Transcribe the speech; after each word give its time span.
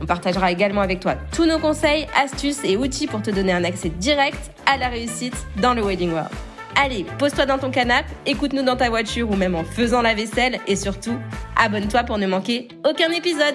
On 0.00 0.06
partagera 0.06 0.52
également 0.52 0.80
avec 0.80 1.00
toi 1.00 1.14
tous 1.32 1.46
nos 1.46 1.58
conseils, 1.58 2.06
astuces 2.14 2.64
et 2.64 2.76
outils 2.76 3.06
pour 3.06 3.22
te 3.22 3.30
donner 3.30 3.52
un 3.52 3.64
accès 3.64 3.88
direct 3.88 4.50
à 4.66 4.76
la 4.76 4.88
réussite 4.88 5.36
dans 5.60 5.74
le 5.74 5.82
Wedding 5.82 6.12
World. 6.12 6.30
Allez, 6.74 7.06
pose-toi 7.18 7.46
dans 7.46 7.58
ton 7.58 7.70
canapé, 7.70 8.10
écoute-nous 8.26 8.62
dans 8.62 8.76
ta 8.76 8.90
voiture 8.90 9.30
ou 9.30 9.36
même 9.36 9.54
en 9.54 9.64
faisant 9.64 10.02
la 10.02 10.14
vaisselle 10.14 10.60
et 10.66 10.76
surtout, 10.76 11.14
abonne-toi 11.56 12.04
pour 12.04 12.18
ne 12.18 12.26
manquer 12.26 12.68
aucun 12.84 13.10
épisode. 13.10 13.54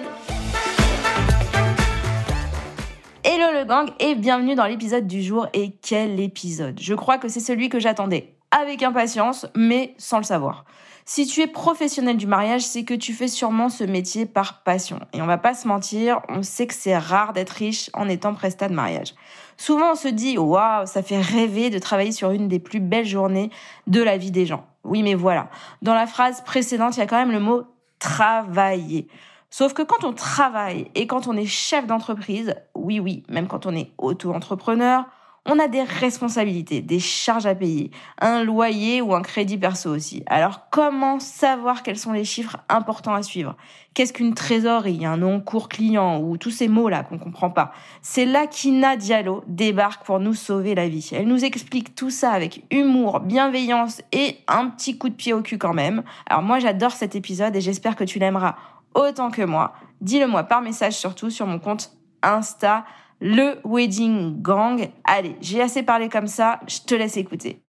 Hello 3.22 3.52
le 3.56 3.64
gang 3.64 3.88
et 4.00 4.16
bienvenue 4.16 4.56
dans 4.56 4.66
l'épisode 4.66 5.06
du 5.06 5.22
jour. 5.22 5.46
Et 5.54 5.70
quel 5.80 6.18
épisode? 6.18 6.80
Je 6.80 6.94
crois 6.94 7.18
que 7.18 7.28
c'est 7.28 7.38
celui 7.38 7.68
que 7.68 7.78
j'attendais 7.78 8.34
avec 8.50 8.82
impatience, 8.82 9.46
mais 9.54 9.94
sans 9.98 10.18
le 10.18 10.24
savoir. 10.24 10.64
Si 11.14 11.26
tu 11.26 11.42
es 11.42 11.46
professionnel 11.46 12.16
du 12.16 12.26
mariage, 12.26 12.62
c'est 12.62 12.84
que 12.84 12.94
tu 12.94 13.12
fais 13.12 13.28
sûrement 13.28 13.68
ce 13.68 13.84
métier 13.84 14.24
par 14.24 14.62
passion. 14.62 14.98
Et 15.12 15.20
on 15.20 15.26
va 15.26 15.36
pas 15.36 15.52
se 15.52 15.68
mentir, 15.68 16.22
on 16.30 16.42
sait 16.42 16.66
que 16.66 16.72
c'est 16.72 16.96
rare 16.96 17.34
d'être 17.34 17.50
riche 17.50 17.90
en 17.92 18.08
étant 18.08 18.32
prestat 18.32 18.70
de 18.70 18.74
mariage. 18.74 19.14
Souvent, 19.58 19.92
on 19.92 19.94
se 19.94 20.08
dit, 20.08 20.38
waouh, 20.38 20.86
ça 20.86 21.02
fait 21.02 21.20
rêver 21.20 21.68
de 21.68 21.78
travailler 21.78 22.12
sur 22.12 22.30
une 22.30 22.48
des 22.48 22.58
plus 22.58 22.80
belles 22.80 23.04
journées 23.04 23.50
de 23.86 24.02
la 24.02 24.16
vie 24.16 24.30
des 24.30 24.46
gens. 24.46 24.64
Oui, 24.84 25.02
mais 25.02 25.12
voilà. 25.12 25.50
Dans 25.82 25.92
la 25.92 26.06
phrase 26.06 26.40
précédente, 26.40 26.96
il 26.96 27.00
y 27.00 27.02
a 27.02 27.06
quand 27.06 27.18
même 27.18 27.30
le 27.30 27.40
mot 27.40 27.64
travailler. 27.98 29.06
Sauf 29.50 29.74
que 29.74 29.82
quand 29.82 30.04
on 30.04 30.14
travaille 30.14 30.90
et 30.94 31.06
quand 31.06 31.28
on 31.28 31.36
est 31.36 31.44
chef 31.44 31.86
d'entreprise, 31.86 32.54
oui, 32.74 33.00
oui, 33.00 33.22
même 33.28 33.48
quand 33.48 33.66
on 33.66 33.76
est 33.76 33.90
auto-entrepreneur, 33.98 35.04
on 35.44 35.58
a 35.58 35.66
des 35.66 35.82
responsabilités, 35.82 36.82
des 36.82 37.00
charges 37.00 37.46
à 37.46 37.54
payer, 37.54 37.90
un 38.20 38.44
loyer 38.44 39.02
ou 39.02 39.12
un 39.12 39.22
crédit 39.22 39.58
perso 39.58 39.90
aussi. 39.90 40.22
Alors 40.26 40.70
comment 40.70 41.18
savoir 41.18 41.82
quels 41.82 41.98
sont 41.98 42.12
les 42.12 42.24
chiffres 42.24 42.58
importants 42.68 43.14
à 43.14 43.22
suivre? 43.22 43.56
Qu'est-ce 43.94 44.12
qu'une 44.12 44.34
trésorerie, 44.34 45.04
un 45.04 45.16
non-cours 45.16 45.68
client 45.68 46.20
ou 46.20 46.36
tous 46.36 46.52
ces 46.52 46.68
mots-là 46.68 47.02
qu'on 47.02 47.18
comprend 47.18 47.50
pas 47.50 47.72
C'est 48.02 48.24
là 48.24 48.46
qu'Ina 48.46 48.96
Diallo 48.96 49.42
débarque 49.48 50.06
pour 50.06 50.20
nous 50.20 50.34
sauver 50.34 50.76
la 50.76 50.88
vie. 50.88 51.10
Elle 51.12 51.26
nous 51.26 51.44
explique 51.44 51.96
tout 51.96 52.10
ça 52.10 52.30
avec 52.30 52.64
humour, 52.70 53.20
bienveillance 53.20 54.00
et 54.12 54.38
un 54.46 54.68
petit 54.68 54.96
coup 54.96 55.08
de 55.08 55.14
pied 55.14 55.32
au 55.32 55.42
cul 55.42 55.58
quand 55.58 55.74
même. 55.74 56.04
Alors 56.26 56.42
moi 56.42 56.60
j'adore 56.60 56.92
cet 56.92 57.16
épisode 57.16 57.56
et 57.56 57.60
j'espère 57.60 57.96
que 57.96 58.04
tu 58.04 58.20
l'aimeras 58.20 58.54
autant 58.94 59.30
que 59.30 59.42
moi. 59.42 59.72
Dis-le 60.00 60.28
moi 60.28 60.44
par 60.44 60.62
message 60.62 60.94
surtout 60.94 61.30
sur 61.30 61.46
mon 61.46 61.58
compte 61.58 61.90
Insta 62.22 62.84
le 63.22 63.60
Wedding 63.64 64.42
Gang. 64.42 64.90
Allez, 65.04 65.36
j'ai 65.40 65.62
assez 65.62 65.84
parlé 65.84 66.08
comme 66.08 66.26
ça, 66.26 66.60
je 66.66 66.80
te 66.80 66.94
laisse 66.94 67.16
écouter. 67.16 67.62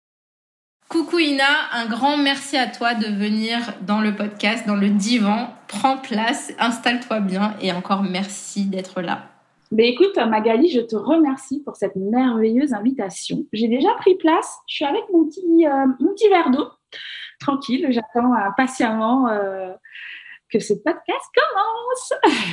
Coucou 0.89 1.19
Ina, 1.19 1.73
un 1.73 1.87
grand 1.87 2.17
merci 2.17 2.57
à 2.57 2.67
toi 2.67 2.95
de 2.95 3.07
venir 3.07 3.59
dans 3.83 4.01
le 4.01 4.15
podcast, 4.15 4.67
dans 4.67 4.77
le 4.77 4.89
divan. 4.89 5.49
Prends 5.69 5.99
place, 5.99 6.53
installe-toi 6.59 7.21
bien 7.21 7.55
et 7.61 7.73
encore 7.73 8.03
merci 8.03 8.65
d'être 8.65 9.01
là. 9.01 9.25
Mais 9.73 9.89
écoute, 9.89 10.17
Magali, 10.17 10.69
je 10.71 10.81
te 10.81 10.97
remercie 10.97 11.63
pour 11.63 11.77
cette 11.77 11.95
merveilleuse 11.95 12.73
invitation. 12.73 13.45
J'ai 13.53 13.69
déjà 13.69 13.93
pris 13.99 14.17
place, 14.17 14.59
je 14.67 14.77
suis 14.77 14.85
avec 14.85 15.03
mon 15.13 15.27
petit, 15.27 15.67
euh, 15.67 15.87
mon 16.01 16.13
petit 16.13 16.29
verre 16.29 16.51
d'eau, 16.51 16.69
tranquille, 17.39 17.87
j'attends 17.91 18.35
euh, 18.35 18.51
patiemment 18.57 19.29
euh, 19.29 19.73
que 20.49 20.59
ce 20.59 20.75
podcast 20.75 21.27
commence. 21.35 22.13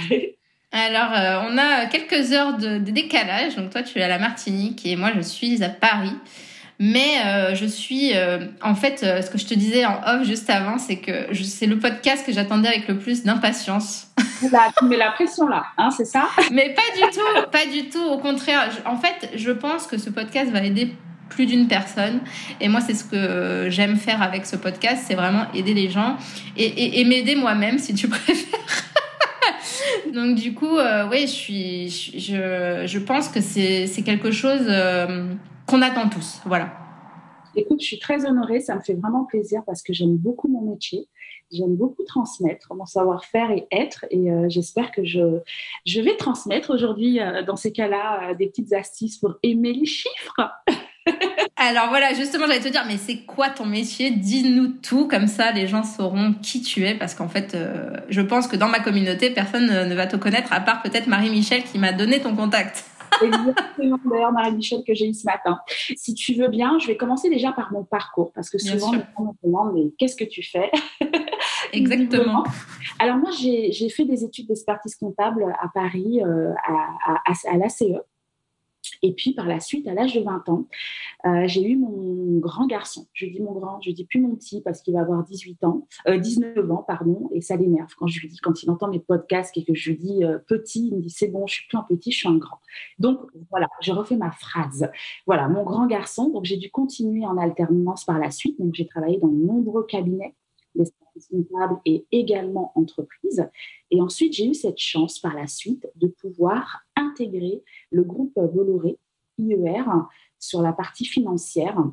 Alors, 0.78 1.12
euh, 1.12 1.50
on 1.50 1.58
a 1.58 1.88
quelques 1.88 2.34
heures 2.34 2.56
de, 2.56 2.78
décalage. 2.78 3.56
Donc, 3.56 3.72
toi, 3.72 3.82
tu 3.82 3.98
es 3.98 4.04
à 4.04 4.08
la 4.08 4.20
Martinique 4.20 4.86
et 4.86 4.96
moi, 4.96 5.10
je 5.16 5.22
suis 5.22 5.64
à 5.64 5.70
Paris. 5.70 6.14
Mais 6.80 7.18
euh, 7.26 7.56
je 7.56 7.66
suis, 7.66 8.16
euh, 8.16 8.46
en 8.62 8.76
fait, 8.76 9.00
ce 9.00 9.32
que 9.32 9.40
je 9.40 9.48
te 9.48 9.56
disais 9.56 9.84
en 9.88 10.00
off 10.06 10.28
juste 10.28 10.48
avant, 10.52 10.78
c'est 10.78 10.98
que 10.98 11.34
c'est 11.34 11.66
le 11.66 11.80
podcast 11.80 12.24
que 12.24 12.32
j'attendais 12.32 12.68
avec 12.68 12.88
le 12.88 13.00
plus 13.00 13.24
d'impatience. 13.24 14.10
Là, 14.52 14.72
tu 14.78 14.86
mets 14.86 14.98
la 14.98 15.10
pression 15.10 15.48
là, 15.48 15.66
hein, 15.80 15.90
c'est 15.90 16.06
ça? 16.06 16.28
Mais 16.52 16.76
pas 16.76 16.84
du 16.96 17.12
tout, 17.12 17.50
pas 17.52 17.66
du 17.66 17.90
tout. 17.90 18.04
Au 18.04 18.20
contraire, 18.20 18.70
en 18.86 18.98
fait, 18.98 19.32
je 19.34 19.50
pense 19.50 19.88
que 19.88 19.98
ce 19.98 20.12
podcast 20.12 20.52
va 20.52 20.62
aider 20.62 20.94
plus 21.30 21.48
d'une 21.48 21.68
personne. 21.68 22.20
Et 22.62 22.70
moi, 22.70 22.80
c'est 22.82 22.94
ce 22.94 23.04
que 23.04 23.72
j'aime 23.72 23.96
faire 23.96 24.22
avec 24.22 24.46
ce 24.46 24.56
podcast, 24.56 25.06
c'est 25.08 25.16
vraiment 25.16 25.48
aider 25.56 25.74
les 25.74 25.90
gens 25.90 26.18
et, 26.56 27.02
et 27.02 27.04
m'aider 27.06 27.36
moi-même, 27.36 27.80
si 27.80 27.96
tu 27.96 28.08
préfères. 28.08 28.60
Donc 30.14 30.36
du 30.36 30.54
coup, 30.54 30.78
euh, 30.78 31.08
oui, 31.10 31.28
je, 31.28 32.18
je, 32.18 32.84
je 32.86 33.00
pense 33.00 33.30
que 33.30 33.42
c'est 33.42 34.04
quelque 34.04 34.32
chose 34.32 34.66
euh, 34.68 35.34
qu'on 35.66 35.82
attend 35.82 36.10
tous. 36.10 36.42
Voilà. 36.46 36.74
Écoute, 37.56 37.82
je 37.82 37.86
suis 37.88 38.00
très 38.00 38.26
honorée, 38.26 38.60
ça 38.60 38.76
me 38.76 38.82
fait 38.82 38.94
vraiment 38.94 39.26
plaisir 39.26 39.64
parce 39.66 39.82
que 39.82 39.92
j'aime 39.92 40.16
beaucoup 40.16 40.48
mon 40.48 40.62
métier. 40.62 41.08
J'aime 41.52 41.76
beaucoup 41.76 42.04
transmettre 42.04 42.74
mon 42.76 42.86
savoir-faire 42.86 43.52
et 43.52 43.68
être, 43.72 44.06
et 44.12 44.30
euh, 44.30 44.48
j'espère 44.50 44.92
que 44.92 45.06
je, 45.06 45.40
je 45.86 46.02
vais 46.02 46.18
transmettre 46.18 46.72
aujourd'hui, 46.72 47.20
dans 47.48 47.56
ces 47.56 47.72
cas-là, 47.72 48.34
des 48.34 48.48
petites 48.48 48.74
astuces 48.74 49.18
pour 49.18 49.36
aimer 49.44 49.74
les 49.74 49.86
chiffres. 49.86 50.52
Alors 51.58 51.90
voilà, 51.90 52.14
justement, 52.14 52.46
j'allais 52.48 52.60
te 52.60 52.68
dire, 52.68 52.84
mais 52.88 52.98
c'est 52.98 53.18
quoi 53.18 53.50
ton 53.50 53.66
métier? 53.66 54.12
Dis-nous 54.12 54.68
tout, 54.68 55.08
comme 55.08 55.28
ça 55.28 55.52
les 55.52 55.68
gens 55.68 55.84
sauront 55.84 56.34
qui 56.42 56.62
tu 56.62 56.86
es, 56.86 56.96
parce 56.96 57.16
qu'en 57.16 57.28
fait, 57.28 57.56
euh, 57.56 57.90
je 58.10 58.22
pense 58.22 58.48
que 58.48 58.56
dans 58.56 58.68
ma 58.68 58.80
communauté, 58.80 59.32
personne 59.32 59.66
ne, 59.66 59.96
va 59.96 60.08
te 60.08 60.16
connaître, 60.16 60.54
à 60.54 60.60
part 60.60 60.82
peut-être 60.82 61.08
Marie-Michel 61.08 61.64
qui 61.64 61.80
m'a 61.80 61.94
donné 61.94 62.20
ton 62.20 62.36
contact. 62.36 62.86
Exactement, 63.24 63.98
d'ailleurs, 64.06 64.32
Marie-Michel 64.32 64.84
que 64.86 64.94
j'ai 64.94 65.08
eu 65.10 65.14
ce 65.14 65.26
matin. 65.26 65.60
Si 65.96 66.14
tu 66.14 66.34
veux 66.36 66.50
bien, 66.50 66.78
je 66.80 66.88
vais 66.88 66.98
commencer 66.98 67.30
déjà 67.30 67.52
par 67.52 67.72
mon 67.72 67.84
parcours, 67.84 68.32
parce 68.34 68.50
que 68.50 68.60
souvent, 68.60 68.94
gens 68.94 69.00
me 69.20 69.32
demandent, 69.44 69.74
mais 69.74 69.92
qu'est-ce 69.98 70.16
que 70.16 70.26
tu 70.26 70.44
fais? 70.44 70.70
Exactement. 71.74 72.44
Alors 73.00 73.18
moi, 73.18 73.32
j'ai 73.32 73.90
fait 73.90 74.06
des 74.06 74.24
études 74.24 74.48
d'expertise 74.48 74.96
comptable 74.96 75.44
à 75.60 75.68
Paris, 75.74 76.22
euh, 76.24 76.54
à, 76.68 77.22
à, 77.26 77.34
à 77.52 77.58
l'ACE. 77.58 77.84
Et 79.04 79.14
puis 79.14 79.34
par 79.34 79.48
la 79.48 79.60
suite, 79.60 79.88
à 79.88 79.94
l'âge 79.94 80.16
de 80.16 80.22
20 80.22 80.50
ans, 80.50 80.68
euh, 81.26 81.44
j'ai 81.48 81.64
eu 81.64 81.78
mon 81.78 82.40
grand 82.40 82.68
garçon. 82.68 83.08
Je 83.14 83.26
dis 83.26 83.40
mon 83.40 83.54
grand, 83.54 83.82
je 83.82 83.92
dis 83.92 84.06
plus 84.06 84.22
mon 84.22 84.36
petit 84.36 84.62
parce 84.62 84.82
qu'il 84.82 84.94
va 84.94 85.02
avoir 85.02 85.24
18 85.24 85.64
ans, 85.64 85.88
19 86.08 86.58
euh, 86.58 86.70
ans, 86.70 86.84
pardon, 86.88 87.30
et 87.34 87.42
ça 87.42 87.56
l'énerve 87.56 87.94
quand 87.98 88.08
je 88.08 88.20
lui 88.20 88.30
dis, 88.30 88.38
quand 88.38 88.64
il 88.64 88.70
entend 88.70 88.90
mes 88.90 89.00
podcasts 89.00 89.56
et 89.58 89.64
que 89.64 89.74
je 89.74 89.92
lui 89.92 89.98
dis 89.98 90.24
euh, 90.24 90.40
petit, 90.48 90.88
il 90.88 90.96
me 90.96 91.02
dit 91.02 91.10
c'est 91.10 91.28
bon, 91.28 91.48
je 91.48 91.56
suis 91.56 91.68
plus 91.68 91.78
un 91.78 91.84
petit, 91.84 92.12
je 92.12 92.18
suis 92.18 92.30
un 92.30 92.38
grand. 92.38 92.60
Donc 93.00 93.20
voilà, 93.50 93.68
je 93.82 93.92
refais 93.92 94.18
ma 94.18 94.32
phrase. 94.32 94.90
Voilà, 95.26 95.48
mon 95.48 95.64
grand 95.64 95.88
garçon. 95.88 96.30
Donc 96.30 96.46
j'ai 96.46 96.58
dû 96.58 96.70
continuer 96.70 97.26
en 97.26 97.38
alternance 97.38 98.06
par 98.06 98.20
la 98.20 98.32
suite. 98.32 98.60
Donc 98.60 98.74
j'ai 98.76 98.88
travaillé 98.88 99.18
dans 99.18 99.28
de 99.28 99.46
nombreux 99.46 99.86
cabinets 99.86 100.36
comptable 101.30 101.80
et 101.86 102.06
également 102.12 102.72
entreprise. 102.76 103.48
Et 103.92 104.02
ensuite, 104.02 104.34
j'ai 104.34 104.48
eu 104.48 104.54
cette 104.54 104.78
chance 104.78 105.20
par 105.20 105.36
la 105.36 105.48
suite 105.48 105.88
de 105.96 106.08
pouvoir 106.08 106.82
intégrer 106.96 107.64
le 107.92 108.04
groupe 108.04 108.34
Bolloré 108.36 108.98
IER 109.38 109.84
sur 110.40 110.62
la 110.62 110.74
partie 110.74 111.06
financière. 111.06 111.84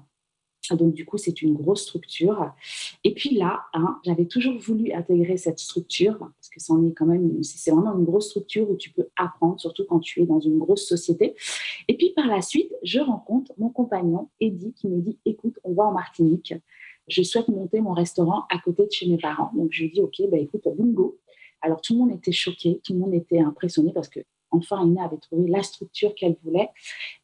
Donc, 0.71 0.95
du 0.95 1.05
coup, 1.05 1.19
c'est 1.19 1.43
une 1.43 1.53
grosse 1.53 1.83
structure. 1.83 2.51
Et 3.05 3.13
puis 3.13 3.37
là, 3.37 3.65
hein, 3.75 4.01
j'avais 4.03 4.25
toujours 4.25 4.59
voulu 4.59 4.93
intégrer 4.93 5.37
cette 5.37 5.59
structure 5.59 6.17
parce 6.19 6.49
que 6.51 6.59
c'en 6.59 6.83
est 6.87 6.95
quand 6.95 7.05
même, 7.05 7.43
c'est 7.43 7.71
vraiment 7.71 7.95
une 7.95 8.05
grosse 8.05 8.31
structure 8.31 8.71
où 8.71 8.77
tu 8.77 8.91
peux 8.91 9.09
apprendre, 9.17 9.61
surtout 9.61 9.85
quand 9.87 10.01
tu 10.01 10.23
es 10.23 10.27
dans 10.27 10.41
une 10.41 10.59
grosse 10.59 10.89
société. 10.89 11.35
Et 11.89 11.99
puis 11.99 12.15
par 12.17 12.27
la 12.27 12.41
suite, 12.41 12.73
je 12.83 12.99
rencontre 12.99 13.53
mon 13.59 13.69
compagnon, 13.69 14.31
Eddie, 14.41 14.73
qui 14.73 14.89
me 14.89 15.03
dit 15.03 15.19
Écoute, 15.27 15.59
on 15.65 15.75
va 15.75 15.85
en 15.85 15.93
Martinique 15.93 16.55
je 17.09 17.23
souhaite 17.23 17.49
monter 17.49 17.81
mon 17.81 17.93
restaurant 17.93 18.45
à 18.51 18.59
côté 18.59 18.87
de 18.87 18.91
chez 18.91 19.09
mes 19.09 19.19
parents. 19.19 19.51
Donc, 19.55 19.69
je 19.73 19.87
dis, 19.87 20.01
OK, 20.01 20.17
bah, 20.31 20.39
écoute, 20.39 20.63
bingo. 20.77 21.19
Alors, 21.61 21.81
tout 21.81 21.95
le 21.95 22.01
monde 22.01 22.13
était 22.13 22.33
choqué, 22.33 22.81
tout 22.85 22.93
le 22.93 22.99
monde 22.99 23.15
était 23.15 23.41
impressionné 23.41 23.93
parce 23.93 24.09
que 24.09 24.21
enfin, 24.57 24.85
Ina 24.85 25.05
avait 25.05 25.19
trouvé 25.19 25.49
la 25.49 25.63
structure 25.63 26.15
qu'elle 26.15 26.37
voulait. 26.43 26.69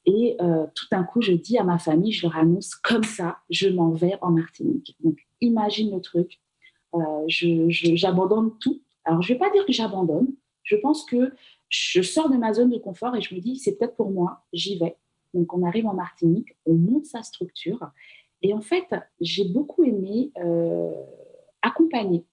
Et 0.07 0.37
euh, 0.41 0.67
tout 0.75 0.87
d'un 0.91 1.05
coup, 1.05 1.21
je 1.21 1.33
dis 1.33 1.59
à 1.59 1.65
ma 1.65 1.79
famille, 1.79 2.13
je 2.13 2.27
leur 2.27 2.37
annonce 2.37 2.75
comme 2.75 3.05
ça, 3.05 3.39
je 3.51 3.69
m'en 3.69 3.91
vais 3.91 4.17
en 4.21 4.31
Martinique. 4.31 4.97
Donc, 5.03 5.19
imagine 5.41 5.95
le 5.95 6.01
truc. 6.01 6.41
Euh, 6.95 7.25
j'abandonne 7.29 8.53
tout. 8.59 8.81
Alors, 9.05 9.23
je 9.23 9.33
ne 9.33 9.39
vais 9.39 9.45
pas 9.45 9.51
dire 9.51 9.65
que 9.65 9.73
j'abandonne. 9.73 10.35
Je 10.63 10.77
pense 10.77 11.05
que 11.05 11.33
je 11.69 12.03
sors 12.03 12.29
de 12.29 12.37
ma 12.37 12.53
zone 12.53 12.71
de 12.71 12.79
confort 12.79 13.17
et 13.17 13.21
je 13.21 13.35
me 13.35 13.41
dis, 13.41 13.57
c'est 13.57 13.77
peut-être 13.77 13.97
pour 13.97 14.11
moi, 14.11 14.43
j'y 14.53 14.79
vais. 14.79 14.97
Donc, 15.33 15.55
on 15.55 15.65
arrive 15.65 15.87
en 15.87 15.95
Martinique, 15.95 16.57
on 16.67 16.75
monte 16.75 17.07
sa 17.07 17.23
structure. 17.23 17.91
Et 18.43 18.55
en 18.55 18.61
fait, 18.61 18.87
j'ai 19.21 19.45
beaucoup 19.45 19.85
aimé 19.85 20.33
euh, 20.39 20.93
accompagner 21.63 22.25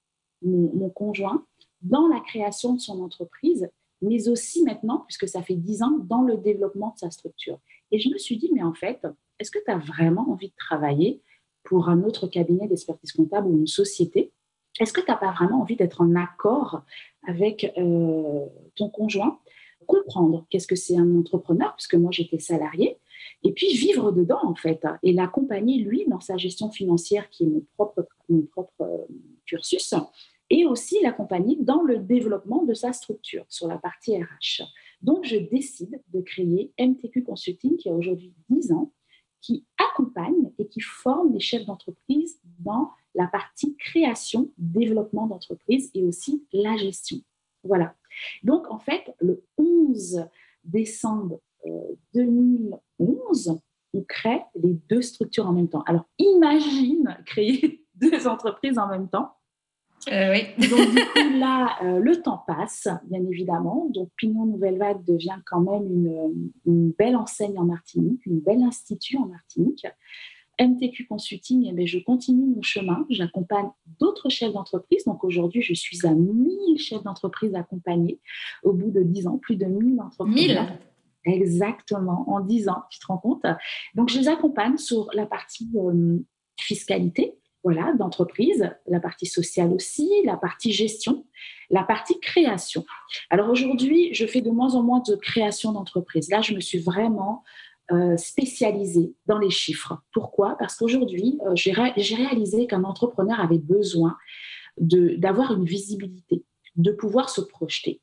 mon, 0.42 0.89
conjoint 0.89 1.45
dans 1.81 2.07
la 2.07 2.19
création 2.21 2.74
de 2.74 2.80
son 2.80 3.01
entreprise, 3.01 3.69
mais 4.01 4.30
aussi 4.30 4.63
maintenant, 4.63 5.04
puisque 5.07 5.27
ça 5.27 5.42
fait 5.42 5.56
10 5.56 5.83
ans, 5.83 5.98
dans 6.04 6.21
le 6.21 6.38
développement 6.38 6.94
de 6.94 7.00
sa 7.00 7.12
structure. 7.12 7.59
Et 7.92 8.00
je 8.00 8.09
me 8.09 8.18
suis 8.18 8.38
dit, 8.38 8.50
mais 8.54 8.63
en 8.63 8.74
fait, 8.74 9.06
est-ce 9.39 9.51
que 9.51 9.59
tu 9.63 9.71
as 9.71 9.77
vraiment 9.77 10.30
envie 10.31 10.50
de 10.50 10.56
travailler 10.57 11.21
pour 11.63 11.89
un 11.89 12.04
autre 12.04 12.27
cabinet 12.27 12.68
d'expertise 12.68 13.12
comptable 13.12 13.48
ou 13.48 13.57
une 13.57 13.68
société? 13.68 14.31
Est-ce 14.80 14.94
que 14.94 15.01
tu 15.01 15.09
n'as 15.09 15.18
pas 15.18 15.31
vraiment 15.31 15.62
envie 15.62 15.75
d'être 15.75 16.01
en 16.01 16.15
accord 16.15 16.83
avec 17.27 17.74
euh, 17.77 18.45
ton 18.75 18.89
conjoint? 18.89 19.39
Comprendre 19.88 20.45
qu'est-ce 20.50 20.68
que 20.68 20.75
c'est 20.75 20.98
un 20.98 21.18
entrepreneur, 21.18 21.74
puisque 21.75 21.95
moi 21.95 22.12
j'étais 22.12 22.39
salariée, 22.39 23.00
et 23.43 23.51
puis 23.53 23.73
vivre 23.73 24.11
dedans 24.11 24.39
en 24.43 24.55
fait, 24.55 24.83
et 25.03 25.13
l'accompagner 25.13 25.79
lui 25.79 26.05
dans 26.07 26.19
sa 26.19 26.37
gestion 26.37 26.71
financière 26.71 27.29
qui 27.29 27.43
est 27.43 27.47
mon 27.47 27.65
propre, 27.75 28.07
mon 28.29 28.43
propre 28.43 28.81
euh, 28.81 29.05
cursus, 29.45 29.93
et 30.49 30.65
aussi 30.65 31.01
l'accompagner 31.01 31.57
dans 31.59 31.81
le 31.81 31.99
développement 31.99 32.63
de 32.63 32.73
sa 32.73 32.93
structure 32.93 33.45
sur 33.49 33.67
la 33.67 33.77
partie 33.77 34.17
RH. 34.17 34.63
Donc 35.01 35.25
je 35.25 35.37
décide 35.37 36.01
de 36.13 36.21
créer 36.21 36.71
MTQ 36.79 37.23
Consulting 37.23 37.77
qui 37.77 37.89
a 37.89 37.93
aujourd'hui 37.93 38.33
10 38.49 38.71
ans, 38.71 38.93
qui 39.41 39.65
accompagne 39.77 40.51
et 40.57 40.67
qui 40.67 40.81
forme 40.81 41.33
les 41.33 41.39
chefs 41.39 41.65
d'entreprise 41.65 42.39
dans 42.59 42.91
la 43.13 43.27
partie 43.27 43.75
création, 43.77 44.51
développement 44.57 45.27
d'entreprise 45.27 45.91
et 45.93 46.03
aussi 46.03 46.45
la 46.53 46.75
gestion. 46.77 47.17
Voilà. 47.63 47.95
Donc, 48.43 48.69
en 48.69 48.79
fait, 48.79 49.13
le 49.19 49.43
11 49.57 50.25
décembre 50.63 51.41
2011, 52.13 53.49
euh, 53.49 53.53
on 53.93 54.01
crée 54.03 54.41
les 54.61 54.73
deux 54.89 55.01
structures 55.01 55.47
en 55.47 55.53
même 55.53 55.69
temps. 55.69 55.83
Alors, 55.87 56.05
imagine 56.19 57.17
créer 57.25 57.85
deux 57.95 58.27
entreprises 58.27 58.77
en 58.77 58.87
même 58.87 59.09
temps. 59.09 59.31
Euh, 60.11 60.31
oui. 60.31 60.43
Donc, 60.69 60.91
du 60.91 61.01
coup, 61.05 61.39
là, 61.39 61.77
euh, 61.83 61.99
le 61.99 62.21
temps 62.21 62.43
passe, 62.45 62.87
bien 63.05 63.23
évidemment. 63.25 63.87
Donc, 63.89 64.09
Pignon 64.15 64.45
Nouvelle 64.45 64.77
Vague 64.77 65.03
devient 65.05 65.39
quand 65.45 65.61
même 65.61 65.91
une, 65.91 66.51
une 66.65 66.91
belle 66.91 67.15
enseigne 67.15 67.57
en 67.57 67.65
Martinique, 67.65 68.25
une 68.25 68.39
belle 68.39 68.63
institut 68.63 69.17
en 69.17 69.25
Martinique. 69.25 69.85
MTQ 70.59 71.05
Consulting, 71.07 71.71
eh 71.77 71.87
je 71.87 71.99
continue 71.99 72.47
mon 72.55 72.61
chemin. 72.61 73.05
J'accompagne 73.09 73.69
d'autres 73.99 74.29
chefs 74.29 74.53
d'entreprise. 74.53 75.05
Donc 75.05 75.23
aujourd'hui, 75.23 75.61
je 75.61 75.73
suis 75.73 76.05
à 76.05 76.13
1000 76.13 76.79
chefs 76.79 77.03
d'entreprise 77.03 77.53
accompagnés 77.53 78.19
au 78.63 78.73
bout 78.73 78.89
de 78.89 79.03
10 79.03 79.27
ans, 79.27 79.37
plus 79.37 79.55
de 79.55 79.65
1000 79.65 80.01
entreprises. 80.01 80.47
1000 80.47 80.57
Exactement, 81.27 82.24
en 82.27 82.39
10 82.39 82.69
ans, 82.69 82.83
tu 82.89 83.00
te 83.00 83.06
rends 83.07 83.18
compte? 83.18 83.44
Donc 83.94 84.09
je 84.09 84.18
les 84.18 84.27
accompagne 84.29 84.77
sur 84.77 85.09
la 85.13 85.25
partie 85.25 85.69
fiscalité, 86.59 87.38
voilà, 87.63 87.94
d'entreprise, 87.94 88.71
la 88.88 89.01
partie 89.01 89.25
sociale 89.25 89.74
aussi, 89.74 90.09
la 90.24 90.38
partie 90.38 90.71
gestion, 90.71 91.25
la 91.69 91.83
partie 91.83 92.18
création. 92.21 92.85
Alors 93.29 93.50
aujourd'hui, 93.50 94.13
je 94.13 94.25
fais 94.25 94.41
de 94.41 94.50
moins 94.50 94.75
en 94.75 94.83
moins 94.83 95.03
de 95.06 95.15
création 95.15 95.74
d'entreprise. 95.74 96.29
Là, 96.29 96.41
je 96.41 96.53
me 96.53 96.62
suis 96.62 96.79
vraiment 96.79 97.44
spécialisée 98.15 99.13
dans 99.25 99.38
les 99.38 99.50
chiffres. 99.50 100.01
Pourquoi? 100.13 100.56
Parce 100.59 100.75
qu'aujourd'hui, 100.75 101.39
j'ai 101.56 101.73
réalisé 101.73 102.68
qu'un 102.68 102.85
entrepreneur 102.85 103.39
avait 103.39 103.59
besoin 103.59 104.18
d'avoir 104.77 105.53
une 105.53 105.65
visibilité, 105.65 106.45
de 106.75 106.91
pouvoir 106.91 107.30
se 107.30 107.41
projeter. 107.41 108.01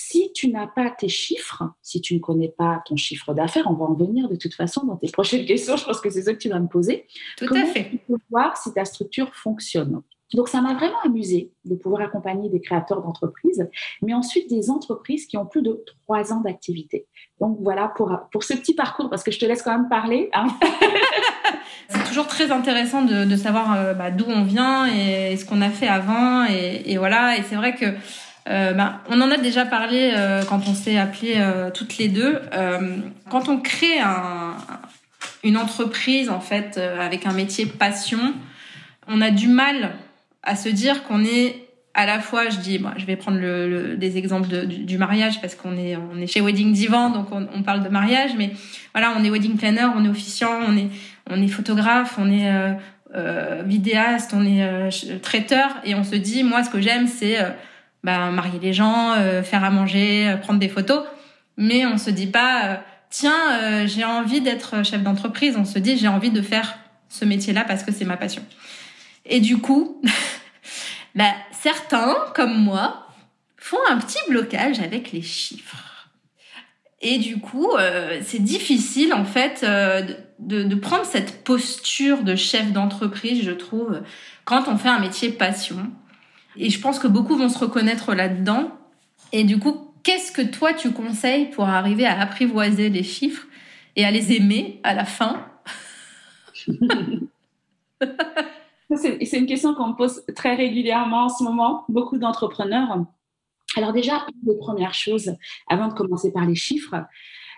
Si 0.00 0.30
tu 0.32 0.52
n'as 0.52 0.68
pas 0.68 0.90
tes 0.90 1.08
chiffres, 1.08 1.64
si 1.82 2.00
tu 2.00 2.14
ne 2.14 2.20
connais 2.20 2.54
pas 2.56 2.80
ton 2.86 2.94
chiffre 2.94 3.34
d'affaires, 3.34 3.64
on 3.68 3.74
va 3.74 3.86
en 3.86 3.94
venir 3.94 4.28
de 4.28 4.36
toute 4.36 4.54
façon 4.54 4.86
dans 4.86 4.94
tes 4.94 5.08
prochaines 5.12 5.44
questions, 5.44 5.76
je 5.76 5.84
pense 5.84 6.00
que 6.00 6.08
c'est 6.08 6.22
ça 6.22 6.32
que 6.32 6.38
tu 6.38 6.48
vas 6.48 6.60
me 6.60 6.68
poser. 6.68 7.08
Tout 7.36 7.52
à 7.52 7.64
fait. 7.64 7.90
Tu 7.90 7.98
peux 8.06 8.16
voir 8.30 8.56
si 8.56 8.72
ta 8.72 8.84
structure 8.84 9.34
fonctionne? 9.34 10.02
Donc, 10.34 10.48
ça 10.48 10.60
m'a 10.60 10.74
vraiment 10.74 11.00
amusé 11.04 11.50
de 11.64 11.74
pouvoir 11.74 12.02
accompagner 12.02 12.48
des 12.48 12.60
créateurs 12.60 13.02
d'entreprises, 13.02 13.68
mais 14.00 14.14
ensuite 14.14 14.48
des 14.48 14.70
entreprises 14.70 15.26
qui 15.26 15.36
ont 15.36 15.46
plus 15.46 15.62
de 15.62 15.82
trois 16.04 16.32
ans 16.32 16.42
d'activité. 16.42 17.08
Donc, 17.40 17.58
voilà 17.60 17.88
pour, 17.88 18.16
pour 18.30 18.44
ce 18.44 18.54
petit 18.54 18.74
parcours, 18.74 19.10
parce 19.10 19.24
que 19.24 19.32
je 19.32 19.40
te 19.40 19.46
laisse 19.46 19.62
quand 19.62 19.76
même 19.76 19.88
parler. 19.88 20.30
Hein. 20.32 20.46
C'est 21.88 22.04
toujours 22.04 22.28
très 22.28 22.52
intéressant 22.52 23.02
de, 23.02 23.24
de 23.24 23.36
savoir 23.36 23.74
euh, 23.74 23.94
bah, 23.94 24.12
d'où 24.12 24.26
on 24.28 24.44
vient 24.44 24.86
et, 24.86 25.36
ce 25.36 25.44
qu'on 25.44 25.60
a 25.60 25.70
fait 25.70 25.88
avant. 25.88 26.44
Et, 26.46 26.82
et 26.84 26.98
voilà, 26.98 27.36
et 27.38 27.42
c'est 27.42 27.56
vrai 27.56 27.74
que 27.74 27.86
euh, 28.48 28.72
bah, 28.72 29.02
on 29.10 29.20
en 29.20 29.30
a 29.30 29.36
déjà 29.36 29.66
parlé 29.66 30.12
euh, 30.14 30.42
quand 30.44 30.68
on 30.68 30.74
s'est 30.74 30.96
appelé 30.96 31.34
euh, 31.36 31.70
toutes 31.70 31.98
les 31.98 32.08
deux. 32.08 32.40
quand 33.30 33.48
on 33.48 33.58
crée 33.58 34.00
un, 34.00 34.56
une 35.44 35.56
entreprise, 35.56 36.30
en 36.30 36.40
fait, 36.40 36.78
avec 36.78 37.26
un 37.26 37.32
métier 37.32 37.66
passion, 37.66 38.34
on 39.06 39.20
a 39.20 39.30
du 39.30 39.48
mal 39.48 39.92
à 40.42 40.56
se 40.56 40.68
dire 40.68 41.04
qu'on 41.04 41.24
est 41.24 41.64
à 41.94 42.06
la 42.06 42.20
fois, 42.20 42.48
je 42.48 42.58
dis, 42.58 42.80
je 42.96 43.06
vais 43.06 43.16
prendre 43.16 43.40
des 43.96 44.18
exemples 44.18 44.48
de, 44.48 44.64
du, 44.64 44.98
mariage 44.98 45.40
parce 45.40 45.56
qu'on 45.56 45.76
est, 45.76 45.96
on 45.96 46.20
est 46.20 46.28
chez 46.28 46.40
Wedding 46.40 46.72
Divan, 46.72 47.10
donc 47.10 47.32
on, 47.32 47.48
on, 47.52 47.62
parle 47.64 47.82
de 47.82 47.88
mariage, 47.88 48.30
mais 48.38 48.52
voilà, 48.94 49.14
on 49.18 49.24
est 49.24 49.30
wedding 49.30 49.56
planner, 49.56 49.88
on 49.96 50.04
est 50.04 50.08
officiant, 50.08 50.60
on 50.68 50.76
est, 50.76 50.90
on 51.28 51.42
est 51.42 51.48
photographe, 51.48 52.16
on 52.16 52.30
est 52.30 52.76
vidéaste, 53.64 54.32
on 54.32 54.44
est 54.44 55.20
traiteur, 55.22 55.70
et 55.84 55.96
on 55.96 56.04
se 56.04 56.14
dit, 56.14 56.44
moi, 56.44 56.62
ce 56.62 56.70
que 56.70 56.80
j'aime, 56.80 57.08
c'est 57.08 57.38
bah, 58.04 58.30
marier 58.30 58.58
les 58.60 58.72
gens, 58.72 59.14
faire 59.42 59.64
à 59.64 59.70
manger, 59.70 60.36
prendre 60.42 60.60
des 60.60 60.68
photos, 60.68 61.02
mais 61.56 61.86
on 61.86 61.98
se 61.98 62.10
dit 62.10 62.26
pas, 62.28 62.82
tiens, 63.10 63.86
j'ai 63.86 64.04
envie 64.04 64.40
d'être 64.40 64.84
chef 64.84 65.02
d'entreprise, 65.02 65.56
on 65.56 65.64
se 65.64 65.78
dit, 65.78 65.98
j'ai 65.98 66.08
envie 66.08 66.30
de 66.30 66.42
faire 66.42 66.78
ce 67.08 67.24
métier-là 67.24 67.64
parce 67.64 67.82
que 67.82 67.92
c'est 67.92 68.04
ma 68.04 68.16
passion. 68.16 68.42
Et 69.26 69.40
du 69.40 69.58
coup, 69.58 70.00
bah, 71.14 71.32
certains, 71.52 72.16
comme 72.34 72.56
moi, 72.56 73.06
font 73.56 73.78
un 73.88 73.98
petit 73.98 74.18
blocage 74.28 74.80
avec 74.80 75.12
les 75.12 75.22
chiffres. 75.22 76.08
Et 77.00 77.18
du 77.18 77.38
coup, 77.38 77.70
euh, 77.76 78.20
c'est 78.24 78.42
difficile 78.42 79.14
en 79.14 79.24
fait 79.24 79.60
euh, 79.62 80.02
de, 80.40 80.64
de, 80.64 80.74
prendre 80.74 81.04
cette 81.04 81.44
posture 81.44 82.22
de 82.24 82.34
chef 82.34 82.72
d'entreprise, 82.72 83.44
je 83.44 83.52
trouve, 83.52 84.02
quand 84.44 84.66
on 84.66 84.76
fait 84.76 84.88
un 84.88 84.98
métier 84.98 85.30
passion. 85.30 85.92
Et 86.58 86.70
je 86.70 86.80
pense 86.80 86.98
que 86.98 87.06
beaucoup 87.06 87.36
vont 87.36 87.48
se 87.48 87.58
reconnaître 87.58 88.14
là-dedans. 88.14 88.70
Et 89.32 89.44
du 89.44 89.58
coup, 89.58 89.92
qu'est-ce 90.02 90.32
que 90.32 90.42
toi 90.42 90.74
tu 90.74 90.92
conseilles 90.92 91.50
pour 91.50 91.68
arriver 91.68 92.06
à 92.06 92.20
apprivoiser 92.20 92.88
les 92.88 93.02
chiffres 93.02 93.46
et 93.96 94.04
à 94.04 94.10
les 94.10 94.32
aimer 94.32 94.80
à 94.82 94.94
la 94.94 95.04
fin? 95.04 95.46
C'est 98.96 99.38
une 99.38 99.46
question 99.46 99.74
qu'on 99.74 99.88
me 99.88 99.96
pose 99.96 100.22
très 100.34 100.54
régulièrement 100.54 101.24
en 101.24 101.28
ce 101.28 101.44
moment, 101.44 101.84
beaucoup 101.88 102.16
d'entrepreneurs. 102.16 103.04
Alors 103.76 103.92
déjà, 103.92 104.26
une 104.32 104.54
des 104.54 104.58
premières 104.58 104.94
choses, 104.94 105.36
avant 105.68 105.88
de 105.88 105.94
commencer 105.94 106.32
par 106.32 106.46
les 106.46 106.54
chiffres, 106.54 106.94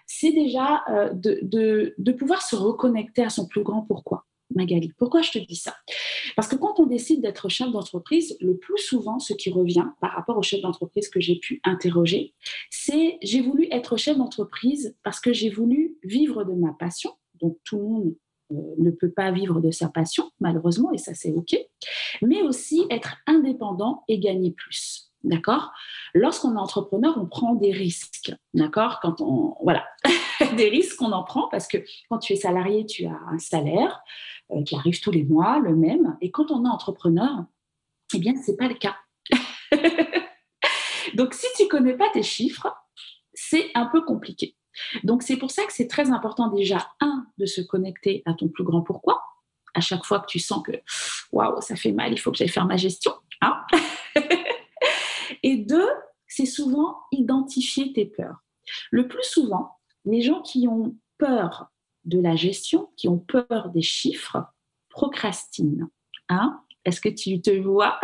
c'est 0.07 0.33
déjà 0.33 0.83
euh, 0.91 1.11
de, 1.13 1.95
de, 1.97 2.13
pouvoir 2.13 2.43
se 2.43 2.57
reconnecter 2.57 3.23
à 3.23 3.31
son 3.31 3.47
plus 3.47 3.63
grand 3.63 3.83
pourquoi. 3.83 4.27
Magali, 4.55 4.93
pourquoi 4.99 5.23
je 5.23 5.31
te 5.31 5.39
dis 5.39 5.57
ça? 5.57 5.75
Parce 6.37 6.49
que 6.49 6.57
quand 6.57 6.81
on 6.81 6.87
décide 6.87 7.23
d'être 7.23 7.49
chef 7.49 7.71
d'entreprise, 7.71 8.37
le 8.41 8.57
plus 8.57 8.79
souvent, 8.79 9.19
ce 9.19 9.33
qui 9.33 9.51
revient 9.51 9.87
par 10.01 10.13
rapport 10.13 10.37
au 10.39 10.43
chef 10.43 10.61
d'entreprise 10.61 11.09
que 11.09 11.21
j'ai 11.21 11.37
pu 11.37 11.61
interroger, 11.65 12.35
c'est 12.71 13.19
j'ai 13.23 13.41
voulu 13.41 13.69
être 13.71 13.97
chef 13.97 14.17
d'entreprise 14.17 14.97
parce 15.03 15.21
que 15.21 15.33
j'ai 15.33 15.51
voulu 15.51 15.97
vivre 16.03 16.45
de 16.45 16.53
ma 16.53 16.73
passion. 16.73 17.13
Donc 17.41 17.59
tout 17.65 17.79
le 17.79 17.85
monde 17.85 18.15
euh, 18.53 18.75
ne 18.79 18.91
peut 18.91 19.11
pas 19.11 19.31
vivre 19.31 19.61
de 19.61 19.71
sa 19.71 19.89
passion, 19.89 20.31
malheureusement, 20.41 20.93
et 20.93 20.99
ça 20.99 21.15
c'est 21.15 21.33
OK, 21.33 21.57
mais 22.23 22.43
aussi 22.43 22.85
être 22.91 23.17
indépendant 23.27 24.03
et 24.09 24.19
gagner 24.19 24.51
plus. 24.51 25.10
D'accord? 25.23 25.73
Lorsqu'on 26.15 26.55
est 26.55 26.59
entrepreneur, 26.59 27.15
on 27.19 27.27
prend 27.27 27.55
des 27.55 27.73
risques. 27.73 28.33
D'accord? 28.55 29.01
Quand 29.01 29.21
on. 29.21 29.57
Voilà. 29.63 29.87
des 30.57 30.69
risques, 30.69 31.01
on 31.03 31.13
en 31.13 31.25
prend 31.25 31.49
parce 31.49 31.69
que 31.69 31.79
quand 32.09 32.19
tu 32.19 32.33
es 32.33 32.37
salarié, 32.37 32.87
tu 32.87 33.07
as 33.07 33.19
un 33.29 33.39
salaire 33.39 34.01
euh, 34.51 34.63
qui 34.63 34.77
arrive 34.77 35.01
tous 35.01 35.11
les 35.11 35.25
mois, 35.25 35.59
le 35.59 35.77
même. 35.77 36.17
Et 36.21 36.31
quand 36.31 36.51
on 36.51 36.65
est 36.65 36.69
entrepreneur, 36.69 37.45
eh 38.15 38.19
bien, 38.19 38.35
ce 38.35 38.51
n'est 38.51 38.57
pas 38.57 38.69
le 38.69 38.75
cas. 38.75 38.97
Donc, 41.15 41.35
si 41.35 41.47
tu 41.57 41.65
ne 41.65 41.69
connais 41.69 41.97
pas 41.97 42.09
tes 42.13 42.23
chiffres, 42.23 42.69
c'est 43.35 43.71
un 43.75 43.87
peu 43.87 44.03
compliqué. 44.03 44.57
Donc 45.05 45.23
c'est 45.23 45.37
pour 45.37 45.51
ça 45.51 45.65
que 45.65 45.73
c'est 45.73 45.89
très 45.89 46.11
important 46.11 46.49
déjà, 46.49 46.91
un, 47.01 47.27
de 47.39 47.47
se 47.47 47.61
connecter 47.61 48.23
à 48.27 48.35
ton 48.35 48.49
plus 48.49 48.65
grand 48.65 48.83
pourquoi. 48.83 49.23
À 49.75 49.81
chaque 49.81 50.05
fois 50.05 50.21
que 50.21 50.27
tu 50.27 50.39
sens 50.39 50.63
que, 50.65 50.73
waouh, 51.33 51.61
ça 51.61 51.77
fait 51.77 51.93
mal, 51.93 52.13
il 52.13 52.19
faut 52.19 52.31
que 52.33 52.37
j'aille 52.37 52.49
faire 52.49 52.67
ma 52.67 52.77
gestion. 52.77 53.13
Hein 53.41 53.65
Et 55.43 55.57
deux, 55.57 55.89
c'est 56.27 56.47
souvent 56.47 56.97
identifier 57.13 57.93
tes 57.93 58.07
peurs. 58.07 58.39
Le 58.91 59.09
plus 59.09 59.25
souvent, 59.25 59.77
les 60.05 60.23
gens 60.23 60.43
qui 60.43 60.69
ont 60.69 60.97
peur 61.19 61.71
de 62.05 62.21
la 62.21 62.37
gestion, 62.37 62.91
qui 62.97 63.09
ont 63.09 63.19
peur 63.19 63.71
des 63.75 63.83
chiffres, 63.83 64.39
procrastinent. 64.89 65.89
Hein? 66.29 66.61
Est-ce 66.85 67.01
que 67.01 67.09
tu 67.09 67.41
te 67.41 67.51
vois? 67.51 68.01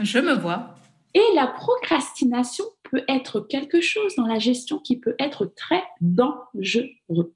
Je 0.00 0.18
me 0.18 0.34
vois. 0.34 0.74
Et 1.14 1.24
la 1.34 1.46
procrastination 1.46 2.64
peut 2.84 3.04
être 3.08 3.40
quelque 3.40 3.80
chose 3.80 4.14
dans 4.16 4.26
la 4.26 4.38
gestion 4.38 4.78
qui 4.78 4.98
peut 4.98 5.14
être 5.18 5.44
très 5.44 5.84
dangereux. 6.00 7.34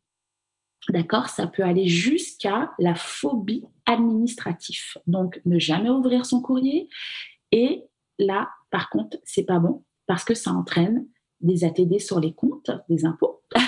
D'accord? 0.89 1.29
Ça 1.29 1.47
peut 1.47 1.63
aller 1.63 1.89
jusqu'à 1.89 2.73
la 2.79 2.95
phobie 2.95 3.65
administrative. 3.87 4.99
Donc, 5.07 5.41
ne 5.45 5.59
jamais 5.59 5.91
ouvrir 5.91 6.25
son 6.25 6.41
courrier. 6.41 6.89
Et 7.53 7.85
là, 8.19 8.49
par 8.71 8.91
contre, 8.91 9.19
c'est 9.25 9.45
pas 9.45 9.59
bon 9.59 9.85
parce 10.07 10.25
que 10.25 10.35
ça 10.35 10.53
entraîne 10.53 11.07
des 11.41 11.65
ATD 11.65 11.99
sur 11.99 12.21
les 12.21 12.35
comptes 12.35 12.71
des 12.89 13.05
impôts. 13.05 13.43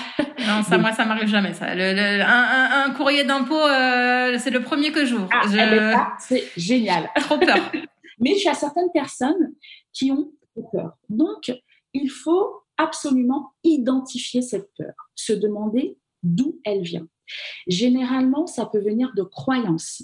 Non, 0.47 0.63
ça, 0.63 0.77
moi, 0.77 0.91
ça 0.93 1.05
m'arrive 1.05 1.27
jamais, 1.27 1.53
ça. 1.53 1.67
un, 1.67 2.91
courrier 2.93 3.23
d'impôt, 3.23 3.53
euh, 3.53 4.37
c'est 4.39 4.49
le 4.49 4.61
premier 4.61 4.91
que 4.91 5.05
j'ouvre. 5.05 5.29
Ah, 5.31 5.43
Je... 5.45 5.57
eh 5.57 5.69
ben, 5.69 6.07
c'est 6.17 6.43
génial. 6.57 7.09
Trop 7.17 7.37
peur. 7.37 7.71
Mais 8.19 8.31
il 8.31 8.43
y 8.43 8.47
a 8.47 8.53
certaines 8.53 8.91
personnes 8.91 9.53
qui 9.93 10.11
ont 10.11 10.31
peur. 10.71 10.97
Donc, 11.09 11.51
il 11.93 12.09
faut 12.09 12.63
absolument 12.77 13.51
identifier 13.63 14.41
cette 14.41 14.69
peur, 14.77 14.93
se 15.13 15.33
demander 15.33 15.99
d'où 16.23 16.59
elle 16.65 16.81
vient. 16.81 17.07
Généralement, 17.67 18.47
ça 18.47 18.65
peut 18.65 18.81
venir 18.81 19.11
de 19.15 19.23
croyances. 19.23 20.03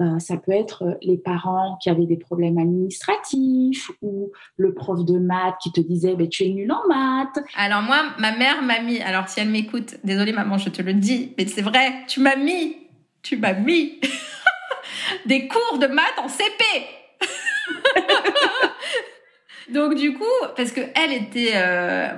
Euh, 0.00 0.18
ça 0.18 0.36
peut 0.36 0.50
être 0.50 0.82
euh, 0.82 0.94
les 1.02 1.16
parents 1.16 1.78
qui 1.80 1.88
avaient 1.88 2.06
des 2.06 2.16
problèmes 2.16 2.58
administratifs 2.58 3.92
ou 4.02 4.32
le 4.56 4.74
prof 4.74 5.04
de 5.04 5.20
maths 5.20 5.54
qui 5.62 5.70
te 5.70 5.80
disait 5.80 6.16
ben, 6.16 6.28
tu 6.28 6.42
es 6.42 6.48
nul 6.48 6.72
en 6.72 6.80
maths. 6.88 7.38
Alors 7.54 7.82
moi, 7.82 8.02
ma 8.18 8.36
mère 8.36 8.60
m'a 8.62 8.80
mis, 8.80 9.00
alors 9.00 9.28
si 9.28 9.38
elle 9.38 9.50
m'écoute, 9.50 9.94
désolée 10.02 10.32
maman, 10.32 10.58
je 10.58 10.68
te 10.68 10.82
le 10.82 10.94
dis, 10.94 11.32
mais 11.38 11.46
c'est 11.46 11.62
vrai, 11.62 11.92
tu 12.08 12.18
m'as 12.18 12.34
mis, 12.34 12.76
tu 13.22 13.36
m'as 13.36 13.52
mis 13.52 14.00
des 15.26 15.46
cours 15.46 15.78
de 15.78 15.86
maths 15.86 16.18
en 16.18 16.28
CP. 16.28 16.64
donc 19.72 19.94
du 19.94 20.14
coup, 20.14 20.24
parce 20.56 20.72
que 20.72 20.80
elle 20.96 21.12
était, 21.12 21.52
euh, 21.54 22.08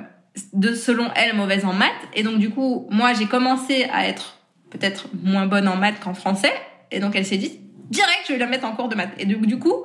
de 0.54 0.72
selon 0.72 1.10
elle, 1.14 1.36
mauvaise 1.36 1.66
en 1.66 1.74
maths, 1.74 1.92
et 2.14 2.22
donc 2.22 2.38
du 2.38 2.48
coup, 2.48 2.86
moi 2.90 3.12
j'ai 3.12 3.26
commencé 3.26 3.84
à 3.92 4.08
être 4.08 4.38
peut-être 4.70 5.08
moins 5.22 5.44
bonne 5.44 5.68
en 5.68 5.76
maths 5.76 6.00
qu'en 6.00 6.14
français, 6.14 6.54
et 6.90 7.00
donc 7.00 7.14
elle 7.14 7.26
s'est 7.26 7.36
dit, 7.36 7.60
direct, 7.90 8.24
je 8.28 8.32
vais 8.32 8.38
la 8.38 8.46
mettre 8.46 8.64
en 8.66 8.74
cours 8.74 8.88
de 8.88 8.94
maths. 8.94 9.12
Et 9.18 9.26
du, 9.26 9.58
coup, 9.58 9.84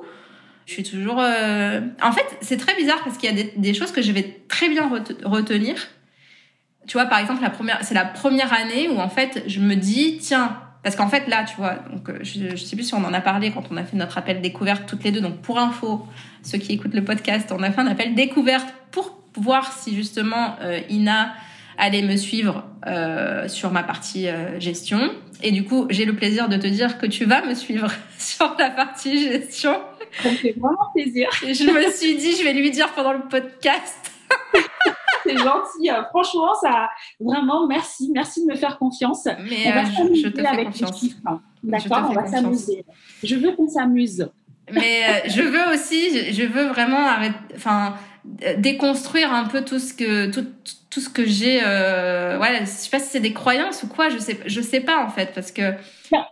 je 0.66 0.72
suis 0.72 0.82
toujours. 0.82 1.20
Euh, 1.20 1.80
en 2.02 2.12
fait, 2.12 2.26
c'est 2.40 2.56
très 2.56 2.74
bizarre 2.76 3.02
parce 3.04 3.18
qu'il 3.18 3.36
y 3.36 3.40
a 3.40 3.44
des, 3.56 3.74
choses 3.74 3.92
que 3.92 4.02
je 4.02 4.12
vais 4.12 4.42
très 4.48 4.68
bien 4.68 4.90
retenir. 5.24 5.76
Tu 6.86 6.94
vois, 6.94 7.06
par 7.06 7.18
exemple, 7.18 7.42
la 7.42 7.50
première, 7.50 7.78
c'est 7.82 7.94
la 7.94 8.04
première 8.04 8.52
année 8.52 8.88
où 8.88 8.98
en 8.98 9.08
fait, 9.08 9.44
je 9.46 9.60
me 9.60 9.76
dis, 9.76 10.18
tiens, 10.20 10.58
parce 10.82 10.96
qu'en 10.96 11.08
fait 11.08 11.28
là, 11.28 11.44
tu 11.44 11.56
vois, 11.56 11.76
donc 11.92 12.08
euh, 12.08 12.18
je, 12.22 12.56
je 12.56 12.56
sais 12.56 12.74
plus 12.74 12.84
si 12.84 12.94
on 12.94 13.04
en 13.04 13.12
a 13.12 13.20
parlé 13.20 13.52
quand 13.52 13.64
on 13.70 13.76
a 13.76 13.84
fait 13.84 13.96
notre 13.96 14.18
appel 14.18 14.40
découverte 14.40 14.86
toutes 14.86 15.04
les 15.04 15.12
deux. 15.12 15.20
Donc 15.20 15.40
pour 15.40 15.58
info, 15.58 16.06
ceux 16.42 16.58
qui 16.58 16.72
écoutent 16.72 16.94
le 16.94 17.04
podcast, 17.04 17.52
on 17.56 17.62
a 17.62 17.70
fait 17.70 17.80
un 17.80 17.86
appel 17.86 18.14
découverte 18.14 18.66
pour 18.90 19.16
voir 19.36 19.72
si 19.72 19.94
justement 19.94 20.56
euh, 20.60 20.80
Ina 20.90 21.34
allait 21.78 22.02
me 22.02 22.16
suivre 22.16 22.64
euh, 22.86 23.48
sur 23.48 23.70
ma 23.70 23.82
partie 23.82 24.28
euh, 24.28 24.58
gestion. 24.60 25.10
Et 25.42 25.50
du 25.50 25.64
coup, 25.64 25.86
j'ai 25.90 26.04
le 26.04 26.14
plaisir 26.14 26.48
de 26.48 26.56
te 26.56 26.66
dire 26.66 26.98
que 26.98 27.06
tu 27.06 27.24
vas 27.24 27.44
me 27.44 27.54
suivre 27.54 27.90
sur 28.18 28.54
la 28.58 28.70
partie 28.70 29.18
gestion. 29.18 29.80
Ça 30.22 30.30
me 30.30 30.36
fait 30.36 30.54
vraiment 30.58 30.90
plaisir. 30.94 31.28
Et 31.46 31.54
je 31.54 31.64
me 31.64 31.90
suis 31.90 32.16
dit, 32.16 32.36
je 32.36 32.44
vais 32.44 32.52
lui 32.52 32.70
dire 32.70 32.92
pendant 32.92 33.12
le 33.12 33.22
podcast. 33.28 34.12
C'est 35.24 35.36
gentil. 35.36 35.90
Euh, 35.90 36.02
franchement, 36.10 36.52
ça, 36.60 36.90
vraiment, 37.20 37.66
merci. 37.66 38.10
Merci 38.12 38.44
de 38.44 38.52
me 38.52 38.56
faire 38.56 38.78
confiance. 38.78 39.24
Mais 39.24 39.66
on 39.66 39.70
va 39.70 39.82
euh, 39.82 40.14
je 40.14 40.28
te 40.28 40.40
fais 40.40 40.46
avec 40.46 40.66
confiance. 40.68 41.06
D'accord, 41.62 42.08
on 42.10 42.12
va 42.12 42.26
s'amuser. 42.26 42.84
Je 43.22 43.36
veux 43.36 43.52
qu'on 43.52 43.68
s'amuse. 43.68 44.28
Mais 44.72 45.02
euh, 45.04 45.28
je 45.28 45.42
veux 45.42 45.74
aussi, 45.74 46.32
je 46.32 46.44
veux 46.44 46.66
vraiment 46.66 47.04
arrêter, 47.04 47.36
enfin, 47.54 47.94
déconstruire 48.24 49.32
un 49.32 49.44
peu 49.44 49.64
tout 49.64 49.78
ce 49.78 49.94
que, 49.94 50.30
tout, 50.30 50.46
tout 50.90 51.00
ce 51.00 51.08
que 51.08 51.24
j'ai 51.24 51.60
euh, 51.64 52.38
ouais 52.38 52.60
je 52.60 52.66
sais 52.66 52.90
pas 52.90 53.00
si 53.00 53.10
c'est 53.10 53.20
des 53.20 53.32
croyances 53.32 53.82
ou 53.82 53.88
quoi 53.88 54.10
je 54.10 54.18
sais 54.18 54.38
je 54.46 54.60
sais 54.60 54.80
pas 54.80 55.04
en 55.04 55.08
fait 55.08 55.32
parce 55.34 55.50
que 55.50 55.74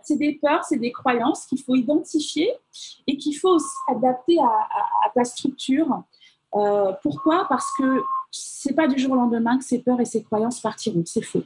c'est 0.03 0.17
des 0.17 0.39
peurs 0.41 0.63
c'est 0.63 0.77
des 0.77 0.91
croyances 0.91 1.45
qu'il 1.47 1.61
faut 1.61 1.75
identifier 1.75 2.49
et 3.07 3.17
qu'il 3.17 3.37
faut 3.37 3.49
aussi 3.49 3.75
adapter 3.89 4.37
à, 4.39 5.09
ta 5.13 5.23
structure. 5.23 6.03
Euh, 6.55 6.91
pourquoi? 7.01 7.45
Parce 7.49 7.69
que 7.77 8.01
c'est 8.29 8.75
pas 8.75 8.87
du 8.87 8.99
jour 8.99 9.11
au 9.11 9.15
lendemain 9.15 9.57
que 9.57 9.63
ces 9.63 9.79
peurs 9.79 9.99
et 9.99 10.05
ces 10.05 10.23
croyances 10.23 10.59
partiront 10.59 11.03
c'est 11.05 11.21
faux. 11.21 11.43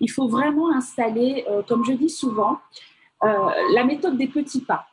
Il 0.00 0.10
faut 0.10 0.28
vraiment 0.28 0.72
installer 0.72 1.44
euh, 1.50 1.62
comme 1.62 1.84
je 1.84 1.92
dis 1.92 2.10
souvent 2.10 2.58
euh, 3.24 3.50
la 3.74 3.84
méthode 3.84 4.16
des 4.16 4.28
petits 4.28 4.60
pas. 4.60 4.86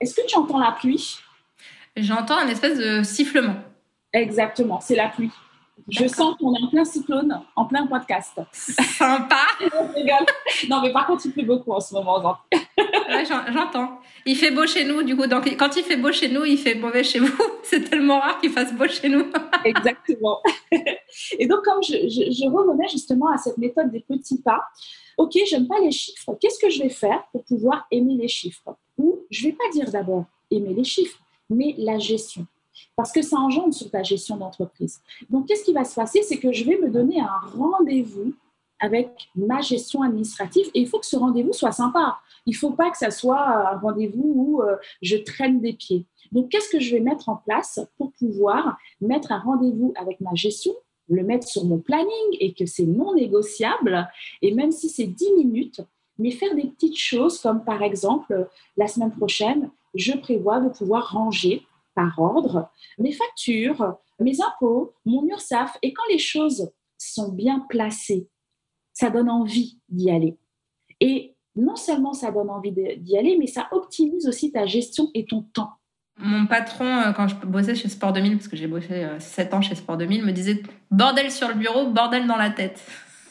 Est-ce 0.00 0.14
que 0.14 0.26
tu 0.26 0.36
entends 0.36 0.58
la 0.58 0.72
pluie? 0.72 1.18
J'entends 1.96 2.38
un 2.38 2.48
espèce 2.48 2.78
de 2.78 3.02
sifflement 3.02 3.56
exactement 4.12 4.80
c'est 4.80 4.96
la 4.96 5.08
pluie 5.08 5.30
je 5.88 6.06
sens 6.06 6.36
qu'on 6.38 6.54
est 6.54 6.62
en 6.62 6.68
plein 6.68 6.84
cyclone, 6.84 7.40
en 7.56 7.64
plein 7.64 7.86
podcast. 7.86 8.40
Sympa. 8.52 9.40
non, 10.68 10.80
mais 10.82 10.92
par 10.92 11.06
contre, 11.06 11.26
il 11.26 11.32
fait 11.32 11.42
beaucoup 11.42 11.72
en 11.72 11.80
ce 11.80 11.94
moment. 11.94 12.38
J'entends. 13.52 13.98
Il 14.24 14.36
fait 14.36 14.50
beau 14.50 14.66
chez 14.66 14.84
nous, 14.84 15.02
du 15.02 15.16
coup. 15.16 15.26
Donc, 15.26 15.48
quand 15.56 15.76
il 15.76 15.82
fait 15.82 15.96
beau 15.96 16.12
chez 16.12 16.28
nous, 16.28 16.44
il 16.44 16.58
fait 16.58 16.74
mauvais 16.74 17.02
chez 17.02 17.18
vous. 17.18 17.32
C'est 17.62 17.88
tellement 17.88 18.20
rare 18.20 18.38
qu'il 18.40 18.50
fasse 18.50 18.72
beau 18.72 18.86
chez 18.86 19.08
nous. 19.08 19.24
Exactement. 19.64 20.40
Et 21.38 21.46
donc, 21.46 21.64
comme 21.64 21.82
je, 21.82 21.94
je, 22.08 22.48
revenais 22.48 22.88
justement 22.88 23.32
à 23.32 23.38
cette 23.38 23.58
méthode 23.58 23.90
des 23.90 24.00
petits 24.00 24.40
pas, 24.40 24.60
ok, 25.16 25.32
j'aime 25.48 25.66
pas 25.66 25.80
les 25.80 25.90
chiffres. 25.90 26.36
Qu'est-ce 26.40 26.58
que 26.58 26.70
je 26.70 26.82
vais 26.82 26.90
faire 26.90 27.24
pour 27.32 27.44
pouvoir 27.44 27.86
aimer 27.90 28.16
les 28.16 28.28
chiffres? 28.28 28.76
Ou 28.98 29.20
je 29.30 29.48
vais 29.48 29.52
pas 29.52 29.68
dire 29.72 29.90
d'abord 29.90 30.26
aimer 30.50 30.74
les 30.74 30.84
chiffres, 30.84 31.18
mais 31.52 31.74
la 31.78 31.98
gestion 31.98 32.46
parce 32.96 33.12
que 33.12 33.22
ça 33.22 33.36
engendre 33.36 33.74
sur 33.74 33.90
ta 33.90 34.02
gestion 34.02 34.36
d'entreprise. 34.36 35.00
Donc, 35.30 35.46
qu'est-ce 35.46 35.64
qui 35.64 35.72
va 35.72 35.84
se 35.84 35.94
passer? 35.94 36.22
C'est 36.22 36.38
que 36.38 36.52
je 36.52 36.64
vais 36.64 36.78
me 36.78 36.90
donner 36.90 37.20
un 37.20 37.40
rendez-vous 37.56 38.34
avec 38.80 39.28
ma 39.36 39.60
gestion 39.60 40.02
administrative 40.02 40.66
et 40.74 40.80
il 40.80 40.88
faut 40.88 40.98
que 40.98 41.06
ce 41.06 41.16
rendez-vous 41.16 41.52
soit 41.52 41.72
sympa. 41.72 42.18
Il 42.46 42.52
ne 42.52 42.56
faut 42.56 42.72
pas 42.72 42.90
que 42.90 42.98
ça 42.98 43.10
soit 43.10 43.40
un 43.40 43.78
rendez-vous 43.78 44.32
où 44.34 44.62
euh, 44.62 44.76
je 45.00 45.16
traîne 45.16 45.60
des 45.60 45.72
pieds. 45.72 46.04
Donc, 46.32 46.48
qu'est-ce 46.48 46.68
que 46.68 46.80
je 46.80 46.94
vais 46.94 47.00
mettre 47.00 47.28
en 47.28 47.36
place 47.36 47.80
pour 47.96 48.12
pouvoir 48.12 48.76
mettre 49.00 49.32
un 49.32 49.38
rendez-vous 49.38 49.92
avec 49.96 50.20
ma 50.20 50.34
gestion, 50.34 50.72
le 51.08 51.22
mettre 51.22 51.46
sur 51.46 51.64
mon 51.64 51.78
planning 51.78 52.36
et 52.40 52.54
que 52.54 52.66
c'est 52.66 52.86
non 52.86 53.14
négociable, 53.14 54.08
et 54.40 54.52
même 54.52 54.72
si 54.72 54.88
c'est 54.88 55.06
10 55.06 55.32
minutes, 55.34 55.80
mais 56.18 56.30
faire 56.30 56.54
des 56.54 56.64
petites 56.64 56.98
choses 56.98 57.38
comme 57.38 57.64
par 57.64 57.82
exemple, 57.82 58.48
la 58.76 58.88
semaine 58.88 59.12
prochaine, 59.12 59.70
je 59.94 60.12
prévois 60.12 60.60
de 60.60 60.68
pouvoir 60.68 61.12
ranger 61.12 61.66
par 61.94 62.18
ordre 62.18 62.70
mes 62.98 63.12
factures, 63.12 63.96
mes 64.18 64.40
impôts, 64.40 64.94
mon 65.04 65.26
URSAF. 65.26 65.76
Et 65.82 65.92
quand 65.92 66.02
les 66.10 66.18
choses 66.18 66.70
sont 66.98 67.32
bien 67.32 67.60
placées, 67.68 68.28
ça 68.92 69.10
donne 69.10 69.30
envie 69.30 69.78
d'y 69.88 70.10
aller. 70.10 70.36
Et 71.00 71.34
non 71.56 71.76
seulement 71.76 72.12
ça 72.12 72.30
donne 72.30 72.50
envie 72.50 72.72
d'y 72.72 73.18
aller, 73.18 73.36
mais 73.38 73.46
ça 73.46 73.68
optimise 73.72 74.26
aussi 74.26 74.52
ta 74.52 74.66
gestion 74.66 75.10
et 75.14 75.26
ton 75.26 75.42
temps. 75.42 75.72
Mon 76.18 76.46
patron, 76.46 76.84
euh, 76.84 77.12
quand 77.12 77.26
je 77.26 77.34
bossais 77.36 77.74
chez 77.74 77.88
Sport 77.88 78.12
2000, 78.12 78.36
parce 78.36 78.48
que 78.48 78.56
j'ai 78.56 78.66
bossé 78.66 79.06
7 79.18 79.52
euh, 79.52 79.56
ans 79.56 79.62
chez 79.62 79.74
Sport 79.74 79.96
2000, 79.96 80.24
me 80.24 80.32
disait 80.32 80.62
bordel 80.90 81.30
sur 81.30 81.48
le 81.48 81.54
bureau, 81.54 81.86
bordel 81.86 82.26
dans 82.26 82.36
la 82.36 82.50
tête. 82.50 82.82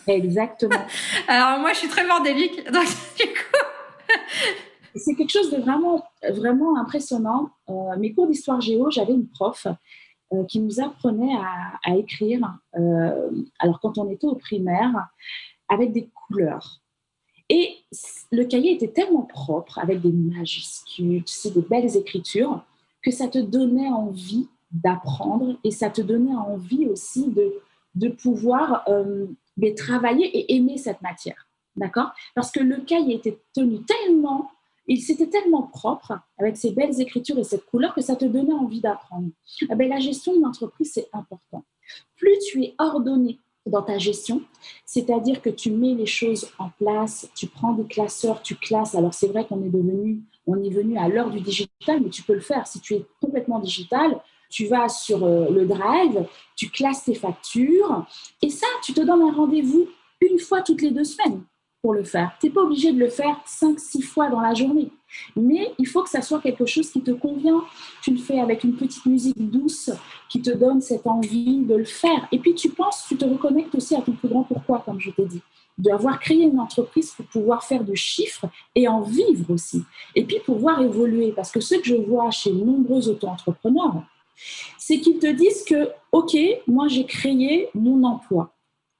Exactement. 0.08 0.84
Alors 1.27 1.60
moi, 1.60 1.74
je 1.74 1.80
suis 1.80 1.88
très 1.88 2.06
bordélique, 2.06 2.65
donc 2.72 2.86
du 3.20 3.27
coup, 3.27 4.15
c'est 4.96 5.16
quelque 5.16 5.32
chose 5.32 5.52
de 5.52 5.58
vraiment, 5.58 6.04
vraiment 6.30 6.78
impressionnant. 6.78 7.50
Euh, 7.70 7.98
mes 7.98 8.14
cours 8.14 8.28
d'histoire 8.28 8.62
géo, 8.62 8.90
j'avais 8.90 9.14
une 9.14 9.28
prof 9.28 9.68
euh, 10.34 10.44
qui 10.46 10.60
nous 10.60 10.80
apprenait 10.80 11.36
à, 11.84 11.96
écrire, 11.96 12.58
euh, 12.78 13.30
alors 13.60 13.80
quand 13.80 13.98
on 13.98 14.10
était 14.10 14.28
au 14.28 14.36
primaire, 14.36 15.08
avec 15.70 15.92
des 15.92 16.10
couleurs. 16.10 16.82
Et 17.50 17.76
le 18.32 18.46
cahier 18.46 18.74
était 18.74 18.92
tellement 18.92 19.24
propre, 19.24 19.80
avec 19.80 20.02
des 20.02 20.12
majuscules, 20.12 21.24
des 21.54 21.62
belles 21.62 21.98
écritures, 21.98 22.64
que 23.04 23.12
ça 23.12 23.28
te 23.28 23.40
donnait 23.40 23.90
envie 23.90 24.48
d'apprendre 24.72 25.58
et 25.66 25.72
ça 25.72 25.90
te 25.90 26.02
donnait 26.02 26.36
envie 26.36 26.88
aussi 26.88 27.28
de, 27.28 27.54
de 27.96 28.08
pouvoir 28.08 28.86
travailler 29.76 30.28
et 30.28 30.56
aimer 30.56 30.78
cette 30.78 31.02
matière. 31.02 31.48
D'accord? 31.76 32.12
Parce 32.36 32.52
que 32.52 32.62
le 32.62 32.78
cahier 32.82 33.16
était 33.16 33.40
tenu 33.54 33.82
tellement 33.84 34.50
il 34.88 35.02
c'était 35.02 35.28
tellement 35.28 35.64
propre 35.64 36.14
avec 36.38 36.58
ces 36.58 36.72
belles 36.72 37.00
écritures 37.00 37.38
et 37.38 37.44
cette 37.44 37.66
couleur 37.66 37.94
que 37.94 38.02
ça 38.02 38.16
te 38.16 38.26
donnait 38.26 38.54
envie 38.54 38.82
d'apprendre. 38.82 39.30
Eh 39.62 39.76
ben, 39.76 39.90
la 39.90 40.00
gestion 40.00 40.34
d'une 40.34 40.46
entreprise, 40.46 40.92
c'est 40.94 41.10
important. 41.14 41.64
Plus 42.18 42.38
tu 42.40 42.64
es 42.64 42.76
ordonné 42.78 43.40
dans 43.68 43.84
ta 43.84 44.00
gestion, 44.00 44.42
c'est-à-dire 44.86 45.42
que 45.42 45.50
tu 45.50 45.70
mets 45.70 45.94
les 45.94 46.08
choses 46.08 46.50
en 46.58 46.70
place, 46.70 47.30
tu 47.36 47.46
prends 47.48 47.74
des 47.74 47.86
classeurs, 47.86 48.42
tu 48.42 48.56
classes. 48.56 48.96
Alors 48.96 49.14
c'est 49.14 49.28
vrai 49.28 49.46
qu'on 49.46 49.64
est 49.64 49.70
devenu, 49.70 50.24
on 50.48 50.62
est 50.64 50.70
venu 50.70 50.98
à 50.98 51.08
l'heure 51.08 51.30
du 51.30 51.42
digital, 51.42 52.02
mais 52.02 52.10
tu 52.10 52.24
peux 52.24 52.34
le 52.34 52.42
faire 52.42 52.66
si 52.66 52.80
tu 52.80 52.96
es 52.96 53.06
complètement 53.22 53.60
digital. 53.60 54.20
Tu 54.50 54.66
vas 54.66 54.90
sur 54.90 55.24
euh, 55.24 55.50
le 55.50 55.66
drive, 55.66 56.26
tu 56.58 56.70
classes 56.70 57.06
tes 57.06 57.14
factures 57.14 58.06
et 58.42 58.50
ça, 58.50 58.68
tu 58.84 58.94
te 58.94 59.00
donnes 59.00 59.22
un 59.22 59.32
rendez-vous 59.32 59.88
une 60.20 60.40
fois 60.40 60.62
toutes 60.62 60.82
les 60.82 60.92
deux 60.92 61.06
semaines 61.06 61.42
pour 61.82 61.94
le 61.94 62.04
faire. 62.04 62.32
Tu 62.40 62.48
n'es 62.48 62.52
pas 62.54 62.62
obligé 62.62 62.92
de 62.92 63.00
le 63.00 63.10
faire 63.10 63.42
5-6 63.48 64.04
fois 64.04 64.30
dans 64.30 64.40
la 64.40 64.54
journée. 64.54 64.90
Mais 65.36 65.74
il 65.80 65.88
faut 65.88 66.04
que 66.04 66.10
ça 66.10 66.22
soit 66.22 66.40
quelque 66.40 66.66
chose 66.66 66.90
qui 66.92 67.02
te 67.02 67.12
convient. 67.12 67.62
Tu 68.02 68.12
le 68.12 68.18
fais 68.18 68.40
avec 68.40 68.64
une 68.64 68.76
petite 68.76 69.06
musique 69.06 69.38
douce 69.38 69.90
qui 70.30 70.42
te 70.42 70.52
donne 70.52 70.82
cette 70.82 71.08
envie 71.08 71.60
de 71.60 71.76
le 71.76 71.86
faire. 71.86 72.28
Et 72.32 72.40
puis 72.40 72.54
tu 72.54 72.70
penses, 72.70 73.06
tu 73.08 73.18
te 73.18 73.26
reconnectes 73.26 73.74
aussi 73.76 73.96
à 73.96 74.02
ton 74.02 74.14
plus 74.14 74.30
grand 74.30 74.44
pourquoi, 74.44 74.84
comme 74.86 75.00
je 75.00 75.10
t'ai 75.12 75.26
dit. 75.26 75.42
D'avoir 75.78 76.20
créé 76.20 76.44
une 76.44 76.60
entreprise 76.60 77.12
pour 77.12 77.26
pouvoir 77.26 77.64
faire 77.64 77.84
de 77.84 77.96
chiffres 77.96 78.46
et 78.76 78.88
en 78.88 79.02
vivre 79.02 79.52
aussi. 79.52 79.84
Et 80.16 80.24
puis 80.24 80.40
pouvoir 80.46 80.82
évoluer. 80.82 81.32
Parce 81.32 81.52
que 81.52 81.60
ce 81.60 81.76
que 81.76 81.86
je 81.86 81.96
vois 81.96 82.30
chez 82.30 82.52
nombreux 82.52 83.10
auto-entrepreneurs, 83.10 84.04
C'est 84.78 85.00
qu'ils 85.00 85.20
te 85.20 85.28
disent 85.28 85.64
que, 85.64 85.90
OK, 86.12 86.36
moi 86.68 86.88
j'ai 86.88 87.06
créé 87.06 87.70
mon 87.74 88.04
emploi. 88.04 88.52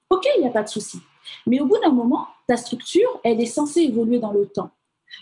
OK, 0.10 0.28
il 0.38 0.42
n'y 0.42 0.48
a 0.48 0.52
pas 0.52 0.64
de 0.64 0.70
souci. 0.70 1.00
Mais 1.48 1.60
au 1.60 1.66
bout 1.66 1.80
d'un 1.80 1.92
moment, 1.92 2.28
ta 2.48 2.58
structure, 2.58 3.20
elle 3.24 3.42
est 3.42 3.46
censée 3.46 3.82
évoluer 3.82 4.20
dans 4.20 4.32
le 4.32 4.46
temps. 4.46 4.72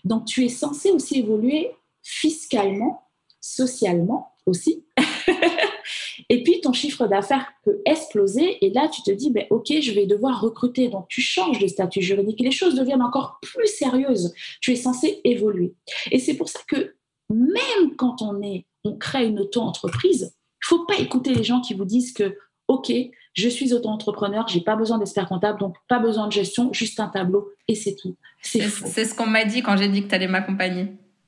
Donc 0.04 0.26
tu 0.26 0.46
es 0.46 0.50
censé 0.50 0.92
aussi 0.92 1.20
évoluer 1.20 1.72
fiscalement, 2.04 3.04
socialement 3.42 4.34
aussi. 4.46 4.86
et 6.30 6.44
puis 6.44 6.62
ton 6.62 6.74
chiffre 6.74 7.08
d'affaires 7.08 7.52
peut 7.64 7.82
exploser. 7.86 8.64
Et 8.64 8.70
là 8.70 8.88
tu 8.88 9.02
te 9.02 9.12
dis 9.12 9.32
ben, 9.32 9.46
ok 9.50 9.74
je 9.82 9.92
vais 9.92 10.06
devoir 10.06 10.42
recruter. 10.42 10.90
Donc 10.90 11.08
tu 11.08 11.22
changes 11.22 11.60
de 11.60 11.68
statut 11.68 12.02
juridique. 12.02 12.40
Les 12.40 12.52
choses 12.52 12.76
deviennent 12.76 13.02
encore 13.02 13.40
plus 13.42 13.68
sérieuses. 13.68 14.34
Tu 14.62 14.72
es 14.72 14.76
censé 14.76 15.22
évoluer. 15.24 15.74
Et 16.12 16.20
c'est 16.20 16.36
pour 16.36 16.50
ça 16.50 16.60
que 16.68 16.96
même 17.30 17.96
quand 17.98 18.22
on 18.22 18.42
est 18.42 18.66
on 18.86 18.98
crée 18.98 19.28
une 19.28 19.40
auto-entreprise 19.40 20.34
il 20.62 20.68
faut 20.68 20.86
pas 20.86 20.98
écouter 20.98 21.34
les 21.34 21.44
gens 21.44 21.62
qui 21.62 21.74
vous 21.74 21.86
disent 21.86 22.14
que 22.14 22.38
ok 22.68 22.92
je 23.40 23.50
suis 23.50 23.74
auto-entrepreneur 23.74 24.48
j'ai 24.48 24.62
pas 24.62 24.76
besoin 24.76 24.98
d'expert 24.98 25.28
comptable 25.28 25.60
donc 25.60 25.76
pas 25.88 26.00
besoin 26.00 26.28
de 26.28 26.32
gestion 26.32 26.74
juste 26.74 27.00
un 27.00 27.08
tableau 27.08 27.50
et 27.68 27.76
c'est 27.76 27.96
tout 27.96 28.16
c'est 28.42 28.62
ce 28.70 29.16
qu'on 29.16 29.28
m'a 29.28 29.46
dit 29.46 29.62
quand 29.62 29.78
j'ai 29.78 29.88
dit 29.88 30.04
que 30.04 30.10
tu 30.10 30.16
allais 30.16 30.28
m'accompagner 30.28 30.88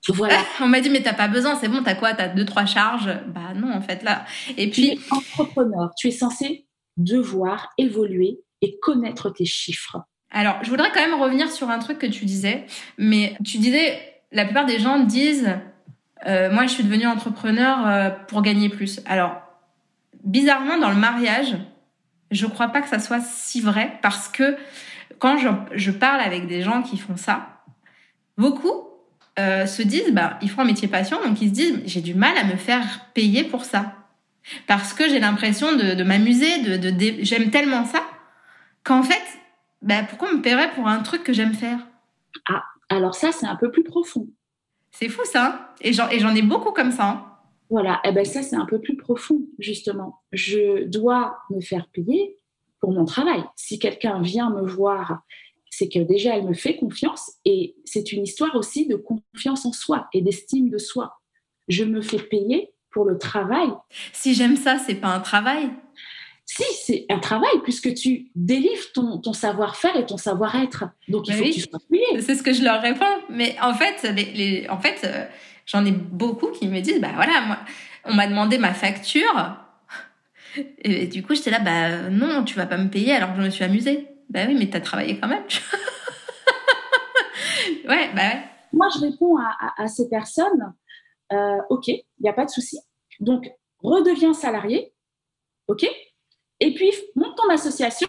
voilà. 0.10 0.40
On 0.62 0.68
m'a 0.68 0.80
dit, 0.80 0.90
mais 0.90 1.02
t'as 1.02 1.14
pas 1.14 1.28
besoin, 1.28 1.56
c'est 1.56 1.68
bon, 1.68 1.84
t'as 1.84 1.96
quoi? 1.96 2.14
T'as 2.14 2.28
deux, 2.28 2.46
trois 2.46 2.66
charges? 2.66 3.10
Bah 3.28 3.54
non, 3.56 3.72
en 3.72 3.82
fait, 3.82 4.04
là. 4.04 4.26
Et 4.58 4.70
puis. 4.70 4.98
Tu 4.98 4.98
es 4.98 5.00
entrepreneur, 5.12 5.92
tu 5.96 6.08
es 6.08 6.12
censé 6.12 6.66
devoir 6.98 7.70
évoluer 7.78 8.40
et 8.62 8.80
connaître 8.80 9.30
tes 9.30 9.46
chiffres. 9.46 9.98
Alors, 10.32 10.58
je 10.64 10.70
voudrais 10.70 10.90
quand 10.94 11.02
même 11.02 11.20
revenir 11.20 11.52
sur 11.52 11.70
un 11.70 11.80
truc 11.80 12.00
que 12.00 12.08
tu 12.08 12.26
disais, 12.26 12.66
mais 12.98 13.36
tu 13.44 13.58
disais, 13.58 14.00
la 14.32 14.46
plupart 14.46 14.66
des 14.66 14.80
gens 14.80 15.04
disent, 15.04 15.50
euh, 16.26 16.52
moi, 16.52 16.66
je 16.66 16.72
suis 16.72 16.84
devenue 16.84 17.08
entrepreneur 17.08 17.88
euh, 17.88 18.10
pour 18.28 18.42
gagner 18.42 18.70
plus. 18.70 19.02
Alors, 19.06 19.36
bizarrement, 20.24 20.78
dans 20.78 20.90
le 20.90 20.96
mariage, 20.96 21.56
je 22.32 22.48
crois 22.48 22.70
pas 22.70 22.82
que 22.82 22.90
ça 22.90 23.00
soit 23.00 23.22
si 23.22 23.62
vrai 23.62 24.00
parce 24.02 24.28
que 24.28 24.58
quand 25.20 25.38
je, 25.38 25.50
je 25.74 25.92
parle 25.92 26.22
avec 26.22 26.48
des 26.48 26.64
gens 26.64 26.82
qui 26.82 26.98
font 26.98 27.18
ça, 27.18 27.62
beaucoup 28.38 28.88
euh, 29.40 29.66
se 29.66 29.82
disent, 29.82 30.12
bah, 30.12 30.38
ils 30.42 30.50
font 30.50 30.62
un 30.62 30.66
métier 30.66 30.88
passion, 30.88 31.18
donc 31.24 31.42
ils 31.42 31.50
se 31.50 31.54
disent, 31.54 31.82
j'ai 31.86 32.02
du 32.02 32.14
mal 32.14 32.38
à 32.38 32.44
me 32.44 32.56
faire 32.56 33.06
payer 33.14 33.44
pour 33.44 33.66
ça. 33.66 33.94
Parce 34.68 34.94
que 34.94 35.08
j'ai 35.08 35.20
l'impression 35.20 35.76
de, 35.76 36.04
m'amuser, 36.04 36.78
de, 36.78 37.24
j'aime 37.24 37.52
tellement 37.52 37.86
ça, 37.86 38.04
qu'en 38.84 39.04
fait, 39.04 39.22
bah, 39.82 40.04
pourquoi 40.10 40.30
on 40.32 40.38
me 40.38 40.42
paierait 40.42 40.72
pour 40.72 40.88
un 40.88 41.00
truc 41.00 41.24
que 41.24 41.34
j'aime 41.34 41.54
faire? 41.54 41.80
Ah, 42.50 42.64
alors 42.90 43.16
ça, 43.16 43.32
c'est 43.32 43.46
un 43.46 43.56
peu 43.56 43.72
plus 43.72 43.84
profond. 43.84 44.28
C'est 44.92 45.08
fou 45.08 45.22
ça, 45.24 45.46
hein. 45.46 45.60
et 45.82 45.94
j'en 45.94 46.36
ai 46.36 46.42
beaucoup 46.42 46.72
comme 46.72 46.92
ça. 46.92 47.06
Hein. 47.06 47.31
Voilà, 47.72 48.02
et 48.04 48.10
eh 48.10 48.12
ben 48.12 48.26
ça, 48.26 48.44
c'est 48.44 48.56
un 48.56 48.66
peu 48.66 48.80
plus 48.80 48.98
profond, 48.98 49.42
justement. 49.58 50.22
Je 50.32 50.84
dois 50.84 51.38
me 51.50 51.62
faire 51.62 51.88
payer 51.88 52.38
pour 52.80 52.92
mon 52.92 53.06
travail. 53.06 53.44
Si 53.56 53.80
quelqu'un 53.80 54.22
vient 54.22 54.52
me 54.52 54.62
voir 54.68 55.24
c'est 55.72 55.88
que 55.88 56.00
déjà, 56.00 56.38
elle 56.38 56.46
me 56.46 56.54
fait 56.54 56.76
confiance 56.76 57.32
et 57.46 57.76
c'est 57.86 58.12
une 58.12 58.24
histoire 58.24 58.56
aussi 58.56 58.88
de 58.88 58.98
confiance 58.98 59.66
en 59.66 59.72
soi 59.72 60.10
et 60.14 60.22
d'estime 60.22 60.70
de 60.70 60.78
soi. 60.78 61.18
Je 61.70 61.86
me 61.86 62.02
fais 62.02 62.20
payer 62.20 62.74
pour 62.92 63.06
le 63.06 63.18
travail. 63.18 63.70
Si 64.12 64.34
j'aime 64.36 64.58
ça, 64.58 64.78
c'est 64.78 64.96
pas 64.96 65.08
un 65.08 65.22
travail. 65.22 65.70
Si, 66.46 66.64
c'est 66.84 67.06
un 67.10 67.20
travail 67.20 67.62
puisque 67.64 67.94
tu 67.94 68.30
délivres 68.36 68.92
ton, 68.94 69.32
savoir-faire 69.32 69.96
et 69.96 70.06
ton 70.06 70.18
savoir-être. 70.18 70.84
Donc 71.08 71.30
il 71.30 71.36
faut 71.36 71.46
que 71.46 71.54
tu 71.54 71.62
sois 71.62 71.80
payé. 71.90 72.20
C'est 72.20 72.36
ce 72.36 72.44
que 72.44 72.52
je 72.52 72.64
leur 72.64 72.82
réponds. 72.82 73.06
Mais 73.30 73.56
en 73.62 73.74
fait, 73.74 74.04
les, 74.14 74.68
en 74.70 74.78
fait, 74.78 75.00
euh, 75.06 75.26
j'en 75.66 75.86
ai 75.86 75.92
beaucoup 75.92 76.52
qui 76.52 76.68
me 76.68 76.80
disent, 76.80 77.02
bah 77.02 77.12
voilà, 77.16 77.42
moi, 77.42 77.58
on 78.06 78.14
m'a 78.14 78.28
demandé 78.28 78.58
ma 78.58 78.74
facture. 78.74 79.58
Et, 80.58 81.04
et 81.04 81.08
du 81.08 81.24
coup, 81.24 81.36
j'étais 81.36 81.52
là, 81.52 81.60
bah 81.60 82.10
non, 82.10 82.44
tu 82.44 82.56
vas 82.56 82.66
pas 82.66 82.78
me 82.78 82.90
payer 82.90 83.14
alors 83.14 83.32
que 83.32 83.38
je 83.38 83.46
me 83.46 83.50
suis 83.50 83.64
amusée. 83.64 84.08
Ben 84.30 84.48
oui, 84.48 84.56
mais 84.58 84.70
tu 84.70 84.78
as 84.78 84.82
travaillé 84.82 85.20
quand 85.20 85.28
même. 85.28 85.44
ouais, 87.88 88.10
bah 88.14 88.22
ouais. 88.22 88.44
Moi, 88.74 88.88
je 88.94 89.02
réponds 89.02 89.38
à, 89.38 89.88
ces 89.88 90.10
personnes, 90.10 90.74
euh, 91.34 91.58
ok, 91.70 91.90
il 91.90 92.04
n'y 92.22 92.30
a 92.30 92.34
pas 92.34 92.46
de 92.46 92.50
souci. 92.50 92.80
Donc, 93.20 93.50
redeviens 93.80 94.34
salarié, 94.34 94.94
ok 95.68 95.86
Et 96.62 96.74
puis, 96.74 96.92
monte 97.16 97.36
ton 97.36 97.50
association, 97.50 98.08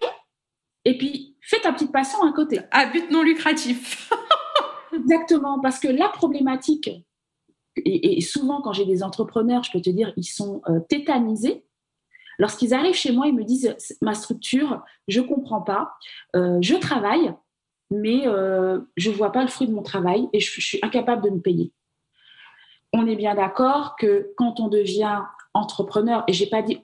et 0.85 0.96
puis 0.96 1.37
fais 1.40 1.61
ta 1.61 1.72
petite 1.72 1.92
passion 1.92 2.22
à 2.22 2.33
côté. 2.33 2.61
À 2.70 2.87
but 2.87 3.11
non 3.11 3.22
lucratif. 3.22 4.12
Exactement, 4.92 5.61
parce 5.61 5.81
que 5.81 5.88
la 5.88 6.09
problématique, 6.09 6.90
et, 7.76 8.20
souvent 8.20 8.61
quand 8.61 8.72
j'ai 8.72 8.85
des 8.85 9.02
entrepreneurs, 9.02 9.62
je 9.64 9.72
peux 9.72 9.80
te 9.80 9.90
dire, 9.90 10.12
ils 10.16 10.24
sont 10.24 10.62
euh, 10.68 10.80
tétanisés 10.88 11.64
Lorsqu'ils 12.38 12.74
arrivent 12.74 12.94
chez 12.94 13.12
moi, 13.12 13.26
ils 13.26 13.35
me 13.35 13.44
disent 13.44 13.76
ma 14.00 14.14
structure, 14.14 14.82
je 15.08 15.20
ne 15.20 15.26
comprends 15.26 15.61
pas, 15.61 15.94
euh, 16.35 16.58
je 16.61 16.74
travaille, 16.74 17.32
mais 17.90 18.26
euh, 18.26 18.80
je 18.96 19.11
ne 19.11 19.14
vois 19.14 19.32
pas 19.32 19.42
le 19.42 19.48
fruit 19.48 19.66
de 19.66 19.72
mon 19.72 19.82
travail 19.82 20.28
et 20.32 20.40
je, 20.40 20.61
suis 20.61 20.78
incapable 20.82 21.22
de 21.22 21.30
me 21.30 21.40
payer. 21.40 21.72
On 22.92 23.06
est 23.06 23.16
bien 23.16 23.35
d'accord 23.35 23.96
que 23.96 24.32
quand 24.37 24.61
on 24.61 24.68
devient 24.68 25.20
entrepreneur, 25.54 26.24
et 26.26 26.32
j'ai 26.32 26.46
pas 26.46 26.62
dit 26.62 26.80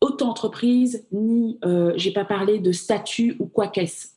auto-entreprise, 0.00 1.06
ni 1.10 1.58
euh, 1.64 1.92
j'ai 1.96 2.12
pas 2.12 2.24
parlé 2.24 2.58
de 2.58 2.72
statut 2.72 3.36
ou 3.38 3.46
quoi 3.46 3.68
qu'est-ce. 3.68 4.08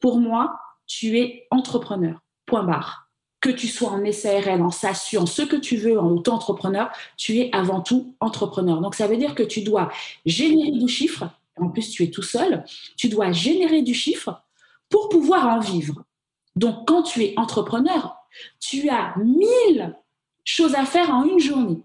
Pour 0.00 0.18
moi, 0.18 0.58
tu 0.86 1.18
es 1.18 1.46
entrepreneur. 1.50 2.20
Point 2.46 2.64
barre 2.64 3.05
que 3.46 3.52
tu 3.52 3.68
sois 3.68 3.90
en 3.90 4.12
SARL, 4.12 4.60
en 4.60 4.72
SASU, 4.72 5.18
en 5.18 5.26
ce 5.26 5.42
que 5.42 5.54
tu 5.54 5.76
veux, 5.76 6.00
en 6.00 6.10
auto-entrepreneur, 6.10 6.90
tu 7.16 7.38
es 7.38 7.48
avant 7.52 7.80
tout 7.80 8.16
entrepreneur. 8.18 8.80
Donc, 8.80 8.96
ça 8.96 9.06
veut 9.06 9.16
dire 9.16 9.36
que 9.36 9.44
tu 9.44 9.62
dois 9.62 9.88
générer 10.24 10.72
du 10.72 10.88
chiffre. 10.88 11.30
En 11.56 11.68
plus, 11.68 11.90
tu 11.90 12.02
es 12.02 12.10
tout 12.10 12.22
seul. 12.22 12.64
Tu 12.96 13.08
dois 13.08 13.30
générer 13.30 13.82
du 13.82 13.94
chiffre 13.94 14.42
pour 14.88 15.08
pouvoir 15.08 15.46
en 15.46 15.60
vivre. 15.60 16.02
Donc, 16.56 16.88
quand 16.88 17.04
tu 17.04 17.22
es 17.22 17.34
entrepreneur, 17.36 18.16
tu 18.58 18.88
as 18.88 19.14
mille 19.16 19.96
choses 20.44 20.74
à 20.74 20.84
faire 20.84 21.10
en 21.10 21.24
une 21.24 21.38
journée. 21.38 21.82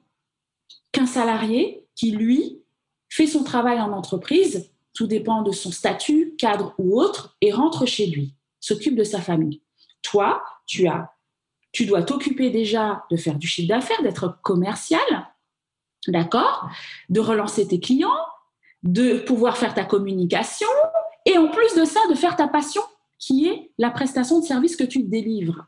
Qu'un 0.91 1.05
salarié 1.05 1.85
qui, 1.93 2.09
lui, 2.09 2.59
fait 3.07 3.27
son 3.27 3.43
travail 3.43 3.79
en 3.79 3.91
entreprise, 3.91 4.71
tout 4.95 5.05
dépend 5.05 5.43
de 5.43 5.51
son 5.51 5.71
statut, 5.71 6.33
cadre 6.39 6.73
ou 6.79 6.99
autre, 6.99 7.37
et 7.39 7.51
rentre 7.51 7.85
chez 7.85 8.07
lui, 8.07 8.33
s'occupe 8.59 8.95
de 8.95 9.03
sa 9.03 9.21
famille. 9.21 9.61
Toi, 10.01 10.41
tu 10.65 10.87
as 10.87 11.11
tu 11.71 11.85
dois 11.85 12.03
t'occuper 12.03 12.49
déjà 12.49 13.03
de 13.09 13.17
faire 13.17 13.35
du 13.35 13.47
chiffre 13.47 13.69
d'affaires, 13.69 14.01
d'être 14.03 14.39
commercial, 14.41 15.01
d'accord 16.07 16.69
De 17.09 17.19
relancer 17.19 17.67
tes 17.67 17.79
clients, 17.79 18.09
de 18.83 19.19
pouvoir 19.19 19.57
faire 19.57 19.73
ta 19.73 19.85
communication 19.85 20.67
et 21.25 21.37
en 21.37 21.47
plus 21.47 21.75
de 21.75 21.85
ça, 21.85 21.99
de 22.09 22.15
faire 22.15 22.35
ta 22.35 22.47
passion 22.47 22.81
qui 23.19 23.47
est 23.47 23.71
la 23.77 23.91
prestation 23.91 24.39
de 24.39 24.45
service 24.45 24.75
que 24.75 24.83
tu 24.83 25.03
délivres. 25.03 25.67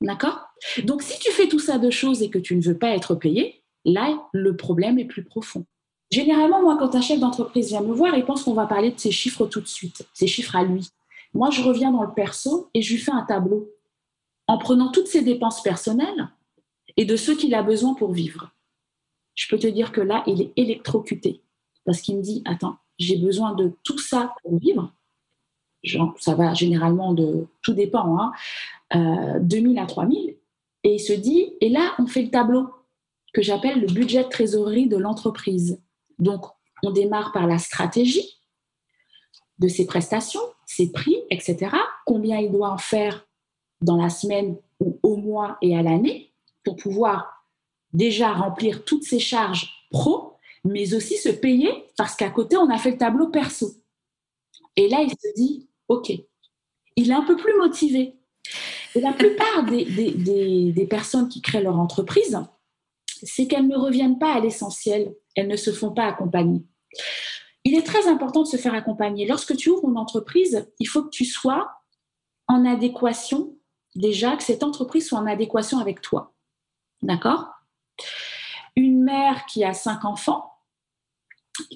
D'accord 0.00 0.48
Donc 0.84 1.02
si 1.02 1.18
tu 1.20 1.30
fais 1.30 1.46
tout 1.46 1.60
ça 1.60 1.78
de 1.78 1.90
choses 1.90 2.22
et 2.22 2.30
que 2.30 2.38
tu 2.38 2.56
ne 2.56 2.60
veux 2.60 2.76
pas 2.76 2.90
être 2.90 3.14
payé, 3.14 3.62
là, 3.84 4.18
le 4.32 4.56
problème 4.56 4.98
est 4.98 5.04
plus 5.04 5.24
profond. 5.24 5.64
Généralement, 6.10 6.60
moi, 6.60 6.76
quand 6.78 6.94
un 6.94 7.00
chef 7.00 7.20
d'entreprise 7.20 7.68
vient 7.68 7.80
me 7.80 7.94
voir, 7.94 8.14
il 8.16 8.24
pense 8.24 8.42
qu'on 8.42 8.52
va 8.52 8.66
parler 8.66 8.90
de 8.90 8.98
ses 8.98 9.12
chiffres 9.12 9.46
tout 9.46 9.60
de 9.60 9.68
suite, 9.68 10.06
ses 10.12 10.26
chiffres 10.26 10.56
à 10.56 10.64
lui. 10.64 10.90
Moi, 11.32 11.50
je 11.50 11.62
reviens 11.62 11.90
dans 11.90 12.02
le 12.02 12.12
perso 12.12 12.68
et 12.74 12.82
je 12.82 12.92
lui 12.92 13.00
fais 13.00 13.12
un 13.12 13.22
tableau 13.22 13.70
en 14.52 14.58
prenant 14.58 14.90
toutes 14.90 15.06
ses 15.06 15.22
dépenses 15.22 15.62
personnelles 15.62 16.28
et 16.98 17.06
de 17.06 17.16
ce 17.16 17.32
qu'il 17.32 17.54
a 17.54 17.62
besoin 17.62 17.94
pour 17.94 18.12
vivre. 18.12 18.50
Je 19.34 19.48
peux 19.48 19.58
te 19.58 19.66
dire 19.66 19.92
que 19.92 20.02
là, 20.02 20.22
il 20.26 20.42
est 20.42 20.52
électrocuté 20.56 21.40
parce 21.86 22.02
qu'il 22.02 22.18
me 22.18 22.22
dit, 22.22 22.42
attends, 22.44 22.76
j'ai 22.98 23.16
besoin 23.16 23.54
de 23.54 23.72
tout 23.82 23.96
ça 23.96 24.34
pour 24.42 24.58
vivre. 24.58 24.92
Ça 26.18 26.34
va 26.34 26.52
généralement 26.52 27.14
de, 27.14 27.46
tout 27.62 27.72
dépend, 27.72 28.18
hein, 28.18 28.32
euh, 28.94 29.40
2000 29.40 29.78
à 29.78 29.86
3000. 29.86 30.36
Et 30.84 30.94
il 30.96 31.00
se 31.00 31.14
dit, 31.14 31.54
et 31.62 31.70
là, 31.70 31.94
on 31.98 32.06
fait 32.06 32.22
le 32.22 32.30
tableau 32.30 32.68
que 33.32 33.40
j'appelle 33.40 33.80
le 33.80 33.86
budget 33.86 34.22
de 34.22 34.28
trésorerie 34.28 34.86
de 34.86 34.98
l'entreprise. 34.98 35.80
Donc, 36.18 36.44
on 36.82 36.90
démarre 36.90 37.32
par 37.32 37.46
la 37.46 37.58
stratégie 37.58 38.38
de 39.60 39.68
ses 39.68 39.86
prestations, 39.86 40.42
ses 40.66 40.92
prix, 40.92 41.16
etc. 41.30 41.74
Combien 42.04 42.38
il 42.38 42.52
doit 42.52 42.70
en 42.70 42.78
faire 42.78 43.26
dans 43.82 43.96
la 43.96 44.08
semaine 44.08 44.56
ou 44.80 44.98
au 45.02 45.16
mois 45.16 45.58
et 45.62 45.76
à 45.76 45.82
l'année 45.82 46.32
pour 46.64 46.76
pouvoir 46.76 47.46
déjà 47.92 48.32
remplir 48.32 48.84
toutes 48.84 49.04
ses 49.04 49.18
charges 49.18 49.86
pro, 49.90 50.34
mais 50.64 50.94
aussi 50.94 51.16
se 51.16 51.28
payer 51.28 51.70
parce 51.96 52.14
qu'à 52.14 52.30
côté, 52.30 52.56
on 52.56 52.70
a 52.70 52.78
fait 52.78 52.92
le 52.92 52.98
tableau 52.98 53.28
perso. 53.28 53.74
Et 54.76 54.88
là, 54.88 55.02
il 55.02 55.10
se 55.10 55.34
dit, 55.36 55.68
OK, 55.88 56.12
il 56.96 57.10
est 57.10 57.14
un 57.14 57.24
peu 57.24 57.36
plus 57.36 57.56
motivé. 57.58 58.14
Et 58.94 59.00
la 59.00 59.12
plupart 59.12 59.64
des, 59.64 59.84
des, 59.84 60.72
des, 60.72 60.86
personnes 60.86 61.28
qui 61.28 61.40
créent 61.40 61.62
leur 61.62 61.78
entreprise, 61.78 62.38
c'est 63.22 63.46
qu'elles 63.46 63.68
ne 63.68 63.76
reviennent 63.76 64.18
pas 64.18 64.34
à 64.34 64.40
l'essentiel, 64.40 65.14
elles 65.34 65.48
ne 65.48 65.56
se 65.56 65.72
font 65.72 65.92
pas 65.92 66.06
accompagner. 66.06 66.62
Il 67.64 67.76
est 67.76 67.86
très 67.86 68.08
important 68.08 68.42
de 68.42 68.48
se 68.48 68.56
faire 68.56 68.74
accompagner. 68.74 69.26
Lorsque 69.26 69.56
tu 69.56 69.70
ouvres 69.70 69.88
une 69.88 69.96
entreprise, 69.96 70.68
il 70.78 70.86
faut 70.86 71.04
que 71.04 71.10
tu 71.10 71.24
sois 71.24 71.70
en 72.48 72.66
adéquation 72.66 73.56
déjà 73.94 74.36
que 74.36 74.42
cette 74.42 74.62
entreprise 74.62 75.08
soit 75.08 75.18
en 75.18 75.26
adéquation 75.26 75.78
avec 75.78 76.00
toi. 76.00 76.32
D'accord? 77.02 77.48
Une, 78.76 79.02
mère 79.02 79.44
qui 79.46 79.64
a 79.64 79.74
cinq 79.74 80.04
enfants, 80.04 80.52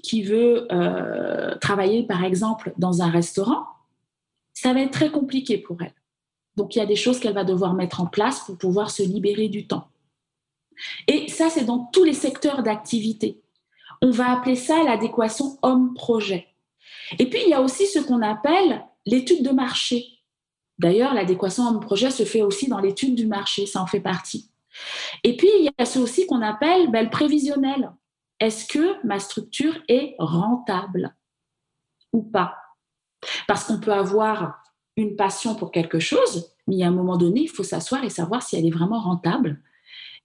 qui 0.02 0.22
veut 0.22 0.66
euh, 0.72 1.56
travailler 1.56 2.04
par 2.04 2.24
exemple 2.24 2.72
dans 2.78 3.02
un 3.02 3.10
restaurant, 3.10 3.66
ça 4.54 4.72
va 4.72 4.80
être 4.80 4.92
très 4.92 5.10
compliqué 5.10 5.58
pour 5.58 5.82
elle. 5.82 5.94
Donc 6.56 6.74
il 6.74 6.78
y 6.78 6.82
a 6.82 6.86
des 6.86 6.96
choses 6.96 7.20
qu'elle 7.20 7.34
va 7.34 7.44
devoir 7.44 7.74
mettre 7.74 8.00
en 8.00 8.06
place 8.06 8.40
pour 8.40 8.56
pouvoir 8.56 8.90
se 8.90 9.02
libérer 9.02 9.48
du 9.48 9.66
temps. 9.66 9.88
Et 11.06 11.28
ça, 11.28 11.50
c'est 11.50 11.64
dans 11.64 11.84
tous 11.92 12.04
les 12.04 12.12
secteurs 12.12 12.62
d'activité. 12.62 13.40
On 14.02 14.10
va 14.10 14.32
appeler 14.32 14.56
ça 14.56 14.82
l'adéquation 14.82 15.58
homme-projet. 15.62 16.46
Et 17.18 17.28
puis, 17.28 17.40
il 17.44 17.50
y 17.50 17.54
a 17.54 17.62
aussi 17.62 17.86
ce 17.86 17.98
qu'on 17.98 18.22
appelle 18.22 18.84
l'étude 19.06 19.42
de 19.42 19.50
marché. 19.50 20.15
D'ailleurs, 20.78 21.14
l'adéquation 21.14 21.66
homme-projet 21.66 22.10
se 22.10 22.24
fait 22.24 22.42
aussi 22.42 22.68
dans 22.68 22.80
l'étude 22.80 23.14
du 23.14 23.26
marché, 23.26 23.66
ça 23.66 23.80
en 23.80 23.86
fait 23.86 24.00
partie. 24.00 24.50
Et 25.24 25.36
puis, 25.36 25.48
il 25.58 25.64
y 25.64 25.70
a 25.82 25.86
ce 25.86 25.98
aussi 25.98 26.26
qu'on 26.26 26.42
appelle 26.42 26.90
ben, 26.90 27.04
le 27.04 27.10
prévisionnel. 27.10 27.92
Est-ce 28.40 28.66
que 28.66 29.04
ma 29.06 29.18
structure 29.18 29.74
est 29.88 30.14
rentable 30.18 31.14
ou 32.12 32.22
pas? 32.22 32.56
Parce 33.48 33.64
qu'on 33.64 33.80
peut 33.80 33.92
avoir 33.92 34.62
une 34.96 35.16
passion 35.16 35.54
pour 35.54 35.72
quelque 35.72 35.98
chose, 35.98 36.52
mais 36.66 36.82
à 36.82 36.88
un 36.88 36.90
moment 36.90 37.16
donné, 37.16 37.42
il 37.42 37.50
faut 37.50 37.62
s'asseoir 37.62 38.04
et 38.04 38.10
savoir 38.10 38.42
si 38.42 38.56
elle 38.56 38.66
est 38.66 38.70
vraiment 38.70 39.00
rentable. 39.00 39.62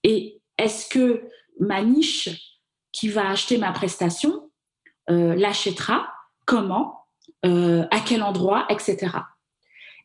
Et 0.02 0.40
est-ce 0.58 0.88
que 0.88 1.28
ma 1.60 1.82
niche 1.82 2.60
qui 2.92 3.08
va 3.08 3.30
acheter 3.30 3.56
ma 3.58 3.72
prestation 3.72 4.50
euh, 5.10 5.34
l'achètera? 5.34 6.06
Comment? 6.44 7.06
Euh, 7.44 7.86
À 7.90 8.00
quel 8.00 8.22
endroit? 8.22 8.66
Etc. 8.68 9.08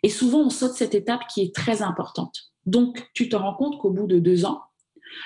Et 0.07 0.09
souvent, 0.09 0.43
on 0.43 0.49
saute 0.49 0.71
cette 0.71 0.95
étape 0.95 1.27
qui 1.27 1.41
est 1.41 1.53
très 1.53 1.81
importante. 1.81 2.53
Donc, 2.65 3.09
tu 3.13 3.27
te 3.27 3.35
rends 3.35 3.55
compte 3.55 3.77
qu'au 3.77 3.89
bout 3.89 4.07
de 4.07 4.19
deux 4.19 4.45
ans, 4.45 4.63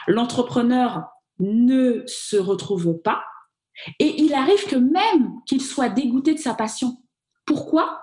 l'entrepreneur 0.08 1.04
ne 1.38 2.02
se 2.08 2.36
retrouve 2.36 3.00
pas 3.00 3.24
et 4.00 4.20
il 4.24 4.34
arrive 4.34 4.66
que 4.66 4.78
même 4.78 5.36
qu'il 5.46 5.62
soit 5.62 5.90
dégoûté 5.90 6.34
de 6.34 6.40
sa 6.40 6.56
passion. 6.56 6.98
Pourquoi? 7.46 8.02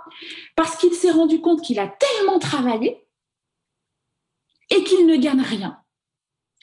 Parce 0.54 0.76
qu'il 0.76 0.94
s'est 0.94 1.10
rendu 1.10 1.40
compte 1.40 1.62
qu'il 1.62 1.80
a 1.80 1.88
tellement 1.88 2.38
travaillé 2.38 3.04
et 4.70 4.84
qu'il 4.84 5.04
ne 5.08 5.16
gagne 5.16 5.40
rien. 5.40 5.82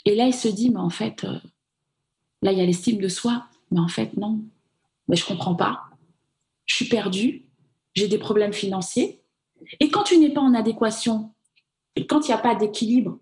Et 0.06 0.16
là, 0.16 0.28
il 0.28 0.34
se 0.34 0.48
dit, 0.48 0.70
mais 0.70 0.80
en 0.80 0.90
fait, 0.90 1.26
euh, 1.26 1.42
là, 2.42 2.54
il 2.54 2.58
y 2.58 2.62
a 2.62 2.66
l'estime 2.66 3.02
de 3.02 3.10
soi, 3.10 3.48
mais 3.70 3.82
en 3.82 3.90
fait, 3.90 4.16
non, 4.16 4.46
mais 5.10 5.18
je 5.18 5.26
comprends 5.26 5.56
pas. 5.56 5.84
Je 6.64 6.74
suis 6.76 6.88
perdu, 6.88 7.50
j'ai 7.96 8.08
des 8.08 8.18
problèmes 8.18 8.54
financiers. 8.54 9.22
Et 9.80 9.90
quand 9.90 10.04
tu 10.04 10.18
n'es 10.18 10.32
pas 10.32 10.42
en 10.42 10.54
adéquation, 10.54 11.32
quand 12.10 12.28
il 12.28 12.28
n'y 12.28 12.34
a 12.34 12.40
pas 12.40 12.56
d'équilibre 12.56 13.20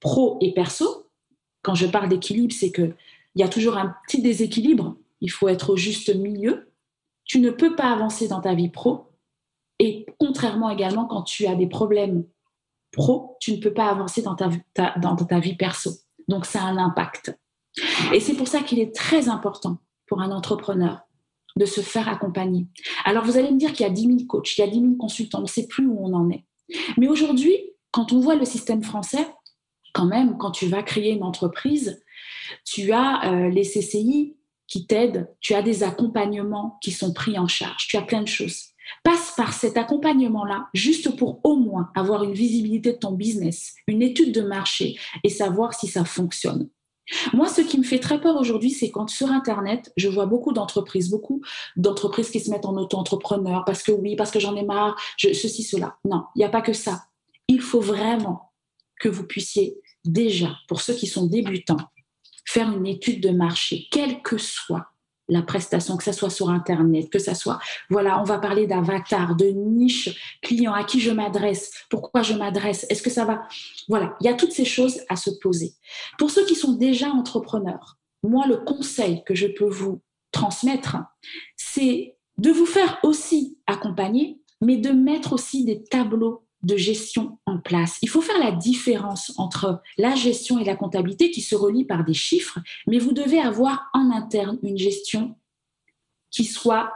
pro 0.00 0.38
et 0.40 0.52
perso, 0.52 1.10
quand 1.62 1.74
je 1.74 1.86
parle 1.86 2.08
d'équilibre, 2.08 2.52
c'est 2.52 2.72
qu'il 2.72 2.94
y 3.36 3.42
a 3.42 3.48
toujours 3.48 3.76
un 3.76 3.94
petit 4.06 4.22
déséquilibre, 4.22 4.96
il 5.20 5.30
faut 5.30 5.48
être 5.48 5.70
au 5.70 5.76
juste 5.76 6.14
milieu. 6.14 6.70
Tu 7.24 7.40
ne 7.40 7.50
peux 7.50 7.74
pas 7.74 7.90
avancer 7.90 8.28
dans 8.28 8.40
ta 8.40 8.54
vie 8.54 8.68
pro. 8.68 9.10
Et 9.78 10.06
contrairement 10.18 10.70
également, 10.70 11.06
quand 11.06 11.22
tu 11.22 11.46
as 11.46 11.54
des 11.54 11.66
problèmes 11.66 12.24
pro, 12.92 13.36
tu 13.40 13.52
ne 13.52 13.56
peux 13.56 13.72
pas 13.72 13.88
avancer 13.88 14.22
dans 14.22 14.36
ta, 14.36 14.50
dans 14.98 15.16
ta 15.16 15.40
vie 15.40 15.56
perso. 15.56 15.90
Donc, 16.28 16.46
ça 16.46 16.62
a 16.62 16.66
un 16.66 16.76
impact. 16.76 17.36
Et 18.12 18.20
c'est 18.20 18.34
pour 18.34 18.48
ça 18.48 18.60
qu'il 18.60 18.78
est 18.78 18.94
très 18.94 19.28
important 19.28 19.78
pour 20.06 20.20
un 20.20 20.30
entrepreneur 20.30 21.00
de 21.56 21.64
se 21.64 21.80
faire 21.80 22.08
accompagner. 22.08 22.66
Alors, 23.04 23.24
vous 23.24 23.36
allez 23.36 23.50
me 23.50 23.58
dire 23.58 23.72
qu'il 23.72 23.86
y 23.86 23.88
a 23.88 23.92
10 23.92 24.02
000 24.02 24.18
coachs, 24.26 24.56
il 24.56 24.60
y 24.60 24.64
a 24.64 24.68
10 24.68 24.80
000 24.80 24.94
consultants, 24.96 25.38
on 25.38 25.42
ne 25.42 25.46
sait 25.46 25.66
plus 25.66 25.86
où 25.86 25.98
on 26.00 26.12
en 26.14 26.30
est. 26.30 26.44
Mais 26.96 27.08
aujourd'hui, 27.08 27.56
quand 27.90 28.12
on 28.12 28.20
voit 28.20 28.34
le 28.34 28.44
système 28.44 28.82
français, 28.82 29.26
quand 29.92 30.06
même, 30.06 30.36
quand 30.38 30.50
tu 30.50 30.66
vas 30.66 30.82
créer 30.82 31.12
une 31.12 31.22
entreprise, 31.22 32.02
tu 32.64 32.92
as 32.92 33.32
euh, 33.32 33.48
les 33.48 33.62
CCI 33.62 34.36
qui 34.66 34.86
t'aident, 34.86 35.28
tu 35.40 35.54
as 35.54 35.62
des 35.62 35.82
accompagnements 35.82 36.78
qui 36.82 36.90
sont 36.90 37.12
pris 37.12 37.38
en 37.38 37.46
charge, 37.46 37.86
tu 37.88 37.96
as 37.96 38.02
plein 38.02 38.22
de 38.22 38.28
choses. 38.28 38.70
Passe 39.02 39.34
par 39.36 39.52
cet 39.52 39.76
accompagnement-là 39.76 40.68
juste 40.74 41.16
pour 41.16 41.40
au 41.44 41.56
moins 41.56 41.90
avoir 41.94 42.24
une 42.24 42.34
visibilité 42.34 42.92
de 42.92 42.98
ton 42.98 43.12
business, 43.12 43.74
une 43.86 44.02
étude 44.02 44.34
de 44.34 44.42
marché 44.42 44.98
et 45.22 45.28
savoir 45.28 45.74
si 45.74 45.86
ça 45.86 46.04
fonctionne. 46.04 46.68
Moi, 47.32 47.48
ce 47.48 47.60
qui 47.60 47.78
me 47.78 47.84
fait 47.84 47.98
très 47.98 48.20
peur 48.20 48.36
aujourd'hui, 48.36 48.70
c'est 48.70 48.90
quand 48.90 49.08
sur 49.08 49.30
Internet, 49.30 49.92
je 49.96 50.08
vois 50.08 50.26
beaucoup 50.26 50.52
d'entreprises, 50.52 51.10
beaucoup 51.10 51.42
d'entreprises 51.76 52.30
qui 52.30 52.40
se 52.40 52.50
mettent 52.50 52.64
en 52.64 52.76
auto-entrepreneur 52.76 53.64
parce 53.64 53.82
que 53.82 53.92
oui, 53.92 54.16
parce 54.16 54.30
que 54.30 54.40
j'en 54.40 54.56
ai 54.56 54.64
marre, 54.64 54.96
ceci, 55.18 55.62
cela. 55.62 55.96
Non, 56.04 56.24
il 56.34 56.38
n'y 56.38 56.44
a 56.44 56.48
pas 56.48 56.62
que 56.62 56.72
ça. 56.72 57.04
Il 57.48 57.60
faut 57.60 57.80
vraiment 57.80 58.52
que 59.00 59.08
vous 59.08 59.24
puissiez 59.24 59.76
déjà, 60.04 60.56
pour 60.68 60.80
ceux 60.80 60.94
qui 60.94 61.06
sont 61.06 61.26
débutants, 61.26 61.90
faire 62.46 62.70
une 62.70 62.86
étude 62.86 63.22
de 63.22 63.30
marché, 63.30 63.86
quelle 63.90 64.22
que 64.22 64.38
soit 64.38 64.93
la 65.28 65.42
prestation, 65.42 65.96
que 65.96 66.04
ce 66.04 66.12
soit 66.12 66.30
sur 66.30 66.50
Internet, 66.50 67.10
que 67.10 67.18
ce 67.18 67.34
soit, 67.34 67.58
voilà, 67.90 68.20
on 68.20 68.24
va 68.24 68.38
parler 68.38 68.66
d'avatar, 68.66 69.36
de 69.36 69.46
niche 69.46 70.38
client, 70.42 70.72
à 70.72 70.84
qui 70.84 71.00
je 71.00 71.10
m'adresse, 71.10 71.70
pourquoi 71.88 72.22
je 72.22 72.34
m'adresse, 72.34 72.86
est-ce 72.90 73.02
que 73.02 73.10
ça 73.10 73.24
va, 73.24 73.42
voilà, 73.88 74.16
il 74.20 74.26
y 74.26 74.28
a 74.28 74.34
toutes 74.34 74.52
ces 74.52 74.64
choses 74.64 75.00
à 75.08 75.16
se 75.16 75.30
poser. 75.40 75.72
Pour 76.18 76.30
ceux 76.30 76.44
qui 76.44 76.54
sont 76.54 76.72
déjà 76.72 77.08
entrepreneurs, 77.08 77.98
moi, 78.22 78.46
le 78.46 78.56
conseil 78.56 79.22
que 79.24 79.34
je 79.34 79.46
peux 79.46 79.68
vous 79.68 80.00
transmettre, 80.32 80.96
c'est 81.56 82.16
de 82.38 82.50
vous 82.50 82.66
faire 82.66 82.98
aussi 83.02 83.58
accompagner, 83.66 84.40
mais 84.60 84.76
de 84.76 84.90
mettre 84.90 85.34
aussi 85.34 85.64
des 85.64 85.84
tableaux 85.84 86.43
de 86.64 86.76
gestion 86.76 87.38
en 87.46 87.58
place. 87.58 87.98
Il 88.02 88.08
faut 88.08 88.20
faire 88.20 88.38
la 88.38 88.52
différence 88.52 89.32
entre 89.36 89.82
la 89.98 90.14
gestion 90.14 90.58
et 90.58 90.64
la 90.64 90.76
comptabilité 90.76 91.30
qui 91.30 91.40
se 91.40 91.54
relient 91.54 91.84
par 91.84 92.04
des 92.04 92.14
chiffres, 92.14 92.58
mais 92.86 92.98
vous 92.98 93.12
devez 93.12 93.40
avoir 93.40 93.90
en 93.92 94.10
interne 94.10 94.58
une 94.62 94.78
gestion 94.78 95.36
qui 96.30 96.44
soit 96.44 96.92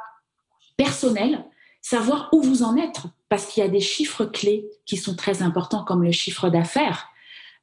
personnelle, 0.77 1.45
savoir 1.81 2.29
où 2.33 2.43
vous 2.43 2.63
en 2.63 2.77
êtes, 2.77 3.03
parce 3.29 3.47
qu'il 3.47 3.63
y 3.63 3.67
a 3.67 3.71
des 3.71 3.81
chiffres 3.81 4.25
clés 4.25 4.69
qui 4.87 4.97
sont 4.97 5.15
très 5.15 5.43
importants, 5.43 5.85
comme 5.85 6.03
le 6.03 6.13
chiffre 6.13 6.49
d'affaires, 6.49 7.09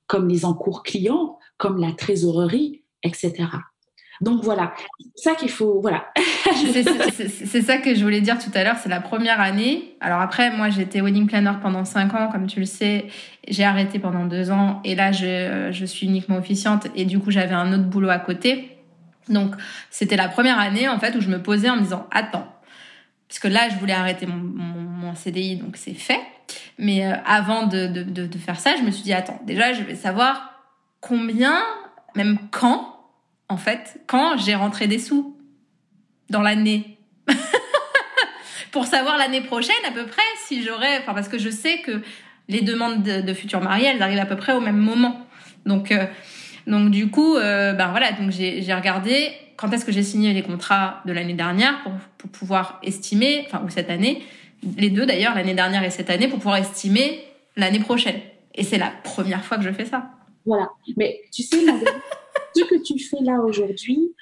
comme 0.08 0.28
les 0.28 0.46
encours 0.46 0.84
clients, 0.84 1.40
comme 1.58 1.80
la 1.80 1.92
trésorerie, 1.92 2.84
etc. 3.04 3.48
Donc 4.22 4.44
voilà, 4.44 4.74
c'est 5.16 5.30
ça 5.30 5.36
qu'il 5.36 5.50
faut. 5.50 5.82
Voilà. 5.82 6.06
c'est 6.64 7.62
ça 7.62 7.78
que 7.78 7.96
je 7.96 8.04
voulais 8.04 8.22
dire 8.22 8.38
tout 8.38 8.52
à 8.54 8.64
l'heure. 8.64 8.78
C'est 8.82 8.90
la 8.90 9.02
première 9.02 9.42
année. 9.42 9.96
Alors 10.00 10.22
après, 10.22 10.52
moi, 10.52 10.70
j'étais 10.70 11.02
wedding 11.02 11.28
planner 11.28 11.54
pendant 11.62 11.86
cinq 11.86 12.14
ans, 12.14 12.30
comme 12.32 12.48
tu 12.48 12.60
le 12.60 12.66
sais. 12.66 13.08
J'ai 13.48 13.64
arrêté 13.64 14.00
pendant 14.00 14.26
deux 14.26 14.52
ans, 14.52 14.82
et 14.84 14.96
là, 14.96 15.12
je, 15.12 15.70
je 15.72 15.86
suis 15.86 16.08
uniquement 16.08 16.38
officiante, 16.38 16.88
et 16.96 17.06
du 17.06 17.20
coup, 17.20 17.30
j'avais 17.30 17.54
un 17.54 17.74
autre 17.74 17.84
boulot 17.84 18.10
à 18.10 18.18
côté. 18.18 18.76
Donc, 19.30 19.56
c'était 19.90 20.16
la 20.16 20.28
première 20.28 20.60
année 20.60 20.88
en 20.88 21.00
fait 21.00 21.16
où 21.16 21.22
je 21.22 21.30
me 21.30 21.42
posais 21.42 21.70
en 21.70 21.78
me 21.78 21.82
disant 21.82 22.08
attends, 22.12 22.48
parce 23.28 23.40
que 23.40 23.48
là, 23.48 23.70
je 23.70 23.76
voulais 23.76 23.94
arrêter 23.94 24.26
mon, 24.28 24.36
mon, 24.36 25.16
CDI, 25.16 25.58
donc 25.58 25.78
c'est 25.78 25.94
fait. 25.94 26.20
Mais 26.78 27.06
euh, 27.06 27.16
avant 27.26 27.68
de, 27.68 27.88
de, 27.88 28.04
de, 28.04 28.28
de 28.28 28.38
faire 28.38 28.60
ça, 28.60 28.76
je 28.76 28.84
me 28.84 28.92
suis 28.92 29.04
dit 29.04 29.14
attends, 29.14 29.40
déjà, 29.46 29.74
je 29.74 29.82
vais 29.82 29.96
savoir 29.96 30.52
combien, 31.00 31.62
même 32.16 32.38
quand 32.52 32.95
en 33.50 33.58
fait, 33.58 34.02
quand 34.08 34.38
j'ai 34.38 34.56
rentré 34.56 34.88
des 34.88 35.00
sous 35.00 35.36
dans 36.30 36.42
l'année. 36.42 36.98
Pour 38.72 38.86
savoir 38.86 39.18
l'année 39.18 39.42
prochaine 39.42 39.76
à 39.88 39.92
peu 39.92 40.06
près 40.06 40.22
si 40.48 40.64
j'aurais, 40.64 41.00
enfin 41.00 41.14
parce 41.14 41.30
que 41.30 41.38
je 41.38 41.50
sais 41.50 41.80
que 41.80 42.02
les 42.48 42.62
demandes 42.62 43.04
de, 43.04 43.34
futurs 43.34 43.62
mariés, 43.62 43.88
elles 43.88 44.02
arrivent 44.02 44.20
à 44.20 44.26
peu 44.26 44.36
près 44.36 44.54
au 44.54 44.60
même 44.60 44.78
moment. 44.78 45.26
Donc, 45.66 45.92
euh, 45.92 46.06
donc 46.68 46.92
du 46.92 47.10
coup, 47.10 47.38
euh, 47.38 47.74
ben 47.74 47.88
voilà, 47.88 48.12
donc 48.12 48.32
j'ai 48.32 48.74
regardé 48.74 49.32
quand 49.56 49.72
est-ce 49.72 49.86
que 49.86 49.92
j'ai 49.92 50.04
signé 50.04 50.34
les 50.34 50.44
contrats 50.44 51.02
de 51.06 51.14
l'année 51.14 51.34
dernière 51.34 51.82
pour, 51.84 51.94
pour, 52.18 52.30
pouvoir 52.30 52.80
estimer, 52.84 53.46
enfin 53.48 53.64
ou 53.66 53.70
cette 53.70 53.90
année, 53.90 54.24
les 54.78 54.90
deux 54.90 55.06
d'ailleurs, 55.06 55.34
l'année 55.34 55.54
dernière 55.54 55.84
et 55.84 55.90
cette 55.90 56.10
année, 56.10 56.28
pour 56.28 56.40
pouvoir 56.40 56.58
estimer 56.58 57.24
l'année 57.56 57.80
prochaine. 57.80 58.20
Et 58.54 58.64
c'est 58.64 58.78
la 58.78 58.92
première 59.04 59.44
fois 59.44 59.58
que 59.58 59.64
je 59.64 59.72
fais 59.72 59.86
ça. 59.86 60.10
Voilà. 60.46 60.70
Mais 60.98 61.22
tu 61.32 61.44
sais, 61.44 61.58
ce 62.56 62.64
que 62.64 62.82
tu 62.82 63.00
fais 63.00 63.22
là 63.22 63.42
aujourd'hui, 63.42 64.14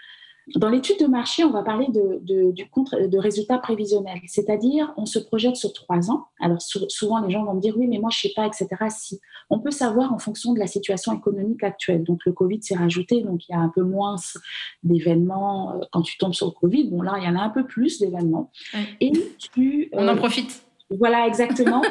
dans 0.56 0.70
l'étude 0.70 1.00
de 1.00 1.06
marché, 1.06 1.44
on 1.44 1.52
va 1.52 1.64
parler 1.64 1.88
de, 1.88 2.52
du 2.52 2.68
contre, 2.70 3.08
de 3.08 3.18
résultats 3.18 3.58
prévisionnels, 3.60 4.20
c'est-à-dire 4.28 4.94
on 4.98 5.06
se 5.06 5.20
projette 5.20 5.56
sur 5.56 5.72
trois 5.72 6.12
ans. 6.12 6.28
Alors 6.42 6.62
souvent 6.62 7.22
les 7.22 7.32
gens 7.32 7.46
vont 7.46 7.54
me 7.54 7.62
dire 7.62 7.78
oui, 7.78 7.88
mais 7.88 7.98
moi 7.98 8.10
je 8.12 8.20
sais 8.20 8.34
pas, 8.36 8.46
etc. 8.46 8.68
Si 8.90 9.22
on 9.50 9.60
peut 9.60 9.72
savoir 9.72 10.12
en 10.12 10.20
fonction 10.20 10.54
de 10.54 10.60
la 10.60 10.68
situation 10.68 11.14
économique 11.14 11.64
actuelle. 11.64 12.04
Donc 12.04 12.26
le 12.26 12.34
Covid 12.34 12.62
s'est 12.62 12.76
rajouté, 12.76 13.22
donc 13.22 13.48
il 13.48 13.54
y 13.54 13.56
a 13.56 13.60
un 13.60 13.70
peu 13.70 13.84
moins 13.84 14.16
d'événements 14.84 15.76
euh, 15.76 15.86
quand 15.92 16.02
tu 16.02 16.18
tombes 16.18 16.34
sur 16.34 16.48
le 16.48 16.52
Covid. 16.52 16.90
Bon 16.90 17.02
là 17.02 17.16
il 17.18 17.24
y 17.24 17.28
en 17.28 17.38
a 17.38 17.42
un 17.42 17.50
peu 17.50 17.66
plus 17.66 18.00
d'événements. 18.00 18.52
Et 19.00 19.14
tu 19.38 19.90
on 19.94 20.08
en 20.08 20.14
euh, 20.14 20.16
profite. 20.16 20.66
Voilà, 20.98 21.28
exactement. 21.28 21.82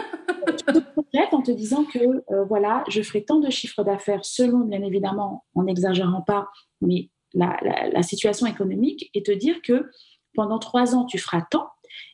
tu 0.47 0.65
te 0.65 0.79
projettes 0.79 1.33
en 1.33 1.43
te 1.43 1.51
disant 1.51 1.85
que, 1.85 1.99
euh, 1.99 2.45
voilà, 2.45 2.85
je 2.89 3.03
ferai 3.03 3.25
tant 3.25 3.41
de 3.41 3.51
chiffres 3.51 3.85
d'affaires 3.85 4.25
selon, 4.25 4.61
bien 4.61 4.83
évidemment, 4.83 5.45
en 5.55 5.65
n'exagérant 5.65 6.23
pas, 6.23 6.49
mais 6.81 7.11
la, 7.35 8.03
situation 8.03 8.47
économique, 8.47 9.11
et 9.15 9.23
te 9.23 9.33
dire 9.33 9.63
que 9.63 9.91
pendant 10.35 10.59
trois 10.59 10.95
ans, 10.95 11.05
tu 11.05 11.19
feras 11.19 11.43
tant, 11.51 11.69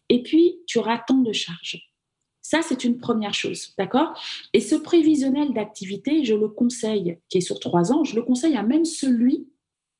et 0.08 0.22
puis 0.22 0.60
tu 0.66 0.78
auras 0.78 0.98
tant 0.98 1.18
de 1.18 1.32
charges. 1.32 1.82
Ça, 2.40 2.62
c'est 2.62 2.84
une 2.84 2.98
première 2.98 3.34
chose, 3.34 3.74
d'accord? 3.76 4.18
Et 4.52 4.60
ce 4.60 4.74
prévisionnel 4.74 5.52
d'activité, 5.52 6.24
je 6.24 6.34
le 6.34 6.48
conseille, 6.48 7.18
qui 7.28 7.38
est 7.38 7.42
sur 7.42 7.60
trois 7.60 7.92
ans, 7.92 8.04
je 8.04 8.16
le 8.16 8.22
conseille 8.22 8.56
à 8.56 8.62
même 8.62 8.84
celui 8.84 9.48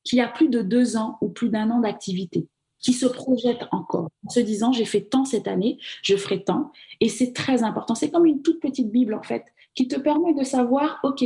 qui 0.03 0.19
a 0.21 0.27
plus 0.27 0.49
de 0.49 0.61
deux 0.61 0.97
ans 0.97 1.17
ou 1.21 1.29
plus 1.29 1.49
d'un 1.49 1.69
an 1.69 1.79
d'activité, 1.79 2.47
qui 2.79 2.93
se 2.93 3.05
projette 3.05 3.63
encore 3.71 4.09
en 4.25 4.29
se 4.29 4.39
disant 4.39 4.71
j'ai 4.71 4.85
fait 4.85 5.01
tant 5.01 5.25
cette 5.25 5.47
année, 5.47 5.77
je 6.01 6.15
ferai 6.15 6.43
tant. 6.43 6.71
Et 7.01 7.09
c'est 7.09 7.33
très 7.33 7.63
important. 7.63 7.95
C'est 7.95 8.11
comme 8.11 8.25
une 8.25 8.41
toute 8.41 8.59
petite 8.59 8.91
Bible 8.91 9.13
en 9.13 9.23
fait, 9.23 9.43
qui 9.75 9.87
te 9.87 9.99
permet 9.99 10.33
de 10.33 10.43
savoir, 10.43 10.99
OK, 11.03 11.23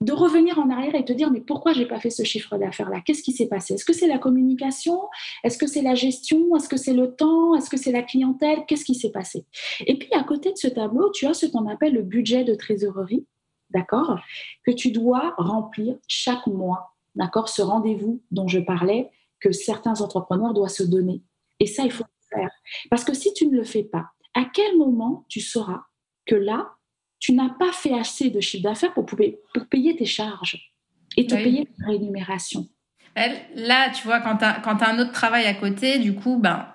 de 0.00 0.12
revenir 0.12 0.58
en 0.58 0.70
arrière 0.70 0.94
et 0.94 1.04
te 1.04 1.12
dire 1.12 1.30
mais 1.30 1.40
pourquoi 1.40 1.72
j'ai 1.72 1.86
pas 1.86 1.98
fait 1.98 2.10
ce 2.10 2.22
chiffre 2.22 2.56
d'affaires 2.56 2.88
là 2.88 3.00
Qu'est-ce 3.04 3.22
qui 3.22 3.32
s'est 3.32 3.48
passé? 3.48 3.74
Est-ce 3.74 3.84
que 3.84 3.92
c'est 3.92 4.06
la 4.06 4.18
communication? 4.18 5.00
Est-ce 5.42 5.58
que 5.58 5.66
c'est 5.66 5.82
la 5.82 5.94
gestion? 5.94 6.54
Est-ce 6.56 6.68
que 6.68 6.76
c'est 6.76 6.94
le 6.94 7.14
temps? 7.14 7.54
Est-ce 7.56 7.68
que 7.68 7.76
c'est 7.76 7.92
la 7.92 8.02
clientèle? 8.02 8.64
Qu'est-ce 8.66 8.84
qui 8.84 8.94
s'est 8.94 9.10
passé? 9.10 9.44
Et 9.86 9.98
puis 9.98 10.08
à 10.12 10.22
côté 10.22 10.52
de 10.52 10.56
ce 10.56 10.68
tableau, 10.68 11.10
tu 11.10 11.26
as 11.26 11.34
ce 11.34 11.46
qu'on 11.46 11.66
appelle 11.66 11.94
le 11.94 12.02
budget 12.02 12.44
de 12.44 12.54
trésorerie, 12.54 13.26
d'accord 13.70 14.20
Que 14.64 14.70
tu 14.70 14.92
dois 14.92 15.34
remplir 15.36 15.96
chaque 16.06 16.46
mois, 16.46 16.94
d'accord 17.16 17.48
Ce 17.48 17.62
rendez-vous 17.62 18.20
dont 18.30 18.46
je 18.46 18.60
parlais 18.60 19.10
que 19.40 19.52
certains 19.52 20.00
entrepreneurs 20.00 20.54
doivent 20.54 20.70
se 20.70 20.82
donner. 20.82 21.22
Et 21.60 21.66
ça, 21.66 21.84
il 21.84 21.92
faut 21.92 22.04
le 22.04 22.38
faire. 22.38 22.50
Parce 22.90 23.04
que 23.04 23.14
si 23.14 23.32
tu 23.34 23.46
ne 23.46 23.56
le 23.56 23.64
fais 23.64 23.84
pas, 23.84 24.10
à 24.34 24.44
quel 24.52 24.76
moment 24.76 25.24
tu 25.28 25.40
sauras 25.40 25.82
que 26.26 26.34
là, 26.34 26.72
tu 27.18 27.32
n'as 27.32 27.50
pas 27.50 27.72
fait 27.72 27.98
assez 27.98 28.30
de 28.30 28.40
chiffre 28.40 28.62
d'affaires 28.62 28.94
pour, 28.94 29.04
pour, 29.06 29.18
payer 29.68 29.96
tes 29.96 30.04
charges 30.04 30.72
et 31.16 31.26
te 31.26 31.34
payer 31.34 31.66
ta 31.66 31.86
rémunération? 31.86 32.66
Là, 33.56 33.90
tu 33.90 34.06
vois, 34.06 34.20
quand 34.20 34.36
tu 34.36 34.44
as, 34.44 34.60
as, 34.60 34.90
un 34.90 34.98
autre 35.00 35.10
travail 35.10 35.46
à 35.46 35.54
côté, 35.54 35.98
du 35.98 36.14
coup, 36.14 36.38
ben, 36.38 36.68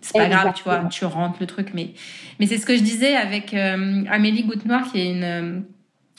c'est 0.00 0.16
pas 0.16 0.28
grave, 0.28 0.52
tu 0.54 0.62
vois, 0.62 0.84
tu 0.84 1.04
rentres 1.04 1.38
le 1.40 1.46
truc. 1.46 1.70
Mais, 1.74 1.94
mais 2.38 2.46
c'est 2.46 2.58
ce 2.58 2.66
que 2.66 2.76
je 2.76 2.82
disais 2.82 3.16
avec 3.16 3.52
euh, 3.54 4.04
Amélie 4.08 4.44
Goutte-Noir, 4.44 4.92
qui 4.92 5.00
est 5.00 5.10
une, 5.10 5.64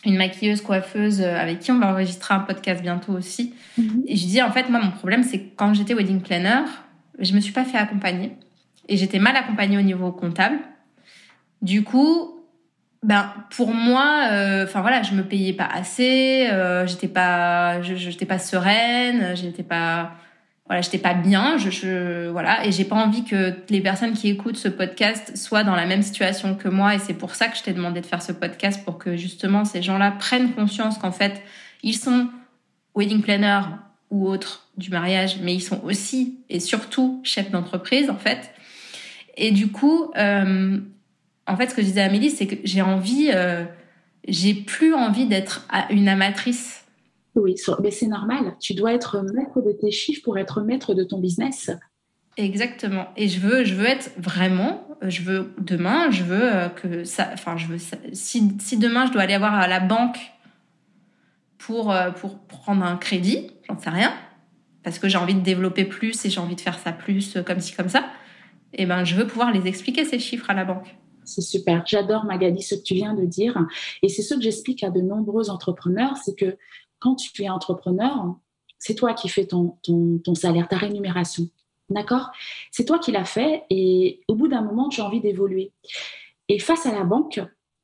une 0.05 0.17
maquilleuse, 0.17 0.61
coiffeuse, 0.61 1.21
euh, 1.21 1.35
avec 1.35 1.59
qui 1.59 1.71
on 1.71 1.79
va 1.79 1.91
enregistrer 1.91 2.33
un 2.33 2.39
podcast 2.39 2.81
bientôt 2.81 3.13
aussi. 3.13 3.53
Mm-hmm. 3.79 4.03
Et 4.07 4.15
je 4.15 4.25
dis, 4.25 4.41
en 4.41 4.51
fait, 4.51 4.69
moi, 4.69 4.81
mon 4.81 4.91
problème, 4.91 5.23
c'est 5.23 5.39
que 5.39 5.55
quand 5.55 5.73
j'étais 5.73 5.93
wedding 5.93 6.21
planner, 6.21 6.65
je 7.19 7.33
me 7.33 7.39
suis 7.39 7.53
pas 7.53 7.63
fait 7.63 7.77
accompagner. 7.77 8.37
Et 8.89 8.97
j'étais 8.97 9.19
mal 9.19 9.35
accompagnée 9.35 9.77
au 9.77 9.81
niveau 9.81 10.11
comptable. 10.11 10.57
Du 11.61 11.83
coup, 11.83 12.43
ben 13.03 13.33
pour 13.49 13.73
moi 13.73 14.29
euh, 14.31 14.63
enfin 14.63 14.79
voilà 14.79 15.03
je 15.03 15.13
me 15.13 15.23
payais 15.23 15.51
pas 15.51 15.65
assez 15.65 16.47
euh, 16.49 16.87
j'étais 16.87 17.09
pas 17.09 17.81
je 17.81 17.95
j'étais 17.95 18.25
pas 18.25 18.39
sereine 18.39 19.35
j'étais 19.35 19.63
pas 19.63 20.13
voilà 20.65 20.81
j'étais 20.81 20.97
pas 20.97 21.13
bien 21.13 21.57
je, 21.57 21.69
je 21.69 22.27
voilà 22.29 22.65
et 22.65 22.71
j'ai 22.71 22.85
pas 22.85 22.95
envie 22.95 23.23
que 23.23 23.53
les 23.69 23.81
personnes 23.81 24.13
qui 24.13 24.29
écoutent 24.29 24.57
ce 24.57 24.69
podcast 24.69 25.35
soient 25.35 25.63
dans 25.63 25.75
la 25.75 25.85
même 25.85 26.01
situation 26.01 26.55
que 26.55 26.67
moi 26.67 26.95
et 26.95 26.99
c'est 26.99 27.13
pour 27.13 27.35
ça 27.35 27.47
que 27.47 27.57
je 27.57 27.63
t'ai 27.63 27.73
demandé 27.73 28.01
de 28.01 28.05
faire 28.05 28.21
ce 28.21 28.31
podcast 28.31 28.83
pour 28.85 28.97
que 28.97 29.15
justement 29.17 29.65
ces 29.65 29.81
gens-là 29.81 30.11
prennent 30.11 30.53
conscience 30.53 30.97
qu'en 30.97 31.11
fait 31.11 31.41
ils 31.81 31.97
sont 31.97 32.29
wedding 32.95 33.21
planner 33.21 33.61
ou 34.09 34.27
autres 34.27 34.67
du 34.77 34.89
mariage 34.89 35.37
mais 35.41 35.53
ils 35.53 35.61
sont 35.61 35.81
aussi 35.83 36.39
et 36.49 36.59
surtout 36.59 37.21
chefs 37.23 37.51
d'entreprise 37.51 38.09
en 38.09 38.17
fait 38.17 38.51
et 39.35 39.51
du 39.51 39.67
coup 39.69 40.11
euh, 40.15 40.79
en 41.47 41.57
fait, 41.57 41.69
ce 41.69 41.75
que 41.75 41.81
je 41.81 41.87
disais 41.87 42.01
à 42.01 42.05
Amélie, 42.05 42.29
c'est 42.29 42.47
que 42.47 42.55
j'ai 42.63 42.81
envie, 42.81 43.29
euh, 43.33 43.65
j'ai 44.27 44.53
plus 44.53 44.93
envie 44.93 45.25
d'être 45.25 45.67
une 45.89 46.07
amatrice. 46.07 46.82
Oui, 47.35 47.55
mais 47.81 47.91
c'est 47.91 48.07
normal. 48.07 48.55
Tu 48.59 48.73
dois 48.73 48.93
être 48.93 49.23
maître 49.33 49.61
de 49.61 49.71
tes 49.71 49.91
chiffres 49.91 50.21
pour 50.23 50.37
être 50.37 50.61
maître 50.61 50.93
de 50.93 51.03
ton 51.03 51.19
business. 51.19 51.71
Exactement. 52.37 53.07
Et 53.15 53.27
je 53.27 53.39
veux, 53.39 53.63
je 53.63 53.75
veux 53.75 53.85
être 53.85 54.11
vraiment, 54.17 54.87
je 55.01 55.21
veux 55.21 55.53
demain, 55.59 56.09
je 56.09 56.23
veux 56.23 56.55
euh, 56.55 56.69
que 56.69 57.03
ça, 57.03 57.29
enfin, 57.33 57.57
je 57.57 57.67
veux, 57.67 57.77
si, 58.13 58.51
si 58.59 58.77
demain 58.77 59.05
je 59.05 59.11
dois 59.11 59.21
aller 59.23 59.37
voir 59.37 59.53
à 59.53 59.67
la 59.67 59.79
banque 59.79 60.17
pour, 61.59 61.91
euh, 61.91 62.09
pour 62.11 62.39
prendre 62.39 62.83
un 62.83 62.97
crédit, 62.97 63.51
j'en 63.67 63.77
sais 63.77 63.91
rien, 63.91 64.13
parce 64.83 64.97
que 64.97 65.07
j'ai 65.07 65.17
envie 65.17 65.35
de 65.35 65.41
développer 65.41 65.85
plus 65.85 66.25
et 66.25 66.29
j'ai 66.29 66.39
envie 66.39 66.55
de 66.55 66.61
faire 66.61 66.79
ça 66.79 66.91
plus 66.91 67.37
comme 67.45 67.59
ci, 67.59 67.73
comme 67.73 67.89
ça, 67.89 68.05
et 68.73 68.83
eh 68.83 68.85
ben, 68.87 69.03
je 69.03 69.15
veux 69.15 69.27
pouvoir 69.27 69.51
les 69.51 69.67
expliquer 69.67 70.03
ces 70.03 70.17
chiffres 70.17 70.49
à 70.49 70.55
la 70.55 70.65
banque. 70.65 70.95
C'est 71.25 71.41
super. 71.41 71.83
J'adore, 71.85 72.25
Magali, 72.25 72.61
ce 72.61 72.75
que 72.75 72.83
tu 72.83 72.95
viens 72.95 73.13
de 73.13 73.25
dire. 73.25 73.57
Et 74.01 74.09
c'est 74.09 74.23
ce 74.23 74.33
que 74.33 74.41
j'explique 74.41 74.83
à 74.83 74.89
de 74.89 74.99
nombreux 74.99 75.49
entrepreneurs, 75.49 76.17
c'est 76.17 76.35
que 76.35 76.57
quand 77.03 77.15
tu 77.15 77.43
es 77.43 77.49
entrepreneur, 77.49 78.33
c'est 78.79 78.95
toi 78.95 79.13
qui 79.13 79.27
fais 79.27 79.45
ton, 79.45 79.77
salaire, 80.35 80.69
ta 80.69 80.77
rémunération. 80.77 81.49
D'accord? 81.89 82.31
C'est 82.71 82.85
toi 82.85 82.97
qui 82.97 83.11
l'as 83.11 83.25
fait 83.25 83.63
et 83.69 84.21
au 84.29 84.35
bout 84.35 84.47
d'un 84.47 84.61
moment, 84.61 84.87
tu 84.87 85.01
as 85.01 85.05
envie 85.05 85.19
d'évoluer. 85.19 85.73
Et 86.47 86.59
face 86.59 86.85
à 86.85 86.93
la 86.93 87.03
banque, 87.03 87.41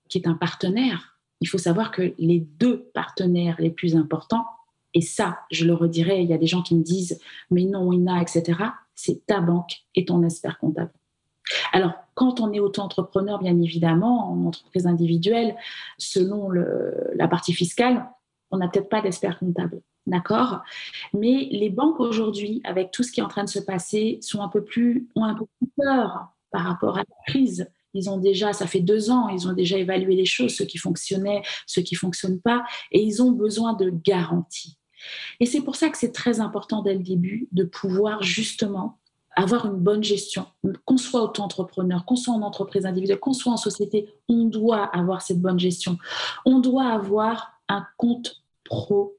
qui 0.07 0.19
est 0.19 0.27
un 0.27 0.35
partenaire, 0.35 1.19
il 1.41 1.49
faut 1.49 1.57
savoir 1.57 1.91
que 1.91 2.13
les 2.17 2.39
deux 2.39 2.89
partenaires 2.93 3.57
les 3.59 3.71
plus 3.71 3.97
importants, 3.97 4.45
et 4.93 5.01
ça, 5.01 5.39
je 5.51 5.65
le 5.65 5.73
redirai, 5.73 6.21
il 6.21 6.29
y 6.29 6.33
a 6.33 6.37
des 6.37 6.47
gens 6.47 6.61
qui 6.61 6.75
me 6.75 6.81
disent, 6.81 7.19
mais 7.51 7.65
non, 7.65 7.91
Ina, 7.91 8.21
etc., 8.21 8.57
c'est 8.95 9.25
ta 9.25 9.41
banque 9.41 9.83
et 9.95 10.05
ton 10.05 10.23
expert 10.23 10.57
comptable. 10.59 10.93
Alors, 11.73 11.91
quand 12.15 12.39
on 12.39 12.53
est 12.53 12.59
auto-entrepreneur, 12.59 13.39
bien 13.39 13.59
évidemment, 13.61 14.31
en 14.31 14.45
entreprise 14.45 14.87
individuelle, 14.87 15.55
selon 15.97 16.49
la 16.49 17.27
partie 17.27 17.53
fiscale, 17.53 18.07
on 18.51 18.57
n'a 18.57 18.67
peut-être 18.67 18.89
pas 18.89 19.01
d'expert 19.01 19.39
comptable. 19.39 19.81
D'accord? 20.07 20.61
Mais 21.13 21.47
les 21.51 21.69
banques 21.69 21.99
aujourd'hui, 21.99 22.61
avec 22.63 22.91
tout 22.91 23.03
ce 23.03 23.11
qui 23.11 23.19
est 23.19 23.23
en 23.23 23.27
train 23.27 23.43
de 23.43 23.49
se 23.49 23.59
passer, 23.59 24.17
sont 24.21 24.41
un 24.41 24.49
peu 24.49 24.63
plus, 24.63 25.07
ont 25.15 25.23
un 25.23 25.35
peu 25.35 25.45
plus 25.59 25.69
peur 25.77 26.29
par 26.51 26.63
rapport 26.63 26.97
à 26.97 27.01
la 27.01 27.15
crise. 27.27 27.69
Ils 27.93 28.09
ont 28.09 28.17
déjà, 28.17 28.53
ça 28.53 28.67
fait 28.67 28.79
deux 28.79 29.11
ans, 29.11 29.29
ils 29.29 29.47
ont 29.47 29.53
déjà 29.53 29.77
évalué 29.77 30.15
les 30.15 30.25
choses, 30.25 30.55
ce 30.55 30.63
qui 30.63 30.77
fonctionnait, 30.77 31.41
ce 31.65 31.79
qui 31.79 31.95
ne 31.95 31.99
fonctionne 31.99 32.39
pas, 32.39 32.63
et 32.91 33.01
ils 33.01 33.21
ont 33.21 33.31
besoin 33.31 33.73
de 33.73 33.89
garanties. 33.89 34.77
Et 35.39 35.45
c'est 35.45 35.61
pour 35.61 35.75
ça 35.75 35.89
que 35.89 35.97
c'est 35.97 36.11
très 36.11 36.39
important 36.39 36.81
dès 36.81 36.93
le 36.93 37.03
début 37.03 37.47
de 37.51 37.63
pouvoir 37.63 38.21
justement 38.21 38.99
avoir 39.35 39.65
une 39.65 39.77
bonne 39.77 40.03
gestion. 40.03 40.45
Qu'on 40.85 40.97
soit 40.97 41.23
auto-entrepreneur, 41.23 42.05
qu'on 42.05 42.15
soit 42.15 42.33
en 42.33 42.41
entreprise 42.41 42.85
individuelle, 42.85 43.19
qu'on 43.19 43.33
soit 43.33 43.53
en 43.53 43.57
société, 43.57 44.09
on 44.27 44.45
doit 44.45 44.83
avoir 44.83 45.21
cette 45.21 45.39
bonne 45.39 45.59
gestion. 45.59 45.97
On 46.45 46.59
doit 46.59 46.87
avoir 46.87 47.58
un 47.69 47.85
compte 47.97 48.43
pro 48.65 49.15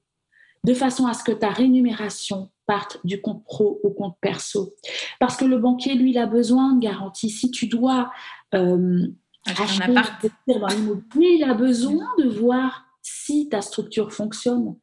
de 0.64 0.74
façon 0.74 1.06
à 1.06 1.14
ce 1.14 1.24
que 1.24 1.32
ta 1.32 1.48
rémunération 1.48 2.50
parte 2.66 3.00
du 3.02 3.20
compte 3.20 3.44
pro 3.44 3.80
au 3.82 3.90
compte 3.90 4.16
perso. 4.20 4.74
Parce 5.18 5.36
que 5.36 5.44
le 5.44 5.58
banquier, 5.58 5.94
lui, 5.94 6.10
il 6.10 6.18
a 6.18 6.26
besoin 6.26 6.74
de 6.74 6.80
garantie. 6.80 7.30
Si 7.30 7.50
tu 7.50 7.66
dois 7.66 8.12
euh, 8.54 9.08
acheter 9.46 9.84
un 9.84 9.96
appart. 9.96 10.26
dans 10.46 10.66
l'immobilier, 10.66 11.38
il 11.38 11.44
a 11.44 11.54
besoin 11.54 12.06
de 12.18 12.28
voir 12.28 12.84
si 13.02 13.48
ta 13.48 13.62
structure 13.62 14.12
fonctionne. 14.12 14.76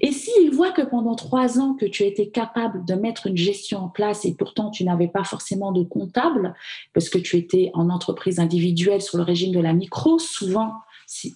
Et 0.00 0.10
s'il 0.10 0.50
voit 0.50 0.72
que 0.72 0.82
pendant 0.82 1.14
trois 1.14 1.60
ans 1.60 1.74
que 1.74 1.86
tu 1.86 2.02
été 2.02 2.30
capable 2.30 2.84
de 2.84 2.94
mettre 2.94 3.26
une 3.26 3.36
gestion 3.36 3.78
en 3.84 3.88
place 3.88 4.24
et 4.24 4.34
pourtant 4.34 4.70
tu 4.70 4.84
n'avais 4.84 5.08
pas 5.08 5.24
forcément 5.24 5.70
de 5.70 5.84
comptable, 5.84 6.54
parce 6.92 7.08
que 7.08 7.18
tu 7.18 7.36
étais 7.36 7.70
en 7.74 7.88
entreprise 7.88 8.40
individuelle 8.40 9.00
sur 9.00 9.18
le 9.18 9.24
régime 9.24 9.54
de 9.54 9.60
la 9.60 9.72
micro, 9.72 10.18
souvent 10.18 10.72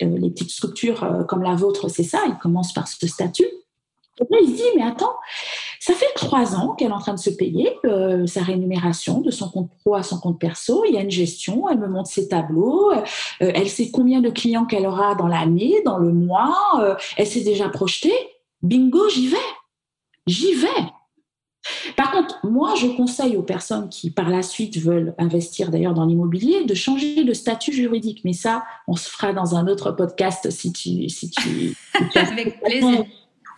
les 0.00 0.30
petites 0.30 0.50
structures 0.50 1.04
euh, 1.04 1.24
comme 1.24 1.42
la 1.42 1.54
vôtre, 1.54 1.88
c'est 1.88 2.04
ça, 2.04 2.20
ils 2.26 2.38
commencent 2.38 2.72
par 2.72 2.88
ce 2.88 3.06
statut. 3.06 3.48
Et 4.20 4.24
là, 4.30 4.38
il 4.42 4.50
se 4.50 4.56
dit, 4.56 4.68
mais 4.76 4.84
attends, 4.84 5.16
ça 5.80 5.92
fait 5.92 6.12
trois 6.14 6.54
ans 6.54 6.74
qu'elle 6.74 6.90
est 6.90 6.94
en 6.94 7.00
train 7.00 7.14
de 7.14 7.18
se 7.18 7.30
payer 7.30 7.76
euh, 7.84 8.26
sa 8.26 8.42
rémunération 8.42 9.20
de 9.20 9.30
son 9.30 9.50
compte 9.50 9.70
pro 9.80 9.94
à 9.96 10.02
son 10.02 10.18
compte 10.18 10.38
perso. 10.38 10.84
Il 10.86 10.94
y 10.94 10.98
a 10.98 11.02
une 11.02 11.10
gestion, 11.10 11.68
elle 11.68 11.78
me 11.78 11.88
montre 11.88 12.10
ses 12.10 12.28
tableaux, 12.28 12.92
euh, 12.92 13.02
elle 13.38 13.68
sait 13.68 13.90
combien 13.90 14.20
de 14.20 14.30
clients 14.30 14.66
qu'elle 14.66 14.86
aura 14.86 15.14
dans 15.14 15.26
l'année, 15.26 15.82
dans 15.84 15.98
le 15.98 16.12
mois, 16.12 16.56
euh, 16.78 16.94
elle 17.16 17.26
s'est 17.26 17.42
déjà 17.42 17.68
projetée. 17.68 18.14
Bingo, 18.62 19.08
j'y 19.08 19.28
vais. 19.28 19.36
J'y 20.26 20.54
vais. 20.54 20.68
Par 21.96 22.12
contre, 22.12 22.38
moi, 22.44 22.74
je 22.76 22.86
conseille 22.86 23.36
aux 23.36 23.42
personnes 23.42 23.88
qui, 23.88 24.10
par 24.10 24.28
la 24.28 24.42
suite, 24.42 24.78
veulent 24.78 25.14
investir 25.18 25.70
d'ailleurs 25.70 25.94
dans 25.94 26.06
l'immobilier, 26.06 26.64
de 26.64 26.74
changer 26.74 27.24
de 27.24 27.32
statut 27.32 27.72
juridique. 27.72 28.20
Mais 28.24 28.32
ça, 28.32 28.64
on 28.86 28.96
se 28.96 29.08
fera 29.08 29.32
dans 29.32 29.54
un 29.54 29.66
autre 29.66 29.90
podcast 29.92 30.50
si 30.50 30.72
tu... 30.72 31.08
Si 31.08 31.30
tu, 31.30 31.76
Avec 32.14 32.60
plaisir 32.60 33.04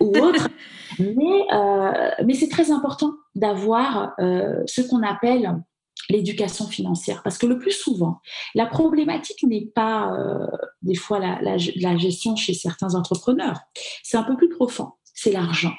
ou 0.01 0.16
autre. 0.19 0.49
mais 0.99 1.47
euh, 1.53 2.11
mais 2.25 2.35
c'est 2.35 2.49
très 2.49 2.71
important 2.71 3.14
d'avoir 3.35 4.14
euh, 4.19 4.62
ce 4.66 4.83
qu'on 4.83 5.03
appelle 5.03 5.62
l'éducation 6.09 6.66
financière. 6.66 7.23
Parce 7.23 7.38
que 7.38 7.47
le 7.47 7.59
plus 7.59 7.73
souvent, 7.73 8.21
la 8.55 8.66
problématique 8.66 9.42
n'est 9.42 9.66
pas 9.66 10.12
euh, 10.12 10.47
des 10.83 10.95
fois 10.95 11.19
la, 11.19 11.40
la, 11.42 11.57
la, 11.77 11.97
gestion 11.97 12.37
chez 12.37 12.55
certains 12.55 12.95
entrepreneurs. 12.95 13.61
C'est 14.03 14.16
un 14.16 14.23
peu 14.23 14.37
plus 14.37 14.49
profond. 14.49 14.92
C'est 15.14 15.33
l'argent. 15.33 15.73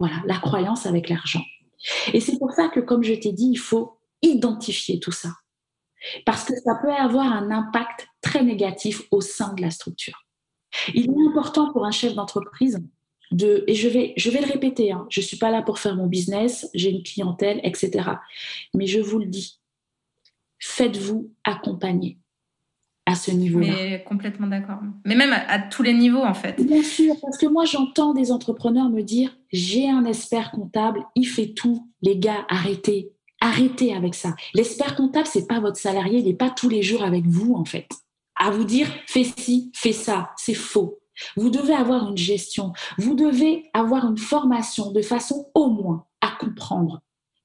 Voilà, 0.00 0.16
la 0.26 0.38
croyance 0.38 0.86
avec 0.86 1.08
l'argent. 1.08 1.42
Et 2.12 2.20
c'est 2.20 2.38
pour 2.38 2.52
ça 2.52 2.68
que, 2.68 2.80
comme 2.80 3.02
je 3.02 3.14
t'ai 3.14 3.32
dit, 3.32 3.50
il 3.50 3.58
faut 3.58 3.98
identifier 4.22 5.00
tout 5.00 5.12
ça. 5.12 5.30
Parce 6.26 6.44
que 6.44 6.54
ça 6.54 6.74
peut 6.82 6.92
avoir 6.92 7.26
un 7.26 7.50
impact 7.50 8.08
très 8.20 8.42
négatif 8.42 9.02
au 9.10 9.20
sein 9.20 9.54
de 9.54 9.62
la 9.62 9.70
structure. 9.70 10.26
Il 10.92 11.10
est 11.10 11.28
important 11.30 11.72
pour 11.72 11.84
un 11.86 11.90
chef 11.90 12.14
d'entreprise 12.14 12.82
et 13.42 13.74
je 13.74 13.88
vais, 13.88 14.12
je 14.16 14.30
vais 14.30 14.40
le 14.40 14.46
répéter, 14.46 14.92
hein, 14.92 15.06
je 15.08 15.20
ne 15.20 15.24
suis 15.24 15.38
pas 15.38 15.50
là 15.50 15.62
pour 15.62 15.78
faire 15.78 15.96
mon 15.96 16.06
business, 16.06 16.68
j'ai 16.74 16.90
une 16.90 17.02
clientèle, 17.02 17.60
etc. 17.64 18.10
Mais 18.74 18.86
je 18.86 19.00
vous 19.00 19.18
le 19.18 19.26
dis, 19.26 19.60
faites-vous 20.60 21.32
accompagner. 21.42 22.18
À 23.06 23.14
ce 23.14 23.30
niveau-là. 23.30 23.66
Mais 23.68 24.04
complètement 24.04 24.46
d'accord. 24.46 24.78
Mais 25.04 25.14
même 25.14 25.32
à, 25.32 25.58
tous 25.58 25.82
les 25.82 25.92
niveaux, 25.92 26.22
en 26.22 26.34
fait. 26.34 26.60
Bien 26.64 26.82
sûr, 26.82 27.14
parce 27.20 27.36
que 27.38 27.46
moi, 27.46 27.64
j'entends 27.64 28.14
des 28.14 28.32
entrepreneurs 28.32 28.88
me 28.88 29.02
dire 29.02 29.36
j'ai 29.52 29.88
un 29.90 30.04
expert 30.04 30.50
comptable, 30.50 31.04
il 31.14 31.26
fait 31.26 31.52
tout. 31.52 31.88
Les 32.02 32.18
gars, 32.18 32.46
arrêtez. 32.48 33.12
Arrêtez 33.40 33.94
avec 33.94 34.14
ça. 34.14 34.34
L'expert 34.54 34.96
comptable, 34.96 35.26
c'est 35.26 35.46
pas 35.46 35.60
votre 35.60 35.76
salarié, 35.76 36.20
il 36.20 36.24
n'est 36.24 36.34
pas 36.34 36.50
tous 36.50 36.68
les 36.68 36.82
jours 36.82 37.02
avec 37.02 37.26
vous, 37.26 37.54
en 37.54 37.64
fait. 37.64 37.88
À 38.36 38.50
vous 38.50 38.64
dire 38.64 38.88
fais 39.06 39.24
ci, 39.24 39.70
fais 39.74 39.92
ça, 39.92 40.30
c'est 40.36 40.54
faux. 40.54 40.98
Vous 41.36 41.50
devez 41.50 41.74
avoir 41.74 42.08
une 42.08 42.16
gestion. 42.16 42.72
Vous 42.98 43.14
devez 43.14 43.70
avoir 43.74 44.06
une 44.08 44.18
formation 44.18 44.90
de 44.92 45.02
façon 45.02 45.46
au 45.54 45.68
moins 45.68 46.06
à 46.20 46.30
comprendre 46.40 47.02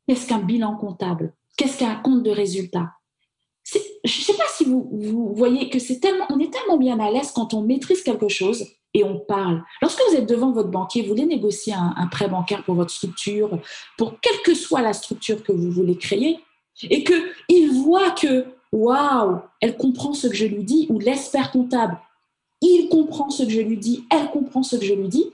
qu'est-ce 0.07 0.27
qu'un 0.27 0.39
bilan 0.39 0.75
comptable, 0.75 1.33
qu'est-ce 1.57 1.77
qu'un 1.77 1.95
compte 1.95 2.23
de 2.23 2.31
résultat, 2.31 2.93
je 4.03 4.19
ne 4.19 4.23
sais 4.23 4.33
pas 4.33 4.43
si 4.55 4.65
vous, 4.65 5.33
voyez 5.35 5.69
que 5.69 5.79
c'est 5.79 5.99
tellement, 5.99 6.25
on 6.29 6.39
est 6.39 6.51
tellement 6.51 6.77
bien 6.77 6.99
à 6.99 7.11
l'aise 7.11 7.31
quand 7.31 7.53
on 7.53 7.61
maîtrise 7.61 8.01
quelque 8.01 8.29
chose 8.29 8.65
et 8.93 9.03
on 9.03 9.19
parle. 9.19 9.63
Lorsque 9.81 10.01
vous 10.09 10.15
êtes 10.15 10.27
devant 10.27 10.51
votre 10.51 10.69
banquier, 10.69 11.01
vous 11.01 11.09
voulez 11.09 11.25
négocier 11.25 11.73
un, 11.73 12.07
prêt 12.07 12.27
bancaire 12.27 12.63
pour 12.63 12.75
votre 12.75 12.91
structure, 12.91 13.59
pour 13.97 14.19
quelle 14.19 14.41
que 14.43 14.53
soit 14.53 14.81
la 14.81 14.93
structure 14.93 15.43
que 15.43 15.51
vous 15.51 15.71
voulez 15.71 15.97
créer, 15.97 16.39
et 16.83 17.03
qu'il 17.03 17.71
voit 17.83 18.11
que, 18.11 18.45
waouh, 18.71 19.39
elle 19.59 19.77
comprend 19.77 20.13
ce 20.13 20.27
que 20.27 20.35
je 20.35 20.45
lui 20.45 20.63
dis, 20.63 20.87
ou 20.89 20.99
l'expert 20.99 21.51
comptable, 21.51 21.99
il 22.61 22.87
comprend 22.89 23.29
ce 23.29 23.43
que 23.43 23.49
je 23.49 23.61
lui 23.61 23.77
dis, 23.77 24.05
elle 24.09 24.31
comprend 24.31 24.63
ce 24.63 24.77
que 24.77 24.85
je 24.85 24.93
lui 24.93 25.07
dis, 25.07 25.25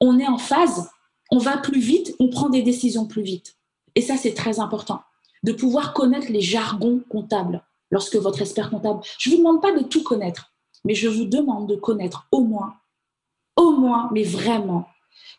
on 0.00 0.18
est 0.18 0.28
en 0.28 0.38
phase, 0.38 0.90
on 1.30 1.38
va 1.38 1.58
plus 1.58 1.80
vite, 1.80 2.14
on 2.18 2.28
prend 2.28 2.48
des 2.48 2.62
décisions 2.62 3.06
plus 3.06 3.22
vite. 3.22 3.56
Et 3.94 4.02
ça, 4.02 4.16
c'est 4.16 4.34
très 4.34 4.60
important, 4.60 5.00
de 5.42 5.52
pouvoir 5.52 5.94
connaître 5.94 6.30
les 6.30 6.40
jargons 6.40 7.00
comptables 7.08 7.62
lorsque 7.90 8.16
votre 8.16 8.40
expert 8.40 8.70
comptable, 8.70 9.00
je 9.18 9.30
ne 9.30 9.34
vous 9.34 9.40
demande 9.40 9.62
pas 9.62 9.72
de 9.72 9.82
tout 9.82 10.02
connaître, 10.02 10.52
mais 10.84 10.94
je 10.94 11.08
vous 11.08 11.24
demande 11.24 11.68
de 11.68 11.76
connaître 11.76 12.26
au 12.32 12.40
moins, 12.40 12.74
au 13.56 13.72
moins, 13.72 14.08
mais 14.12 14.22
vraiment, 14.22 14.86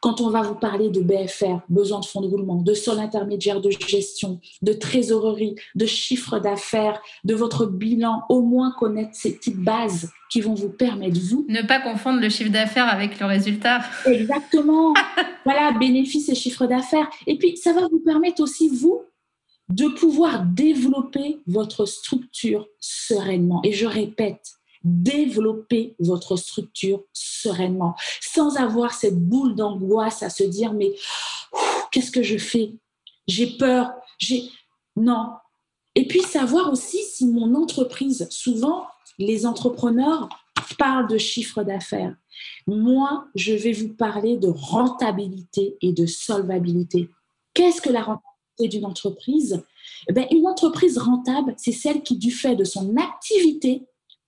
quand 0.02 0.20
on 0.20 0.30
va 0.30 0.42
vous 0.42 0.56
parler 0.56 0.90
de 0.90 1.02
BFR, 1.02 1.60
besoin 1.70 2.00
de 2.00 2.06
fonds 2.06 2.22
de 2.22 2.28
roulement, 2.28 2.56
de 2.56 2.74
sol 2.74 3.00
intermédiaire 3.00 3.62
de 3.62 3.70
gestion, 3.70 4.40
de 4.62 4.74
trésorerie, 4.74 5.56
de 5.76 5.86
chiffre 5.86 6.40
d'affaires, 6.40 7.00
de 7.24 7.36
votre 7.36 7.68
bilan, 7.68 8.24
au 8.30 8.42
moins 8.42 8.72
connaître 8.72 9.12
ces 9.14 9.36
petites 9.36 9.60
bases 9.60 10.12
qui 10.32 10.42
vont 10.42 10.56
vous 10.56 10.70
permettre, 10.70 11.20
vous... 11.20 11.46
Ne 11.50 11.62
pas 11.62 11.80
confondre 11.80 12.20
le 12.20 12.30
chiffre 12.30 12.52
d'affaires 12.52 12.88
avec 12.88 13.20
le 13.20 13.26
résultat. 13.28 13.82
Exactement. 14.06 14.94
voilà, 15.46 15.72
bénéfice 15.74 16.30
et 16.30 16.36
chiffre 16.36 16.66
d'affaires. 16.66 17.10
Et 17.28 17.38
puis, 17.38 17.58
ça 17.58 17.74
va 17.74 17.82
vous 17.82 18.00
permettre 18.00 18.42
aussi, 18.42 18.70
vous, 18.70 19.04
de 19.72 19.88
pouvoir 19.88 20.46
développer 20.46 21.40
votre 21.48 21.86
structure 21.86 22.68
sereinement. 22.80 23.62
Et 23.64 23.72
je 23.72 23.86
répète, 23.86 24.54
développer 24.84 25.96
votre 26.00 26.36
structure 26.36 27.04
sereinement, 27.14 27.96
sans 28.22 28.58
avoir 28.58 28.94
cette 28.94 29.20
boule 29.20 29.56
d'angoisse 29.56 30.24
à 30.24 30.30
se 30.30 30.44
dire, 30.44 30.74
mais 30.74 30.94
qu'est-ce 31.92 32.12
que 32.12 32.24
je 32.24 32.38
fais? 32.38 32.74
J'ai 33.28 33.58
peur, 33.58 33.92
j'ai... 34.18 34.44
Non. 34.96 35.30
Et 35.96 36.08
puis 36.08 36.22
savoir 36.22 36.72
aussi 36.72 37.04
si 37.04 37.26
mon 37.28 37.56
entreprise, 37.56 38.28
souvent, 38.30 38.88
les 39.20 39.46
entrepreneurs 39.46 40.28
parlent 40.78 41.08
de 41.08 41.18
chiffre 41.18 41.64
d'affaires. 41.64 42.16
Moi, 42.68 43.28
je 43.36 43.54
vais 43.54 43.72
vous 43.72 43.94
parler 43.94 44.38
de 44.38 44.48
rentabilité 44.48 45.78
et 45.82 45.94
de 45.94 46.06
solvabilité. 46.06 47.10
Qu'est-ce 47.54 47.82
que 47.82 47.90
la 47.90 48.02
rentabilité 48.02 48.31
d'une 48.60 48.86
entreprise, 48.86 49.64
eh 50.08 50.14
bien, 50.14 50.28
une 50.32 50.48
entreprise 50.48 50.98
rentable, 50.98 51.54
c'est 51.58 51.72
celle 51.72 52.04
qui, 52.04 52.18
du 52.18 52.32
fait 52.32 52.56
de 52.56 52.64
son 52.64 52.96
activité, 52.98 53.86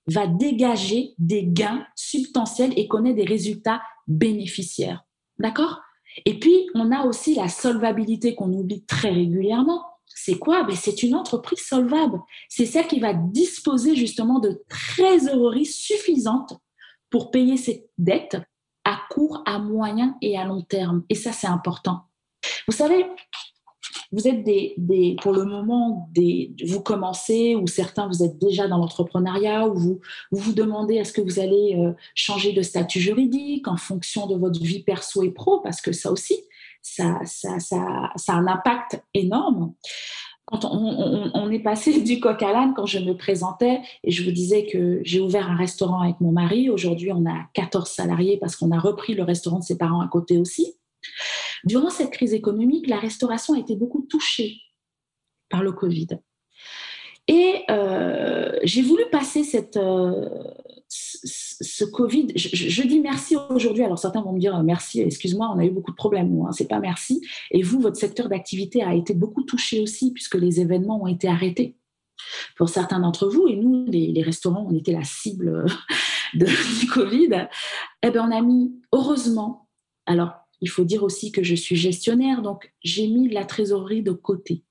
va 0.08 0.28
dégager 0.28 1.14
des 1.18 1.44
gains 1.46 1.86
substantiels 1.96 2.74
et 2.78 2.88
connaît 2.88 3.14
des 3.14 3.26
résultats 3.26 3.82
bénéficiaires. 4.08 5.06
D'accord? 5.40 5.82
Et 6.26 6.40
puis, 6.40 6.68
on 6.76 6.92
a 6.92 7.06
aussi 7.06 7.36
la 7.36 7.48
solvabilité 7.48 8.36
qu'on 8.36 8.52
oublie 8.54 8.86
très 8.86 9.10
régulièrement. 9.10 9.84
C'est 10.06 10.38
quoi? 10.38 10.64
Ben, 10.64 10.76
C'est 10.76 11.04
une 11.04 11.16
entreprise 11.16 11.60
solvable. 11.60 12.20
C'est 12.50 12.66
celle 12.66 12.88
qui 12.88 13.00
va 13.00 13.14
disposer 13.14 13.96
justement 13.96 14.40
de 14.40 14.64
trésorerie 14.70 15.66
suffisante 15.66 16.54
pour 17.10 17.32
payer 17.32 17.58
ses 17.58 17.88
dettes 17.98 18.38
à 18.84 19.00
court, 19.10 19.42
à 19.46 19.60
moyen 19.60 20.18
et 20.22 20.38
à 20.38 20.46
long 20.46 20.62
terme. 20.62 21.04
Et 21.10 21.16
ça, 21.16 21.32
c'est 21.32 21.48
important. 21.48 22.04
Vous 22.68 22.74
savez, 22.74 23.06
vous 24.14 24.28
êtes 24.28 24.44
des, 24.44 25.16
pour 25.22 25.34
le 25.34 25.44
moment, 25.44 26.08
des, 26.14 26.54
vous 26.68 26.82
commencez, 26.82 27.56
ou 27.56 27.66
certains, 27.66 28.08
vous 28.08 28.24
êtes 28.24 28.38
déjà 28.38 28.68
dans 28.68 28.78
l'entrepreneuriat, 28.78 29.68
ou 29.68 29.74
vous, 29.74 30.02
vous 30.32 30.54
demandez 30.54 30.96
est-ce 30.96 31.14
que 31.14 31.22
vous 31.22 31.40
allez 31.40 31.76
euh, 31.76 31.94
changer 32.14 32.54
de 32.54 32.62
statut 32.62 33.00
juridique 33.00 33.68
en 33.68 33.76
fonction 33.76 34.28
de 34.28 34.36
votre 34.36 34.62
vie 34.62 34.84
perso 34.84 35.24
et 35.24 35.32
pro, 35.32 35.62
parce 35.62 35.82
que 35.82 35.92
ça 35.92 36.12
aussi, 36.12 36.36
ça, 36.84 37.20
ça, 37.26 37.60
ça, 37.60 38.12
ça 38.16 38.34
a 38.34 38.36
un 38.36 38.46
impact 38.46 39.04
énorme. 39.16 39.74
Quand 40.46 40.66
on, 40.66 41.50
est 41.50 41.60
passé 41.60 42.02
du 42.04 42.20
coq 42.20 42.42
à 42.44 42.52
l'âne, 42.52 42.74
quand 42.76 42.86
je 42.86 43.00
me 43.00 43.18
présentais 43.18 43.82
et 44.04 44.12
je 44.12 44.24
vous 44.24 44.32
disais 44.32 44.68
que 44.68 45.00
j'ai 45.04 45.22
ouvert 45.22 45.50
un 45.50 45.56
restaurant 45.56 46.02
avec 46.02 46.20
mon 46.22 46.32
mari, 46.32 46.70
aujourd'hui 46.70 47.12
on 47.12 47.26
a 47.26 47.46
14 47.54 47.90
salariés 47.90 48.38
parce 48.38 48.56
qu'on 48.56 48.72
a 48.72 48.80
repris 48.80 49.16
le 49.16 49.24
restaurant 49.24 49.60
de 49.60 49.64
ses 49.64 49.78
parents 49.78 50.02
à 50.02 50.08
côté 50.08 50.38
aussi. 50.38 50.76
Durant 51.64 51.90
cette 51.90 52.12
crise 52.12 52.34
économique, 52.34 52.88
la 52.88 53.00
restauration 53.00 53.54
a 53.54 53.60
été 53.60 53.76
beaucoup 53.76 54.02
touchée 54.10 54.62
par 55.50 55.64
le 55.64 55.72
Covid. 55.72 56.08
Et 57.28 57.64
euh, 57.70 58.52
j'ai 58.64 58.82
voulu 58.82 59.04
passer 59.12 59.44
cette, 59.44 59.78
euh, 59.78 60.28
ce 60.90 61.86
Covid. 61.86 62.28
Je, 62.36 62.84
dis 62.84 63.00
merci 63.00 63.36
aujourd'hui. 63.50 63.84
Alors 63.84 63.98
certains 63.98 64.22
vont 64.22 64.34
me 64.34 64.40
dire 64.40 64.62
merci, 64.64 65.02
excuse-moi, 65.02 65.52
on 65.56 65.60
a 65.60 65.66
eu 65.66 65.72
beaucoup 65.72 65.92
de 65.92 65.96
problèmes, 65.96 66.30
nous. 66.30 66.46
Hein, 66.46 66.52
c'est 66.52 66.68
pas 66.68 66.80
merci. 66.80 67.22
Et 67.52 67.62
vous, 67.62 67.80
votre 67.80 67.96
secteur 67.96 68.28
d'activité 68.28 68.84
a 68.84 68.94
été 68.94 69.14
beaucoup 69.14 69.44
touché 69.44 69.80
aussi 69.80 70.12
puisque 70.12 70.36
les 70.36 70.60
événements 70.60 71.02
ont 71.02 71.08
été 71.08 71.28
arrêtés 71.28 71.78
pour 72.58 72.70
certains 72.70 73.00
d'entre 73.00 73.28
vous. 73.28 73.48
Et 73.48 73.56
nous, 73.56 73.86
les, 73.88 74.22
restaurants, 74.22 74.68
on 74.70 74.76
était 74.76 74.92
la 74.92 75.04
cible 75.04 75.66
de, 76.34 76.46
du 76.80 76.88
Covid. 76.88 77.48
Eh 78.04 78.12
bien, 78.12 78.28
on 78.28 78.36
a 78.36 78.42
mis, 78.42 78.74
heureusement, 78.92 79.70
alors 80.06 80.43
il 80.64 80.70
faut 80.70 80.86
dire 80.86 81.04
aussi 81.04 81.34
que 81.34 81.44
je 81.44 81.56
suis 81.56 81.76
gestionnaire, 81.76 82.42
donc 82.42 82.74
j'ai 82.82 83.08
mis 83.08 83.28
la 83.28 83.44
trésorerie 83.44 84.02
de 84.02 84.14
côté. 84.14 84.64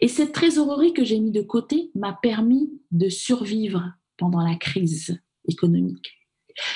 Et 0.00 0.06
cette 0.06 0.30
trésorerie 0.30 0.92
que 0.92 1.02
j'ai 1.02 1.18
mis 1.18 1.32
de 1.32 1.42
côté 1.42 1.90
m'a 1.96 2.12
permis 2.12 2.70
de 2.92 3.08
survivre 3.08 3.92
pendant 4.16 4.42
la 4.46 4.54
crise 4.54 5.20
économique, 5.48 6.12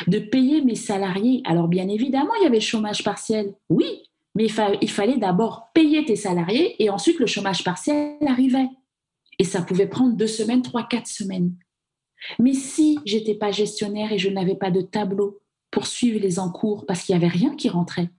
de 0.08 0.18
payer 0.18 0.60
mes 0.60 0.74
salariés. 0.74 1.40
Alors 1.44 1.68
bien 1.68 1.88
évidemment, 1.88 2.34
il 2.40 2.42
y 2.42 2.46
avait 2.46 2.56
le 2.56 2.62
chômage 2.62 3.04
partiel, 3.04 3.54
oui, 3.68 3.86
mais 4.34 4.48
il, 4.80 4.90
fallait 4.90 5.18
d'abord 5.18 5.68
payer 5.72 6.04
tes 6.04 6.16
salariés 6.16 6.74
et 6.82 6.90
ensuite 6.90 7.20
le 7.20 7.26
chômage 7.26 7.62
partiel 7.62 8.16
arrivait. 8.26 8.68
Et 9.38 9.44
ça 9.44 9.62
pouvait 9.62 9.86
prendre 9.86 10.16
deux 10.16 10.26
semaines, 10.26 10.62
trois, 10.62 10.82
quatre 10.82 11.06
semaines. 11.06 11.54
Mais 12.40 12.54
si 12.54 12.98
j'étais 13.04 13.36
pas 13.36 13.52
gestionnaire 13.52 14.12
et 14.12 14.18
je 14.18 14.30
n'avais 14.30 14.56
pas 14.56 14.72
de 14.72 14.80
tableau 14.80 15.40
pour 15.70 15.86
suivre 15.86 16.18
les 16.18 16.40
encours 16.40 16.86
parce 16.86 17.04
qu'il 17.04 17.16
n'y 17.16 17.24
avait 17.24 17.32
rien 17.32 17.54
qui 17.54 17.68
rentrait, 17.68 18.10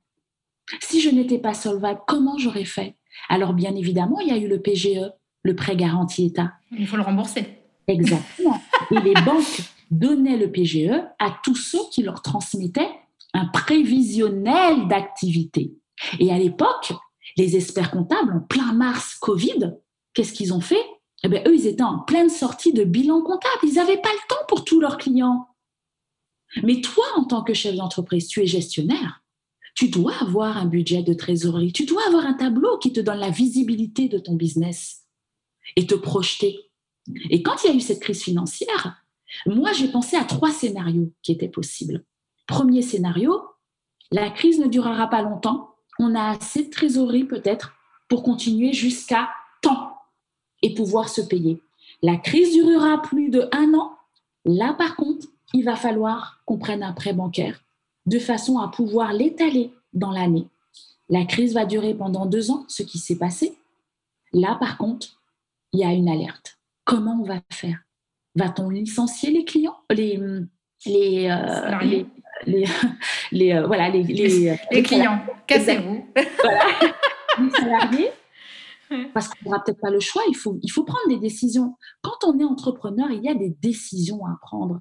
si 0.81 1.01
je 1.01 1.09
n'étais 1.09 1.39
pas 1.39 1.53
solvable, 1.53 2.01
comment 2.07 2.37
j'aurais 2.37 2.65
fait? 2.65 2.95
Alors, 3.29 3.53
bien 3.53 3.75
évidemment, 3.75 4.19
il 4.19 4.27
y 4.27 4.31
a 4.31 4.37
eu 4.37 4.47
le 4.47 4.61
PGE, 4.61 5.11
le 5.43 5.55
prêt 5.55 5.75
garanti 5.75 6.25
État. 6.25 6.53
Il 6.71 6.87
faut 6.87 6.97
le 6.97 7.03
rembourser. 7.03 7.45
Exactement. 7.87 8.61
Et 8.91 8.99
les 8.99 9.13
banques 9.25 9.61
donnaient 9.91 10.37
le 10.37 10.51
PGE 10.51 10.91
à 11.19 11.37
tous 11.43 11.55
ceux 11.55 11.79
qui 11.91 12.03
leur 12.03 12.21
transmettaient 12.21 12.89
un 13.33 13.45
prévisionnel 13.45 14.87
d'activité. 14.87 15.73
Et 16.19 16.31
à 16.31 16.37
l'époque, 16.37 16.93
les 17.37 17.55
experts 17.55 17.91
comptables, 17.91 18.33
en 18.33 18.39
plein 18.39 18.73
mars 18.73 19.15
Covid, 19.15 19.73
qu'est-ce 20.13 20.33
qu'ils 20.33 20.53
ont 20.53 20.61
fait? 20.61 20.83
Eh 21.23 21.27
bien, 21.27 21.41
eux, 21.47 21.55
ils 21.55 21.67
étaient 21.67 21.83
en 21.83 21.99
pleine 21.99 22.29
sortie 22.29 22.73
de 22.73 22.83
bilan 22.83 23.21
comptable. 23.21 23.59
Ils 23.63 23.75
n'avaient 23.75 24.01
pas 24.01 24.09
le 24.09 24.27
temps 24.29 24.45
pour 24.47 24.63
tous 24.63 24.79
leurs 24.79 24.97
clients. 24.97 25.47
Mais 26.63 26.81
toi, 26.81 27.05
en 27.17 27.25
tant 27.25 27.43
que 27.43 27.53
chef 27.53 27.75
d'entreprise, 27.75 28.27
tu 28.27 28.41
es 28.41 28.45
gestionnaire 28.45 29.24
tu 29.75 29.89
dois 29.89 30.15
avoir 30.21 30.57
un 30.57 30.65
budget 30.65 31.03
de 31.03 31.13
trésorerie, 31.13 31.73
tu 31.73 31.85
dois 31.85 32.01
avoir 32.07 32.25
un 32.25 32.33
tableau 32.33 32.77
qui 32.77 32.93
te 32.93 33.01
donne 33.01 33.19
la 33.19 33.29
visibilité 33.29 34.07
de 34.07 34.17
ton 34.17 34.35
business 34.35 35.03
et 35.75 35.85
te 35.85 35.95
projeter. 35.95 36.71
Et 37.29 37.43
quand 37.43 37.63
il 37.63 37.67
y 37.67 37.73
a 37.73 37.75
eu 37.75 37.81
cette 37.81 37.99
crise 37.99 38.23
financière, 38.23 39.03
moi, 39.45 39.73
j'ai 39.73 39.89
pensé 39.89 40.15
à 40.15 40.23
trois 40.23 40.51
scénarios 40.51 41.11
qui 41.21 41.33
étaient 41.33 41.49
possibles. 41.49 42.05
Premier 42.47 42.81
scénario, 42.81 43.41
la 44.11 44.29
crise 44.29 44.59
ne 44.59 44.67
durera 44.67 45.09
pas 45.09 45.21
longtemps, 45.21 45.75
on 45.99 46.15
a 46.15 46.29
assez 46.31 46.63
de 46.63 46.69
trésorerie 46.69 47.25
peut-être 47.25 47.73
pour 48.07 48.23
continuer 48.23 48.71
jusqu'à 48.71 49.29
temps 49.61 49.91
et 50.61 50.73
pouvoir 50.73 51.09
se 51.09 51.21
payer. 51.21 51.61
La 52.01 52.15
crise 52.17 52.53
durera 52.53 53.01
plus 53.01 53.29
de 53.29 53.49
un 53.51 53.73
an. 53.73 53.97
Là, 54.45 54.73
par 54.73 54.95
contre, 54.95 55.27
il 55.53 55.65
va 55.65 55.75
falloir 55.75 56.41
qu'on 56.45 56.57
prenne 56.57 56.83
un 56.83 56.93
prêt 56.93 57.13
bancaire 57.13 57.64
de 58.05 58.19
façon 58.19 58.59
à 58.59 58.67
pouvoir 58.67 59.13
l'étaler 59.13 59.73
dans 59.93 60.11
l'année. 60.11 60.47
La 61.09 61.25
crise 61.25 61.53
va 61.53 61.65
durer 61.65 61.93
pendant 61.93 62.25
deux 62.25 62.51
ans, 62.51 62.65
ce 62.67 62.83
qui 62.83 62.97
s'est 62.97 63.17
passé. 63.17 63.57
Là, 64.33 64.57
par 64.59 64.77
contre, 64.77 65.21
il 65.71 65.79
y 65.79 65.83
a 65.83 65.93
une 65.93 66.09
alerte. 66.09 66.57
Comment 66.83 67.19
on 67.21 67.23
va 67.23 67.41
faire? 67.51 67.79
Va-t-on 68.35 68.69
licencier 68.69 69.31
les 69.31 69.45
clients, 69.45 69.77
les, 69.89 70.19
les, 70.85 71.29
euh, 71.29 71.79
les, 71.81 72.05
les, 72.45 72.65
les, 73.31 73.53
euh, 73.53 73.67
voilà, 73.67 73.89
les, 73.89 74.03
les, 74.03 74.57
les 74.71 74.83
clients 74.83 75.21
Cassez-vous. 75.47 76.05
Voilà. 76.41 76.65
les 77.39 77.49
salariés. 77.51 78.11
Parce 79.13 79.27
qu'on 79.27 79.49
n'aura 79.49 79.63
peut-être 79.63 79.79
pas 79.79 79.89
le 79.89 79.99
choix, 79.99 80.21
il 80.29 80.35
faut, 80.35 80.59
il 80.61 80.69
faut 80.69 80.83
prendre 80.83 81.07
des 81.09 81.17
décisions. 81.17 81.75
Quand 82.01 82.23
on 82.23 82.39
est 82.39 82.43
entrepreneur, 82.43 83.09
il 83.11 83.23
y 83.23 83.29
a 83.29 83.33
des 83.33 83.49
décisions 83.49 84.25
à 84.25 84.37
prendre. 84.41 84.79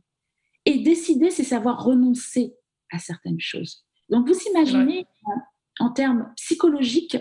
Et 0.67 0.83
décider, 0.83 1.31
c'est 1.31 1.45
savoir 1.45 1.83
renoncer 1.83 2.55
à 2.95 2.99
certaines 2.99 3.41
choses. 3.41 3.85
Donc, 4.09 4.29
vous 4.29 4.39
imaginez 4.51 5.07
en 5.81 5.91
termes 5.91 6.33
psychologiques 6.37 7.19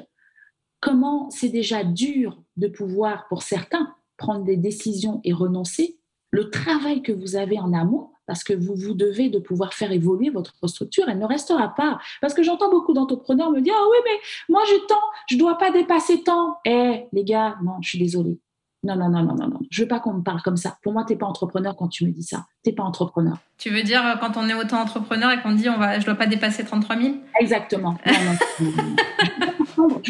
comment 0.80 1.30
c'est 1.30 1.50
déjà 1.50 1.84
dur 1.84 2.42
de 2.58 2.68
pouvoir, 2.68 3.28
pour 3.28 3.42
certains, 3.42 3.96
prendre 4.18 4.44
des 4.44 4.58
décisions 4.58 5.22
et 5.24 5.34
renoncer, 5.34 6.00
le 6.32 6.50
travail 6.50 7.02
que 7.02 7.12
vous 7.12 7.36
avez 7.36 7.60
en 7.60 7.74
amont, 7.74 8.10
parce 8.26 8.44
que 8.44 8.54
vous 8.54 8.76
vous 8.76 8.94
devez 8.94 9.30
de 9.30 9.40
pouvoir 9.40 9.74
faire 9.74 9.92
évoluer 9.92 10.30
votre 10.30 10.68
structure, 10.68 11.06
elle 11.08 11.20
ne 11.20 11.26
restera 11.26 11.76
pas. 11.76 12.00
Parce 12.22 12.34
que 12.34 12.44
j'entends 12.44 12.70
beaucoup 12.70 12.94
d'entrepreneurs 12.94 13.52
me 13.52 13.62
dire, 13.62 13.74
ah 13.78 13.86
oui, 13.92 13.98
mais 14.06 14.20
moi 14.50 14.62
j'ai 14.70 14.80
tant, 14.88 15.02
je 15.30 15.36
ne 15.36 15.40
dois 15.40 15.58
pas 15.58 15.72
dépasser 15.72 16.24
tant. 16.24 16.58
Eh, 16.66 17.06
les 17.12 17.24
gars, 17.24 17.58
non, 17.64 17.74
je 17.82 17.90
suis 17.90 18.00
désolée. 18.00 18.40
Non, 18.84 18.98
non, 18.98 19.10
non, 19.10 19.24
non, 19.24 19.36
non, 19.36 19.48
non. 19.48 19.60
Je 19.70 19.84
veux 19.84 19.88
pas 19.88 20.02
qu'on 20.02 20.14
me 20.14 20.24
parle 20.24 20.42
comme 20.42 20.58
ça. 20.58 20.78
Pour 20.84 20.92
moi, 20.92 21.06
tu 21.06 21.14
n'es 21.14 21.20
pas 21.20 21.26
entrepreneur 21.26 21.76
quand 21.76 21.88
tu 21.88 22.06
me 22.06 22.12
dis 22.12 22.24
ça. 22.24 22.46
Tu 22.64 22.70
n'es 22.70 22.76
pas 22.76 22.84
entrepreneur. 22.84 23.38
Tu 23.58 23.70
veux 23.70 23.82
dire 23.82 24.06
euh, 24.06 24.16
quand 24.20 24.36
on 24.36 24.50
est 24.50 24.54
autant 24.54 24.82
entrepreneur 24.82 25.32
et 25.32 25.42
qu'on 25.42 25.54
dit 25.54 25.70
on 25.70 25.78
va, 25.78 26.00
je 26.00 26.06
dois 26.06 26.16
pas 26.16 26.28
dépasser 26.28 26.66
33 26.66 26.98
000 26.98 27.16
Exactement. 27.40 27.96
je 28.06 28.64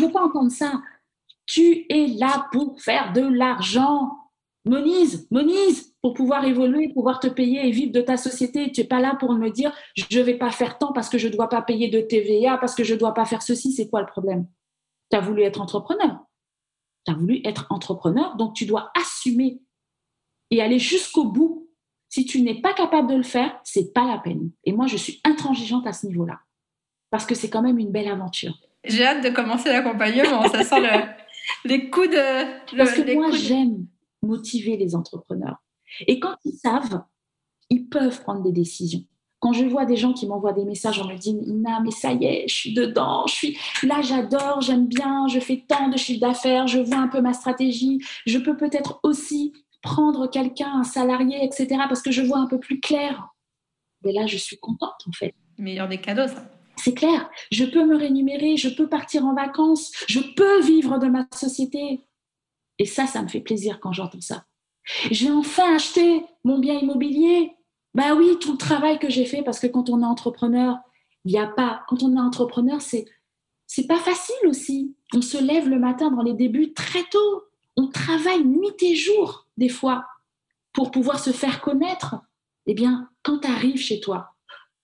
ne 0.02 0.08
veux 0.08 0.12
pas 0.12 0.24
entendre 0.24 0.52
ça. 0.52 0.82
Tu 1.46 1.86
es 1.90 2.08
là 2.18 2.48
pour 2.52 2.82
faire 2.82 3.14
de 3.14 3.22
l'argent. 3.22 4.18
Monise, 4.66 5.28
monise, 5.30 5.94
pour 6.02 6.14
pouvoir 6.14 6.46
évoluer, 6.46 6.90
pouvoir 6.94 7.20
te 7.20 7.28
payer 7.28 7.68
et 7.68 7.72
vivre 7.72 7.92
de 7.92 8.02
ta 8.02 8.18
société. 8.18 8.72
Tu 8.72 8.82
n'es 8.82 8.88
pas 8.88 9.02
là 9.02 9.16
pour 9.20 9.34
me 9.34 9.50
dire 9.50 9.72
je 9.96 10.18
ne 10.18 10.24
vais 10.24 10.38
pas 10.38 10.52
faire 10.52 10.78
tant 10.78 10.94
parce 10.94 11.10
que 11.10 11.18
je 11.18 11.28
ne 11.28 11.34
dois 11.34 11.50
pas 11.50 11.62
payer 11.62 11.90
de 11.90 12.00
TVA, 12.00 12.58
parce 12.58 12.74
que 12.74 12.84
je 12.84 12.94
ne 12.94 13.00
dois 13.00 13.14
pas 13.14 13.26
faire 13.26 13.42
ceci. 13.42 13.74
C'est 13.74 13.90
quoi 13.90 14.00
le 14.00 14.08
problème? 14.08 14.48
Tu 15.12 15.18
as 15.18 15.20
voulu 15.20 15.44
être 15.44 15.62
entrepreneur 15.62 16.23
tu 17.06 17.12
as 17.12 17.16
voulu 17.16 17.42
être 17.46 17.68
entrepreneur, 17.70 18.36
donc 18.36 18.54
tu 18.54 18.66
dois 18.66 18.92
assumer 19.00 19.62
et 20.52 20.62
aller 20.62 20.80
jusqu'au 20.80 21.26
bout. 21.26 21.70
Si 22.10 22.26
tu 22.26 22.42
n'es 22.42 22.62
pas 22.62 22.74
capable 22.74 23.10
de 23.10 23.16
le 23.16 23.24
faire, 23.24 23.60
c'est 23.64 23.92
pas 23.92 24.06
la 24.06 24.20
peine. 24.20 24.52
Et 24.66 24.72
moi, 24.72 24.86
je 24.86 24.98
suis 24.98 25.20
intransigeante 25.24 25.88
à 25.88 25.94
ce 25.94 26.06
niveau-là, 26.06 26.40
parce 27.10 27.26
que 27.26 27.34
c'est 27.34 27.50
quand 27.50 27.64
même 27.64 27.80
une 27.80 27.92
belle 27.92 28.08
aventure. 28.08 28.56
J'ai 28.86 29.06
hâte 29.06 29.24
de 29.24 29.30
commencer 29.30 29.70
l'accompagnement. 29.70 30.48
Ça 30.50 30.64
sent 30.64 30.82
les 31.66 31.90
coups 31.90 32.10
de. 32.10 32.78
parce 32.78 32.94
que 32.94 33.14
moi, 33.16 33.32
j'aime 33.32 33.88
motiver 34.22 34.78
les 34.78 34.96
entrepreneurs. 34.96 35.58
Et 36.08 36.20
quand 36.20 36.36
ils 36.46 36.58
savent, 36.58 37.04
ils 37.70 37.88
peuvent 37.88 38.22
prendre 38.22 38.44
des 38.44 38.52
décisions. 38.52 39.04
Quand 39.44 39.52
je 39.52 39.66
vois 39.66 39.84
des 39.84 39.98
gens 39.98 40.14
qui 40.14 40.26
m'envoient 40.26 40.54
des 40.54 40.64
messages, 40.64 41.02
on 41.02 41.06
me 41.06 41.18
dit 41.18 41.32
Ina, 41.32 41.82
mais 41.82 41.92
ça 41.92 42.14
y 42.14 42.24
est, 42.24 42.48
je 42.48 42.56
suis 42.56 42.74
dedans, 42.74 43.28
je 43.28 43.34
suis 43.34 43.58
là, 43.84 44.02
j'adore, 44.02 44.62
j'aime 44.62 44.88
bien, 44.88 45.28
je 45.28 45.38
fais 45.42 45.66
tant 45.68 45.90
de 45.90 45.98
chiffre 45.98 46.22
d'affaires, 46.22 46.66
je 46.66 46.80
vois 46.80 47.00
un 47.00 47.10
peu 47.10 47.20
ma 47.20 47.34
stratégie, 47.34 48.00
je 48.26 48.38
peux 48.38 48.56
peut-être 48.56 49.02
aussi 49.04 49.52
prendre 49.82 50.28
quelqu'un, 50.28 50.72
un 50.76 50.86
salarié, 50.86 51.44
etc., 51.44 51.68
parce 51.90 52.02
que 52.02 52.10
je 52.10 52.22
vois 52.22 52.38
un 52.38 52.48
peu 52.48 52.58
plus 52.58 52.80
clair. 52.80 53.34
Mais 54.06 54.14
là, 54.14 54.28
je 54.28 54.38
suis 54.38 54.56
contente, 54.56 55.02
en 55.10 55.12
fait. 55.12 55.36
Meilleur 55.58 55.90
des 55.90 55.98
cadeaux, 55.98 56.30
ça. 56.30 56.50
C'est 56.78 56.94
clair. 56.94 57.30
Je 57.52 57.66
peux 57.66 57.86
me 57.86 57.98
rémunérer, 57.98 58.56
je 58.56 58.70
peux 58.70 58.88
partir 58.88 59.26
en 59.26 59.36
vacances, 59.36 59.92
je 60.08 60.22
peux 60.22 60.62
vivre 60.62 61.00
de 61.00 61.08
ma 61.08 61.28
société. 61.34 62.00
Et 62.80 62.86
ça, 62.86 63.08
ça 63.08 63.22
me 63.22 63.28
fait 63.28 63.42
plaisir 63.42 63.82
quand 63.82 63.92
j'entends 63.92 64.22
ça. 64.22 64.46
J'ai 65.12 65.32
enfin 65.32 65.76
acheté 65.76 66.24
mon 66.46 66.60
bien 66.60 66.80
immobilier. 66.80 67.52
Bah 67.94 68.16
oui, 68.16 68.38
tout 68.42 68.54
le 68.54 68.58
travail 68.58 69.00
que 69.00 69.10
j'ai 69.10 69.26
fait, 69.26 69.44
parce 69.44 69.60
que 69.60 69.68
quand 69.68 69.90
on 69.90 70.02
est 70.02 70.06
entrepreneur, 70.06 70.78
il 71.26 71.32
n'y 71.32 71.40
a 71.40 71.48
pas. 71.48 71.84
Quand 71.88 72.04
on 72.04 72.16
est 72.16 72.20
entrepreneur, 72.20 72.82
c'est 72.82 73.06
c'est 73.68 73.88
pas 73.88 74.00
facile 74.00 74.48
aussi. 74.48 74.96
On 75.16 75.22
se 75.22 75.44
lève 75.44 75.68
le 75.68 75.80
matin 75.80 76.12
dans 76.12 76.22
les 76.22 76.34
débuts 76.34 76.74
très 76.74 77.04
tôt. 77.06 77.44
On 77.76 77.88
travaille 77.88 78.44
nuit 78.44 78.76
et 78.82 78.96
jour, 78.96 79.48
des 79.58 79.70
fois, 79.70 80.06
pour 80.74 80.92
pouvoir 80.92 81.20
se 81.20 81.32
faire 81.32 81.62
connaître. 81.62 82.18
Eh 82.66 82.74
bien, 82.74 83.10
quand 83.24 83.40
tu 83.40 83.48
arrives 83.48 83.80
chez 83.80 84.00
toi, 84.00 84.36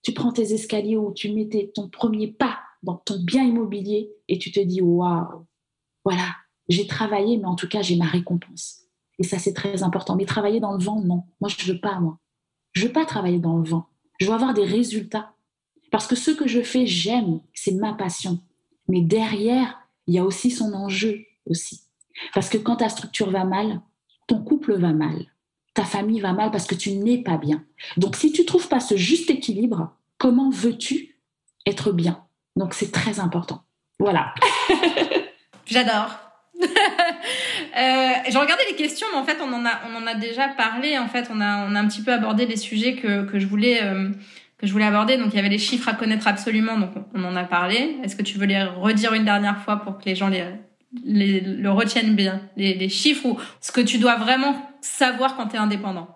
tu 0.02 0.12
prends 0.12 0.32
tes 0.32 0.54
escaliers 0.54 0.96
ou 0.96 1.12
tu 1.12 1.32
mets 1.32 1.70
ton 1.74 1.88
premier 1.88 2.28
pas 2.28 2.58
dans 2.82 2.96
ton 2.96 3.22
bien 3.22 3.44
immobilier 3.44 4.10
et 4.28 4.38
tu 4.38 4.50
te 4.50 4.60
dis 4.60 4.80
waouh, 4.80 5.46
voilà, 6.04 6.34
j'ai 6.68 6.86
travaillé, 6.86 7.36
mais 7.36 7.46
en 7.46 7.56
tout 7.56 7.68
cas, 7.68 7.82
j'ai 7.82 7.96
ma 7.96 8.06
récompense. 8.06 8.86
Et 9.18 9.22
ça, 9.22 9.38
c'est 9.38 9.52
très 9.52 9.82
important. 9.82 10.16
Mais 10.16 10.24
travailler 10.24 10.60
dans 10.60 10.72
le 10.72 10.82
vent, 10.82 11.00
non. 11.00 11.24
Moi, 11.40 11.50
je 11.50 11.64
ne 11.64 11.72
veux 11.72 11.80
pas, 11.80 12.00
moi. 12.00 12.18
Je 12.72 12.86
veux 12.86 12.92
pas 12.92 13.04
travailler 13.04 13.38
dans 13.38 13.58
le 13.58 13.68
vent. 13.68 13.86
Je 14.20 14.26
veux 14.26 14.32
avoir 14.32 14.54
des 14.54 14.64
résultats. 14.64 15.32
Parce 15.90 16.06
que 16.06 16.14
ce 16.16 16.30
que 16.30 16.46
je 16.46 16.62
fais, 16.62 16.86
j'aime, 16.86 17.40
c'est 17.54 17.74
ma 17.74 17.92
passion. 17.92 18.38
Mais 18.88 19.00
derrière, 19.00 19.78
il 20.06 20.14
y 20.14 20.18
a 20.18 20.24
aussi 20.24 20.50
son 20.50 20.72
enjeu 20.72 21.24
aussi. 21.46 21.82
Parce 22.34 22.48
que 22.48 22.58
quand 22.58 22.76
ta 22.76 22.88
structure 22.88 23.30
va 23.30 23.44
mal, 23.44 23.80
ton 24.26 24.42
couple 24.42 24.74
va 24.74 24.92
mal, 24.92 25.26
ta 25.74 25.84
famille 25.84 26.20
va 26.20 26.32
mal 26.32 26.50
parce 26.50 26.66
que 26.66 26.74
tu 26.74 26.92
n'es 26.92 27.22
pas 27.22 27.36
bien. 27.36 27.64
Donc 27.96 28.16
si 28.16 28.32
tu 28.32 28.44
trouves 28.44 28.68
pas 28.68 28.80
ce 28.80 28.96
juste 28.96 29.30
équilibre, 29.30 29.96
comment 30.18 30.50
veux-tu 30.50 31.16
être 31.66 31.92
bien? 31.92 32.24
Donc 32.56 32.74
c'est 32.74 32.92
très 32.92 33.20
important. 33.20 33.62
Voilà. 33.98 34.34
J'adore. 35.66 36.10
Euh, 37.76 38.12
j'ai 38.28 38.38
regardé 38.38 38.62
les 38.68 38.76
questions, 38.76 39.06
mais 39.12 39.18
en 39.18 39.24
fait, 39.24 39.38
on 39.40 39.52
en 39.52 39.64
a, 39.64 39.80
on 39.90 39.96
en 39.96 40.06
a 40.06 40.14
déjà 40.14 40.48
parlé. 40.48 40.98
En 40.98 41.08
fait, 41.08 41.28
on 41.32 41.40
a, 41.40 41.66
on 41.66 41.74
a 41.74 41.80
un 41.80 41.88
petit 41.88 42.02
peu 42.02 42.12
abordé 42.12 42.46
les 42.46 42.56
sujets 42.56 42.96
que, 42.96 43.24
que 43.24 43.38
je 43.38 43.46
voulais, 43.46 43.82
euh, 43.82 44.10
que 44.58 44.66
je 44.66 44.72
voulais 44.72 44.86
aborder. 44.86 45.16
Donc, 45.16 45.28
il 45.32 45.36
y 45.36 45.38
avait 45.38 45.48
les 45.48 45.58
chiffres 45.58 45.88
à 45.88 45.94
connaître 45.94 46.26
absolument. 46.26 46.78
Donc, 46.78 46.90
on 47.14 47.24
en 47.24 47.36
a 47.36 47.44
parlé. 47.44 47.96
Est-ce 48.02 48.16
que 48.16 48.22
tu 48.22 48.38
veux 48.38 48.46
les 48.46 48.62
redire 48.62 49.14
une 49.14 49.24
dernière 49.24 49.58
fois 49.62 49.76
pour 49.76 49.98
que 49.98 50.04
les 50.06 50.16
gens 50.16 50.28
les, 50.28 50.44
les 51.04 51.40
le 51.40 51.70
retiennent 51.70 52.16
bien, 52.16 52.42
les, 52.56 52.74
les 52.74 52.88
chiffres 52.88 53.26
ou 53.26 53.38
ce 53.60 53.72
que 53.72 53.80
tu 53.80 53.98
dois 53.98 54.16
vraiment 54.16 54.56
savoir 54.80 55.36
quand 55.36 55.48
tu 55.48 55.56
es 55.56 55.58
indépendant? 55.58 56.08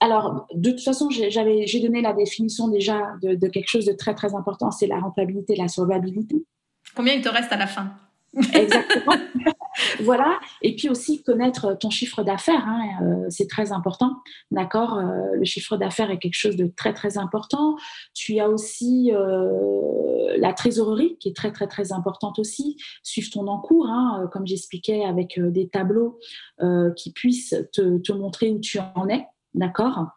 Alors, 0.00 0.46
de 0.54 0.70
toute 0.70 0.82
façon, 0.82 1.08
j'ai 1.10 1.80
donné 1.80 2.02
la 2.02 2.12
définition 2.12 2.68
déjà 2.68 3.00
de, 3.22 3.34
de, 3.34 3.48
quelque 3.48 3.68
chose 3.68 3.86
de 3.86 3.92
très 3.92 4.14
très 4.14 4.34
important, 4.34 4.70
c'est 4.70 4.86
la 4.86 4.98
rentabilité, 4.98 5.56
la 5.56 5.68
solvabilité. 5.68 6.44
Combien 6.94 7.14
il 7.14 7.22
te 7.22 7.28
reste 7.28 7.52
à 7.52 7.56
la 7.56 7.66
fin? 7.66 7.94
Exactement. 8.54 9.16
voilà. 10.00 10.38
Et 10.62 10.74
puis 10.74 10.88
aussi 10.88 11.22
connaître 11.22 11.76
ton 11.78 11.90
chiffre 11.90 12.22
d'affaires, 12.22 12.64
hein, 12.66 12.80
euh, 13.02 13.26
c'est 13.28 13.48
très 13.48 13.72
important. 13.72 14.16
D'accord 14.50 14.98
euh, 14.98 15.34
Le 15.34 15.44
chiffre 15.44 15.76
d'affaires 15.76 16.10
est 16.10 16.18
quelque 16.18 16.38
chose 16.38 16.56
de 16.56 16.66
très 16.66 16.92
très 16.92 17.18
important. 17.18 17.76
Tu 18.14 18.38
as 18.40 18.48
aussi 18.48 19.12
euh, 19.12 20.36
la 20.38 20.52
trésorerie 20.52 21.16
qui 21.18 21.28
est 21.28 21.36
très 21.36 21.52
très 21.52 21.66
très 21.66 21.92
importante 21.92 22.38
aussi. 22.38 22.76
Suivre 23.02 23.30
ton 23.30 23.46
encours, 23.46 23.86
hein, 23.86 24.28
comme 24.32 24.46
j'expliquais, 24.46 25.04
avec 25.04 25.38
des 25.40 25.68
tableaux 25.68 26.18
qui 26.96 27.12
puissent 27.12 27.54
te, 27.72 27.98
te, 27.98 28.12
montrer 28.12 28.50
où 28.50 28.58
tu 28.58 28.78
en 28.94 29.08
es. 29.08 29.26
D'accord 29.54 30.08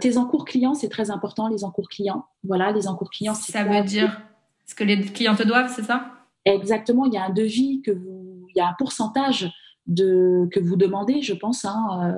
Tes 0.00 0.16
encours 0.16 0.44
clients, 0.44 0.74
c'est 0.74 0.88
très 0.88 1.10
important, 1.10 1.48
les 1.48 1.64
encours 1.64 1.88
clients. 1.88 2.26
Voilà, 2.44 2.72
les 2.72 2.88
encours 2.88 3.10
clients. 3.10 3.34
Ça 3.34 3.64
veut 3.64 3.82
dire 3.82 4.20
ce 4.66 4.74
que 4.74 4.84
les 4.84 5.00
clients 5.00 5.34
te 5.34 5.42
doivent, 5.42 5.72
c'est 5.74 5.82
ça? 5.82 6.19
Exactement, 6.44 7.06
il 7.06 7.14
y 7.14 7.18
a 7.18 7.24
un 7.24 7.30
devis 7.30 7.82
que 7.82 7.90
vous, 7.90 8.46
il 8.48 8.58
y 8.58 8.60
a 8.60 8.68
un 8.68 8.74
pourcentage 8.78 9.50
de, 9.86 10.48
que 10.52 10.60
vous 10.60 10.76
demandez, 10.76 11.22
je 11.22 11.34
pense, 11.34 11.64
hein, 11.64 12.14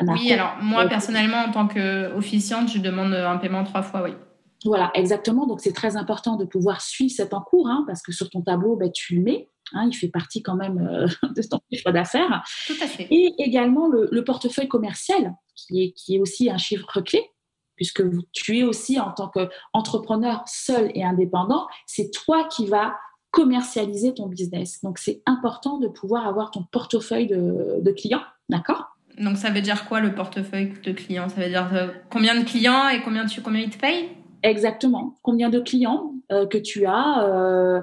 euh, 0.00 0.04
Oui, 0.12 0.32
alors 0.32 0.56
moi 0.60 0.86
personnellement, 0.86 1.38
en 1.38 1.52
tant 1.52 1.68
qu'officiante, 1.68 2.68
je 2.68 2.78
demande 2.78 3.14
un 3.14 3.36
paiement 3.38 3.64
trois 3.64 3.82
fois, 3.82 4.02
oui. 4.02 4.12
Voilà, 4.64 4.90
exactement. 4.94 5.46
Donc 5.46 5.60
c'est 5.60 5.72
très 5.72 5.96
important 5.96 6.36
de 6.36 6.44
pouvoir 6.44 6.80
suivre 6.80 7.12
cet 7.12 7.34
encours, 7.34 7.68
hein, 7.68 7.84
parce 7.86 8.02
que 8.02 8.12
sur 8.12 8.30
ton 8.30 8.42
tableau, 8.42 8.76
ben, 8.76 8.90
tu 8.92 9.16
le 9.16 9.22
mets. 9.22 9.48
Hein, 9.74 9.88
il 9.90 9.94
fait 9.94 10.08
partie 10.08 10.42
quand 10.42 10.54
même 10.54 10.78
euh, 10.78 11.06
de 11.34 11.42
ton 11.42 11.58
chiffre 11.72 11.90
d'affaires. 11.90 12.44
Tout 12.66 12.76
à 12.82 12.86
fait. 12.86 13.06
Et 13.10 13.34
également 13.38 13.88
le, 13.88 14.08
le, 14.10 14.24
portefeuille 14.24 14.68
commercial, 14.68 15.34
qui 15.56 15.82
est, 15.82 15.92
qui 15.92 16.16
est 16.16 16.20
aussi 16.20 16.50
un 16.50 16.58
chiffre 16.58 17.00
clé, 17.00 17.22
puisque 17.76 18.02
tu 18.32 18.58
es 18.58 18.62
aussi 18.64 19.00
en 19.00 19.12
tant 19.12 19.28
qu'entrepreneur 19.28 20.42
seul 20.46 20.90
et 20.94 21.04
indépendant, 21.04 21.66
c'est 21.86 22.10
toi 22.10 22.46
qui 22.48 22.66
vas 22.66 22.94
commercialiser 23.32 24.14
ton 24.14 24.26
business. 24.26 24.80
Donc, 24.82 24.98
c'est 24.98 25.22
important 25.26 25.78
de 25.78 25.88
pouvoir 25.88 26.28
avoir 26.28 26.52
ton 26.52 26.62
portefeuille 26.70 27.26
de, 27.26 27.90
clients, 27.90 28.22
d'accord? 28.48 28.96
Donc, 29.18 29.36
ça 29.36 29.50
veut 29.50 29.60
dire 29.60 29.88
quoi 29.88 30.00
le 30.00 30.14
portefeuille 30.14 30.74
de 30.84 30.92
clients? 30.92 31.28
Ça 31.28 31.40
veut 31.40 31.48
dire 31.48 31.68
euh, 31.74 31.88
combien 32.10 32.38
de 32.38 32.44
clients 32.44 32.88
et 32.88 33.02
combien, 33.02 33.26
tu, 33.26 33.42
combien 33.42 33.62
ils 33.62 33.70
te 33.70 33.78
payent? 33.78 34.10
Exactement. 34.42 35.14
Combien 35.22 35.48
de 35.48 35.60
clients 35.60 36.12
euh, 36.30 36.46
que 36.46 36.58
tu 36.58 36.86
as 36.86 37.24
euh, 37.24 37.80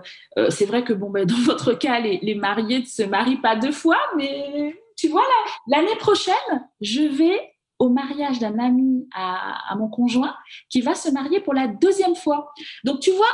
C'est 0.50 0.66
vrai 0.66 0.84
que 0.84 0.94
bon, 0.94 1.10
ben, 1.10 1.26
dans 1.26 1.42
votre 1.46 1.74
cas, 1.74 2.00
les, 2.00 2.20
les 2.22 2.36
mariés 2.36 2.80
ne 2.80 2.86
se 2.86 3.04
marient 3.04 3.42
pas 3.42 3.56
deux 3.56 3.72
fois, 3.72 4.00
mais 4.16 4.76
tu 4.96 5.08
vois, 5.08 5.24
l'année 5.68 5.96
prochaine, 5.98 6.36
je 6.82 7.02
vais 7.02 7.40
au 7.80 7.90
mariage 7.90 8.40
d'un 8.40 8.60
ami 8.60 9.08
à, 9.16 9.76
mon 9.78 9.88
conjoint 9.88 10.36
qui 10.70 10.82
va 10.82 10.96
se 10.96 11.10
marier 11.10 11.40
pour 11.40 11.54
la 11.54 11.68
deuxième 11.68 12.16
fois. 12.16 12.52
Donc 12.84 13.00
tu 13.00 13.12
vois, 13.12 13.26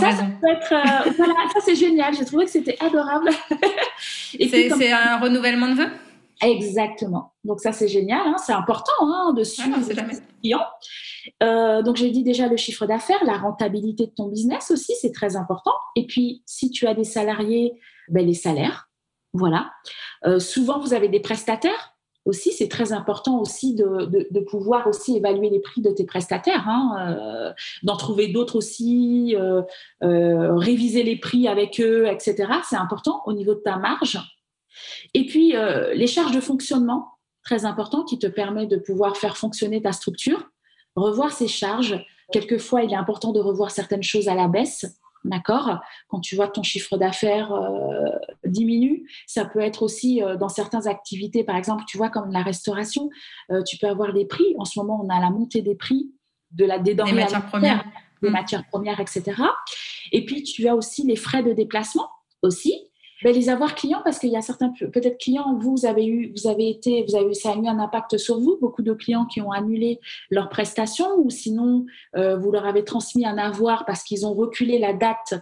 ça, 0.00 0.12
ça, 0.12 0.24
peut 0.40 0.48
être, 0.48 0.72
euh, 0.72 1.10
voilà, 1.16 1.34
ça 1.52 1.60
c'est 1.64 1.76
génial. 1.76 2.14
J'ai 2.14 2.24
trouvé 2.24 2.46
que 2.46 2.50
c'était 2.50 2.76
adorable. 2.80 3.30
c'est 4.32 4.92
un 4.92 5.18
renouvellement 5.18 5.68
de 5.68 5.74
vœux? 5.74 5.90
Exactement. 6.40 7.34
Donc 7.44 7.60
ça, 7.60 7.72
c'est 7.72 7.88
génial. 7.88 8.22
Hein. 8.26 8.36
C'est 8.38 8.52
important 8.52 8.92
hein, 9.00 9.32
de 9.36 9.42
suivre 9.44 9.76
ah, 9.76 10.02
les 10.02 10.18
clients. 10.40 10.66
Euh, 11.42 11.82
donc 11.82 11.96
j'ai 11.96 12.10
dit 12.10 12.22
déjà 12.22 12.46
le 12.46 12.56
chiffre 12.56 12.86
d'affaires, 12.86 13.22
la 13.24 13.36
rentabilité 13.36 14.06
de 14.06 14.12
ton 14.12 14.28
business 14.28 14.70
aussi, 14.70 14.94
c'est 15.00 15.12
très 15.12 15.36
important. 15.36 15.74
Et 15.96 16.06
puis, 16.06 16.42
si 16.46 16.70
tu 16.70 16.86
as 16.86 16.94
des 16.94 17.04
salariés, 17.04 17.72
ben, 18.08 18.24
les 18.24 18.34
salaires. 18.34 18.88
Voilà. 19.32 19.72
Euh, 20.24 20.38
souvent, 20.38 20.78
vous 20.78 20.94
avez 20.94 21.08
des 21.08 21.20
prestataires 21.20 21.97
aussi, 22.28 22.52
c'est 22.52 22.68
très 22.68 22.92
important 22.92 23.40
aussi 23.40 23.74
de, 23.74 24.40
pouvoir 24.48 24.86
aussi 24.86 25.16
évaluer 25.16 25.50
les 25.50 25.60
prix 25.60 25.80
de 25.80 25.90
tes 25.90 26.04
prestataires, 26.04 26.68
hein, 26.68 27.16
euh, 27.18 27.52
d'en 27.82 27.96
trouver 27.96 28.28
d'autres 28.28 28.56
aussi, 28.56 29.34
réviser 30.00 31.02
les 31.02 31.16
prix 31.16 31.48
avec 31.48 31.80
eux, 31.80 32.06
etc. 32.06 32.52
C'est 32.68 32.76
important 32.76 33.22
au 33.26 33.32
niveau 33.32 33.54
de 33.54 33.60
ta 33.60 33.76
marge. 33.76 34.20
Et 35.14 35.26
puis, 35.26 35.56
euh, 35.56 35.94
les 35.94 36.06
charges 36.06 36.34
de 36.34 36.40
fonctionnement, 36.40 37.08
très 37.42 37.64
important, 37.64 38.04
qui 38.04 38.18
te 38.18 38.26
permet 38.26 38.66
de 38.66 38.76
pouvoir 38.76 39.16
faire 39.16 39.36
fonctionner 39.36 39.80
ta 39.82 39.92
structure, 39.92 40.50
revoir 40.96 41.32
ces 41.32 41.48
charges. 41.48 42.04
Quelquefois, 42.32 42.82
il 42.82 42.92
est 42.92 42.96
important 42.96 43.32
de 43.32 43.40
revoir 43.40 43.70
certaines 43.70 44.02
choses 44.02 44.28
à 44.28 44.34
la 44.34 44.48
baisse. 44.48 44.97
D'accord? 45.24 45.80
Quand 46.08 46.20
tu 46.20 46.36
vois 46.36 46.46
que 46.48 46.52
ton 46.52 46.62
chiffre 46.62 46.96
d'affaires 46.96 47.52
euh, 47.52 48.04
diminue, 48.44 49.08
ça 49.26 49.44
peut 49.44 49.60
être 49.60 49.82
aussi 49.82 50.22
euh, 50.22 50.36
dans 50.36 50.48
certaines 50.48 50.86
activités, 50.86 51.44
par 51.44 51.56
exemple, 51.56 51.84
tu 51.86 51.96
vois, 51.96 52.08
comme 52.08 52.30
la 52.30 52.42
restauration, 52.42 53.10
tu 53.66 53.78
peux 53.78 53.88
avoir 53.88 54.12
des 54.12 54.26
prix. 54.26 54.54
En 54.58 54.64
ce 54.64 54.78
moment, 54.78 55.00
on 55.02 55.08
a 55.08 55.20
la 55.20 55.30
montée 55.30 55.62
des 55.62 55.74
prix 55.74 56.12
de 56.52 56.64
la, 56.64 56.78
des 56.78 56.94
matières 56.94 57.46
premières. 57.46 57.84
Des 58.22 58.30
mmh. 58.30 58.32
matières 58.32 58.66
premières, 58.66 59.00
etc. 59.00 59.42
Et 60.10 60.24
puis, 60.24 60.42
tu 60.42 60.66
as 60.66 60.74
aussi 60.74 61.06
les 61.06 61.14
frais 61.14 61.42
de 61.42 61.52
déplacement 61.52 62.08
aussi 62.42 62.87
ben, 63.22 63.34
les 63.34 63.48
avoir 63.48 63.74
clients 63.74 64.00
parce 64.04 64.18
qu'il 64.18 64.30
y 64.30 64.36
a 64.36 64.42
certains 64.42 64.72
peut-être 64.92 65.18
clients 65.18 65.56
vous 65.58 65.86
avez 65.86 66.06
eu 66.06 66.32
vous 66.36 66.48
avez 66.48 66.68
été 66.68 67.04
vous 67.08 67.16
avez 67.16 67.34
ça 67.34 67.52
a 67.52 67.56
eu 67.56 67.66
un 67.66 67.78
impact 67.78 68.16
sur 68.16 68.38
vous 68.38 68.58
beaucoup 68.60 68.82
de 68.82 68.92
clients 68.92 69.26
qui 69.26 69.40
ont 69.40 69.50
annulé 69.50 70.00
leurs 70.30 70.48
prestations 70.48 71.18
ou 71.18 71.30
sinon 71.30 71.86
euh, 72.16 72.36
vous 72.36 72.50
leur 72.50 72.66
avez 72.66 72.84
transmis 72.84 73.26
un 73.26 73.38
avoir 73.38 73.84
parce 73.84 74.02
qu'ils 74.02 74.26
ont 74.26 74.34
reculé 74.34 74.78
la 74.78 74.92
date 74.92 75.34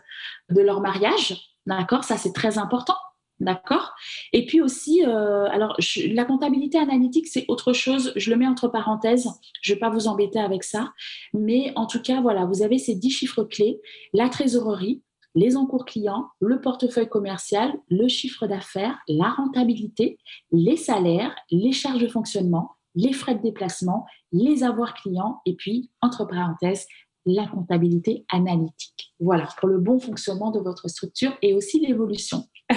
de 0.50 0.60
leur 0.60 0.80
mariage 0.80 1.36
d'accord 1.66 2.04
ça 2.04 2.16
c'est 2.16 2.32
très 2.32 2.58
important 2.58 2.96
D'accord 3.38 3.94
Et 4.32 4.46
puis 4.46 4.62
aussi, 4.62 5.04
euh, 5.04 5.44
alors 5.50 5.76
la 6.06 6.24
comptabilité 6.24 6.78
analytique, 6.78 7.26
c'est 7.26 7.44
autre 7.48 7.74
chose. 7.74 8.12
Je 8.16 8.30
le 8.30 8.36
mets 8.36 8.46
entre 8.46 8.68
parenthèses. 8.68 9.28
Je 9.60 9.72
ne 9.72 9.76
vais 9.76 9.78
pas 9.78 9.90
vous 9.90 10.08
embêter 10.08 10.38
avec 10.38 10.64
ça. 10.64 10.94
Mais 11.34 11.72
en 11.76 11.86
tout 11.86 12.00
cas, 12.00 12.22
voilà, 12.22 12.46
vous 12.46 12.62
avez 12.62 12.78
ces 12.78 12.94
dix 12.94 13.10
chiffres 13.10 13.44
clés. 13.44 13.78
La 14.14 14.30
trésorerie, 14.30 15.02
les 15.36 15.56
encours 15.56 15.84
clients, 15.84 16.30
le 16.40 16.60
portefeuille 16.60 17.08
commercial, 17.08 17.72
le 17.88 18.08
chiffre 18.08 18.46
d'affaires, 18.46 18.98
la 19.06 19.28
rentabilité, 19.28 20.18
les 20.50 20.76
salaires, 20.76 21.36
les 21.50 21.72
charges 21.72 22.00
de 22.00 22.08
fonctionnement, 22.08 22.72
les 22.94 23.12
frais 23.12 23.34
de 23.34 23.42
déplacement, 23.42 24.06
les 24.32 24.64
avoirs 24.64 24.94
clients 24.94 25.42
et 25.44 25.54
puis, 25.54 25.90
entre 26.00 26.24
parenthèses, 26.24 26.86
la 27.26 27.46
comptabilité 27.46 28.24
analytique. 28.32 29.12
Voilà, 29.20 29.46
pour 29.58 29.68
le 29.68 29.78
bon 29.78 29.98
fonctionnement 29.98 30.50
de 30.50 30.60
votre 30.60 30.88
structure 30.88 31.36
et 31.42 31.54
aussi 31.54 31.80
l'évolution. 31.80 32.44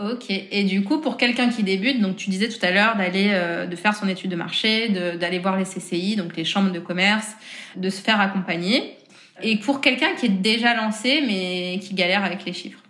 Ok. 0.00 0.30
Et 0.30 0.64
du 0.64 0.84
coup, 0.84 1.02
pour 1.02 1.18
quelqu'un 1.18 1.50
qui 1.50 1.62
débute, 1.62 2.00
donc 2.00 2.16
tu 2.16 2.30
disais 2.30 2.48
tout 2.48 2.64
à 2.64 2.70
l'heure 2.70 2.96
d'aller 2.96 3.28
euh, 3.32 3.66
de 3.66 3.76
faire 3.76 3.94
son 3.94 4.08
étude 4.08 4.30
de 4.30 4.36
marché, 4.36 4.88
d'aller 4.88 5.38
voir 5.38 5.58
les 5.58 5.64
CCI, 5.64 6.16
donc 6.16 6.34
les 6.34 6.46
chambres 6.46 6.72
de 6.72 6.78
commerce, 6.78 7.32
de 7.76 7.90
se 7.90 8.00
faire 8.00 8.18
accompagner. 8.18 8.96
Et 9.42 9.58
pour 9.58 9.80
quelqu'un 9.80 10.14
qui 10.14 10.26
est 10.26 10.40
déjà 10.40 10.74
lancé, 10.74 11.22
mais 11.26 11.78
qui 11.80 11.94
galère 11.94 12.24
avec 12.24 12.44
les 12.44 12.52
chiffres 12.52 12.82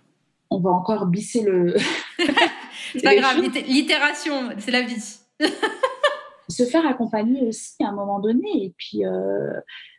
On 0.51 0.61
va 0.61 0.71
encore 0.71 1.07
bisser 1.07 1.43
le. 1.43 1.77
c'est 2.93 3.03
pas 3.03 3.15
grave, 3.15 3.41
l'itération, 3.69 4.51
c'est 4.59 4.71
la 4.71 4.83
vie. 4.83 5.19
se 6.49 6.65
faire 6.65 6.87
accompagner 6.87 7.43
aussi 7.49 7.83
à 7.83 7.89
un 7.89 7.93
moment 7.93 8.21
donné 8.21 8.65
et 8.65 8.75
puis 8.77 9.07
euh, 9.07 9.53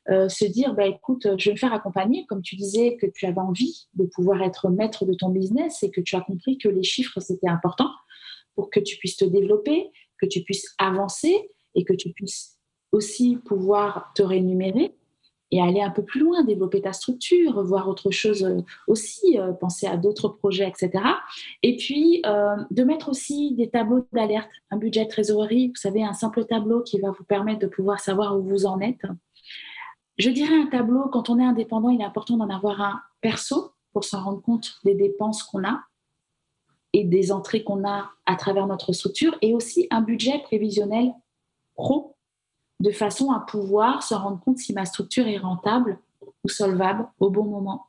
euh, 0.10 0.30
se 0.30 0.46
dire 0.46 0.74
bah, 0.74 0.86
écoute, 0.86 1.28
je 1.38 1.46
vais 1.46 1.54
me 1.54 1.58
faire 1.58 1.74
accompagner, 1.74 2.26
comme 2.28 2.42
tu 2.42 2.56
disais 2.56 2.98
que 2.98 3.08
tu 3.08 3.26
avais 3.26 3.40
envie 3.40 3.88
de 3.96 4.06
pouvoir 4.06 4.42
être 4.44 4.70
maître 4.70 5.06
de 5.06 5.14
ton 5.14 5.30
business 5.30 5.82
et 5.84 5.90
que 5.90 6.02
tu 6.02 6.16
as 6.16 6.22
compris 6.22 6.58
que 6.58 6.70
les 6.70 6.84
chiffres 6.84 7.20
c'était 7.20 7.50
important 7.50 7.90
pour 8.56 8.70
que 8.70 8.80
tu 8.80 8.98
puisses 8.98 9.18
te 9.18 9.26
développer, 9.26 9.90
que 10.20 10.28
tu 10.28 10.42
puisses 10.44 10.76
avancer 10.78 11.50
et 11.76 11.84
que 11.84 11.94
tu 11.94 12.12
puisses 12.12 12.60
aussi 12.92 13.38
pouvoir 13.38 14.12
te 14.14 14.22
rémunérer 14.22 14.96
et 15.54 15.62
aller 15.62 15.82
un 15.82 15.92
peu 15.92 16.04
plus 16.04 16.20
loin, 16.20 16.44
développer 16.44 16.82
ta 16.82 16.94
structure, 16.94 17.64
voir 17.64 17.88
autre 17.88 18.10
chose 18.10 18.44
euh, 18.44 18.62
aussi, 18.88 19.40
euh, 19.40 19.54
penser 19.54 19.86
à 19.86 19.98
d'autres 19.98 20.28
projets, 20.28 20.68
etc. 20.68 21.04
Et 21.62 21.78
puis, 21.78 22.24
euh, 22.26 22.56
de 22.72 22.84
mettre 22.84 23.10
aussi 23.10 23.54
des 23.54 23.70
tableaux 23.70 24.04
d'alerte, 24.14 24.50
un 24.72 24.78
budget 24.78 25.04
de 25.06 25.10
trésorerie, 25.10 25.68
vous 25.68 25.76
savez, 25.76 26.04
un 26.04 26.14
simple 26.14 26.46
tableau 26.46 26.82
qui 26.82 27.00
va 27.00 27.12
vous 27.12 27.24
permettre 27.24 27.60
de 27.60 27.68
pouvoir 27.68 28.00
savoir 28.00 28.36
où 28.36 28.42
vous 28.42 28.66
en 28.66 28.80
êtes. 28.80 29.06
Je 30.18 30.32
dirais 30.32 30.56
un 30.56 30.66
tableau, 30.66 31.08
quand 31.10 31.30
on 31.30 31.40
est 31.40 31.46
indépendant, 31.46 31.90
il 31.90 32.02
est 32.02 32.06
important 32.06 32.36
d'en 32.36 32.50
avoir 32.50 32.82
un 32.82 33.00
perso 33.22 33.74
pour 33.92 34.06
s'en 34.06 34.24
rendre 34.24 34.42
compte 34.42 34.80
des 34.84 34.96
dépenses 34.96 35.44
qu'on 35.44 35.64
a 35.64 35.82
et 36.94 37.04
des 37.04 37.32
entrées 37.32 37.64
qu'on 37.64 37.88
a 37.88 38.10
à 38.26 38.36
travers 38.36 38.66
notre 38.66 38.92
structure, 38.92 39.36
et 39.42 39.54
aussi 39.54 39.88
un 39.92 40.02
budget 40.02 40.40
prévisionnel 40.44 41.12
pro 41.76 42.16
de 42.84 42.92
façon 42.92 43.32
à 43.32 43.40
pouvoir 43.40 44.04
se 44.04 44.14
rendre 44.14 44.42
compte 44.42 44.58
si 44.58 44.74
ma 44.74 44.84
structure 44.84 45.26
est 45.26 45.38
rentable 45.38 45.98
ou 46.44 46.50
solvable 46.50 47.08
au 47.20 47.30
bon 47.30 47.46
moment. 47.46 47.88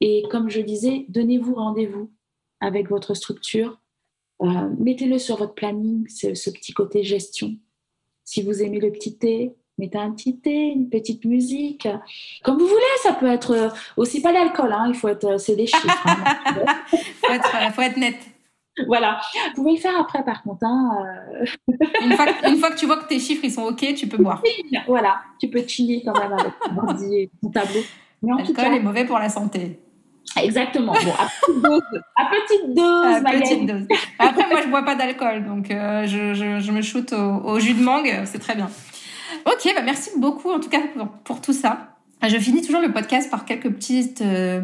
Et 0.00 0.22
comme 0.30 0.48
je 0.48 0.60
disais, 0.60 1.04
donnez-vous 1.08 1.54
rendez-vous 1.54 2.12
avec 2.60 2.88
votre 2.88 3.14
structure. 3.14 3.80
Euh, 4.42 4.70
mettez-le 4.78 5.18
sur 5.18 5.36
votre 5.36 5.54
planning, 5.54 6.06
c'est 6.08 6.36
ce 6.36 6.48
petit 6.48 6.72
côté 6.72 7.02
gestion. 7.02 7.56
Si 8.24 8.42
vous 8.42 8.62
aimez 8.62 8.78
le 8.78 8.92
petit 8.92 9.18
thé, 9.18 9.52
mettez 9.78 9.98
un 9.98 10.12
petit 10.12 10.38
thé, 10.38 10.68
une 10.76 10.88
petite 10.88 11.24
musique. 11.24 11.88
Comme 12.44 12.56
vous 12.56 12.68
voulez, 12.68 12.80
ça 13.02 13.14
peut 13.14 13.26
être 13.26 13.74
aussi 13.96 14.22
pas 14.22 14.30
l'alcool, 14.30 14.72
hein, 14.72 14.86
il 14.86 14.94
faut 14.94 15.08
être, 15.08 15.40
c'est 15.40 15.56
des 15.56 15.66
chiffres. 15.66 16.06
Il 16.06 17.32
hein. 17.32 17.70
faut 17.72 17.82
être 17.82 17.96
net. 17.96 18.16
Voilà. 18.86 19.20
Vous 19.54 19.62
pouvez 19.62 19.74
le 19.74 19.80
faire 19.80 19.98
après, 19.98 20.24
par 20.24 20.42
contre. 20.42 20.64
Hein, 20.64 20.90
euh. 21.40 21.74
une, 22.02 22.12
fois 22.58 22.70
que, 22.70 22.76
tu 22.76 22.86
vois 22.86 22.98
que 22.98 23.08
tes 23.08 23.18
chiffres 23.18 23.44
ils 23.44 23.52
sont 23.52 23.64
OK, 23.64 23.94
tu 23.94 24.06
peux 24.06 24.22
boire. 24.22 24.42
Voilà, 24.86 25.20
tu 25.38 25.48
peux 25.48 25.62
chiller 25.66 26.02
quand 26.04 26.18
même 26.18 26.32
avec 26.32 27.30
ton 27.42 27.50
tableau. 27.50 27.80
Mais 28.22 28.32
en 28.32 28.42
tout 28.42 28.52
cas, 28.52 28.72
est 28.72 28.80
mauvais 28.80 29.04
pour 29.04 29.18
la 29.18 29.28
santé. 29.28 29.80
Exactement. 30.40 30.92
Bon, 30.92 31.80
à 32.16 32.26
petite 32.26 32.74
dose. 32.74 33.14
À 33.14 33.20
petite 33.20 33.64
dose, 33.64 33.66
petite 33.66 33.66
dose. 33.66 33.98
Après, 34.18 34.48
moi, 34.48 34.60
je 34.62 34.68
bois 34.68 34.82
pas 34.82 34.94
d'alcool, 34.94 35.44
donc 35.44 35.70
euh, 35.70 36.06
je, 36.06 36.70
me 36.70 36.82
shoote 36.82 37.12
au, 37.12 37.58
jus 37.58 37.74
de 37.74 37.82
mangue, 37.82 38.22
c'est 38.24 38.38
très 38.38 38.54
bien. 38.54 38.70
Ok, 39.46 39.72
bah 39.74 39.82
merci 39.82 40.10
beaucoup 40.18 40.50
en 40.50 40.60
tout 40.60 40.68
cas 40.68 40.80
pour 41.24 41.40
tout 41.40 41.52
ça. 41.52 41.99
Je 42.28 42.38
finis 42.38 42.60
toujours 42.60 42.82
le 42.82 42.92
podcast 42.92 43.30
par 43.30 43.46
quelques 43.46 43.70
petites 43.70 44.20
euh, 44.20 44.62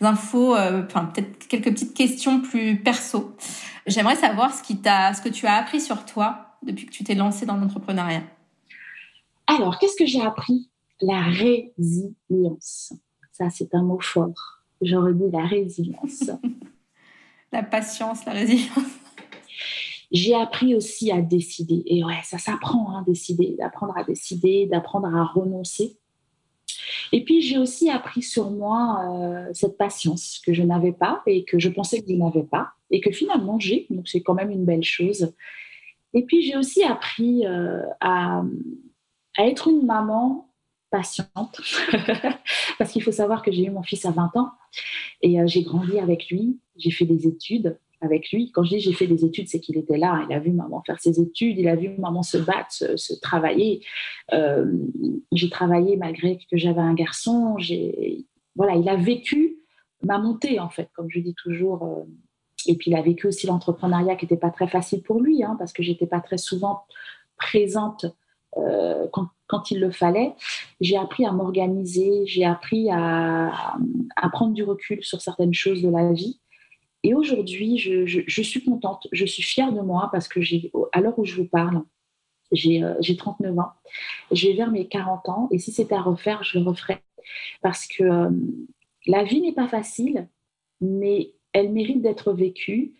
infos, 0.00 0.56
euh, 0.56 0.84
enfin 0.86 1.04
peut-être 1.04 1.46
quelques 1.48 1.70
petites 1.70 1.94
questions 1.94 2.40
plus 2.40 2.82
perso. 2.82 3.36
J'aimerais 3.86 4.16
savoir 4.16 4.54
ce 4.54 4.62
qui 4.62 4.78
t'a, 4.78 5.12
ce 5.12 5.20
que 5.20 5.28
tu 5.28 5.46
as 5.46 5.54
appris 5.56 5.82
sur 5.82 6.06
toi 6.06 6.56
depuis 6.62 6.86
que 6.86 6.90
tu 6.90 7.04
t'es 7.04 7.14
lancée 7.14 7.44
dans 7.44 7.56
l'entrepreneuriat. 7.56 8.22
Alors, 9.46 9.78
qu'est-ce 9.78 9.96
que 9.96 10.06
j'ai 10.06 10.22
appris? 10.22 10.70
La 11.02 11.20
résilience. 11.20 12.94
Ça, 13.32 13.50
c'est 13.50 13.74
un 13.74 13.82
mot 13.82 14.00
fort. 14.00 14.62
J'aurais 14.80 15.12
dit 15.12 15.30
la 15.30 15.44
résilience. 15.44 16.30
la 17.52 17.62
patience, 17.62 18.24
la 18.24 18.32
résilience. 18.32 18.78
J'ai 20.10 20.34
appris 20.34 20.74
aussi 20.74 21.10
à 21.12 21.20
décider. 21.20 21.82
Et 21.86 22.02
ouais, 22.02 22.20
ça 22.22 22.38
s'apprend, 22.38 22.96
hein, 22.96 23.04
décider, 23.06 23.56
d'apprendre 23.58 23.94
à 23.98 24.04
décider, 24.04 24.66
d'apprendre 24.66 25.14
à 25.14 25.24
renoncer 25.24 25.98
et 27.12 27.24
puis, 27.24 27.40
j'ai 27.40 27.58
aussi 27.58 27.90
appris 27.90 28.22
sur 28.22 28.50
moi 28.50 29.00
euh, 29.04 29.50
cette 29.52 29.76
patience 29.76 30.40
que 30.44 30.52
je 30.52 30.62
n'avais 30.62 30.92
pas 30.92 31.22
et 31.26 31.44
que 31.44 31.58
je 31.58 31.68
pensais 31.68 32.00
que 32.00 32.08
je 32.08 32.14
n'avais 32.14 32.42
pas 32.42 32.72
et 32.90 33.00
que 33.00 33.10
finalement 33.10 33.58
j'ai. 33.58 33.86
Donc, 33.90 34.08
c'est 34.08 34.22
quand 34.22 34.34
même 34.34 34.50
une 34.50 34.64
belle 34.64 34.84
chose. 34.84 35.34
Et 36.12 36.22
puis, 36.24 36.42
j'ai 36.42 36.56
aussi 36.56 36.82
appris 36.84 37.46
euh, 37.46 37.82
à, 38.00 38.42
être 39.38 39.68
une 39.68 39.84
maman 39.84 40.50
patiente. 40.90 41.60
Parce 42.78 42.92
qu'il 42.92 43.02
faut 43.02 43.12
savoir 43.12 43.42
que 43.42 43.50
j'ai 43.50 43.64
eu 43.64 43.70
mon 43.70 43.82
fils 43.82 44.04
à 44.04 44.10
20 44.10 44.36
ans 44.36 44.52
et 45.22 45.40
euh, 45.40 45.46
j'ai 45.46 45.62
grandi 45.62 45.98
avec 45.98 46.30
lui. 46.30 46.60
J'ai 46.76 46.90
fait 46.90 47.04
des 47.04 47.26
études 47.26 47.78
avec 48.04 48.30
lui. 48.30 48.50
Quand 48.52 48.64
je 48.64 48.70
dis 48.70 48.80
j'ai 48.80 48.92
fait 48.92 49.06
des 49.06 49.24
études, 49.24 49.48
c'est 49.48 49.60
qu'il 49.60 49.76
était 49.76 49.96
là. 49.96 50.24
Il 50.28 50.34
a 50.34 50.38
vu 50.38 50.52
maman 50.52 50.82
faire 50.86 51.00
ses 51.00 51.20
études, 51.20 51.58
il 51.58 51.68
a 51.68 51.76
vu 51.76 51.90
maman 51.98 52.22
se 52.22 52.38
battre, 52.38 52.70
se, 52.70 53.14
travailler. 53.20 53.84
Euh, 54.32 54.66
j'ai 55.32 55.50
travaillé 55.50 55.96
malgré 55.96 56.38
que 56.50 56.56
j'avais 56.56 56.80
un 56.80 56.94
garçon. 56.94 57.56
Voilà, 58.56 58.74
il 58.76 58.88
a 58.88 58.96
vécu 58.96 59.58
ma 60.02 60.18
montée 60.18 60.60
en 60.60 60.68
fait, 60.68 60.88
comme 60.94 61.10
je 61.10 61.20
dis 61.20 61.34
toujours. 61.34 61.84
Euh, 61.84 62.04
et 62.66 62.76
puis 62.76 62.90
il 62.90 62.96
a 62.96 63.02
vécu 63.02 63.26
aussi 63.26 63.46
l'entrepreneuriat 63.46 64.16
qui 64.16 64.24
n'était 64.24 64.36
pas 64.36 64.50
très 64.50 64.68
facile 64.68 65.02
pour 65.02 65.20
lui, 65.20 65.42
hein, 65.42 65.56
parce 65.58 65.72
que 65.72 65.82
j'étais 65.82 66.06
pas 66.06 66.20
très 66.20 66.38
souvent 66.38 66.84
présente 67.36 68.06
euh, 68.56 69.06
quand, 69.48 69.70
il 69.70 69.80
le 69.80 69.90
fallait. 69.90 70.34
J'ai 70.80 70.96
appris 70.96 71.26
à 71.26 71.32
m'organiser, 71.32 72.24
j'ai 72.26 72.44
appris 72.44 72.90
à 72.90 73.76
prendre 74.32 74.52
du 74.52 74.62
recul 74.64 75.04
sur 75.04 75.20
certaines 75.20 75.54
choses 75.54 75.82
de 75.82 75.90
la 75.90 76.12
vie 76.12 76.40
Et 77.04 77.12
aujourd'hui, 77.12 77.76
je, 77.78 78.42
suis 78.42 78.64
contente, 78.64 79.06
je 79.12 79.26
suis 79.26 79.42
fière 79.42 79.72
de 79.72 79.82
moi 79.82 80.08
parce 80.10 80.26
que 80.26 80.40
j'ai, 80.40 80.72
à 80.92 81.00
l'heure 81.00 81.18
où 81.18 81.24
je 81.26 81.36
vous 81.36 81.46
parle, 81.46 81.82
j'ai 82.50 82.82
39 83.16 83.58
ans, 83.58 83.72
je 84.32 84.48
vais 84.48 84.54
vers 84.54 84.70
mes 84.70 84.88
40 84.88 85.28
ans 85.28 85.48
et 85.52 85.58
si 85.58 85.70
c'était 85.70 85.94
à 85.94 86.00
refaire, 86.00 86.42
je 86.42 86.58
le 86.58 86.64
referais 86.64 87.02
parce 87.60 87.86
que 87.86 88.30
la 89.06 89.22
vie 89.22 89.42
n'est 89.42 89.52
pas 89.52 89.68
facile, 89.68 90.28
mais 90.80 91.34
elle 91.52 91.72
mérite 91.72 92.00
d'être 92.00 92.32
vécue. 92.32 92.94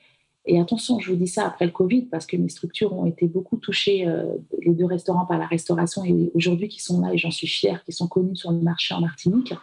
Et 0.44 0.60
attention, 0.60 0.98
je 0.98 1.10
vous 1.10 1.16
dis 1.16 1.26
ça 1.26 1.46
après 1.46 1.64
le 1.64 1.70
Covid, 1.70 2.02
parce 2.02 2.26
que 2.26 2.36
mes 2.36 2.50
structures 2.50 2.92
ont 2.92 3.06
été 3.06 3.26
beaucoup 3.26 3.56
touchées, 3.56 4.06
euh, 4.06 4.36
les 4.60 4.74
deux 4.74 4.84
restaurants 4.84 5.24
par 5.24 5.38
la 5.38 5.46
restauration, 5.46 6.04
et 6.04 6.30
aujourd'hui 6.34 6.68
qui 6.68 6.82
sont 6.82 7.00
là, 7.00 7.14
et 7.14 7.16
j'en 7.16 7.30
suis 7.30 7.46
fière, 7.46 7.82
qui 7.84 7.92
sont 7.92 8.08
connus 8.08 8.36
sur 8.36 8.52
le 8.52 8.60
marché 8.60 8.92
en 8.92 9.00
Martinique. 9.00 9.54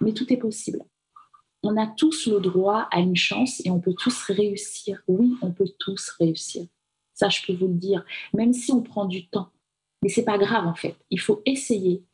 Mais 0.00 0.12
tout 0.12 0.32
est 0.32 0.36
possible. 0.36 0.84
On 1.64 1.76
a 1.76 1.86
tous 1.86 2.26
le 2.26 2.40
droit 2.40 2.88
à 2.90 3.00
une 3.00 3.16
chance 3.16 3.60
et 3.64 3.70
on 3.70 3.80
peut 3.80 3.94
tous 3.94 4.22
réussir. 4.24 5.02
Oui, 5.08 5.34
on 5.42 5.50
peut 5.50 5.68
tous 5.78 6.10
réussir. 6.20 6.66
Ça, 7.14 7.28
je 7.28 7.40
peux 7.46 7.54
vous 7.54 7.68
le 7.68 7.74
dire, 7.74 8.04
même 8.32 8.52
si 8.52 8.70
on 8.72 8.82
prend 8.82 9.06
du 9.06 9.26
temps. 9.26 9.48
Mais 10.02 10.08
c'est 10.08 10.24
pas 10.24 10.38
grave 10.38 10.66
en 10.66 10.74
fait. 10.74 10.96
Il 11.10 11.20
faut 11.20 11.42
essayer. 11.46 12.04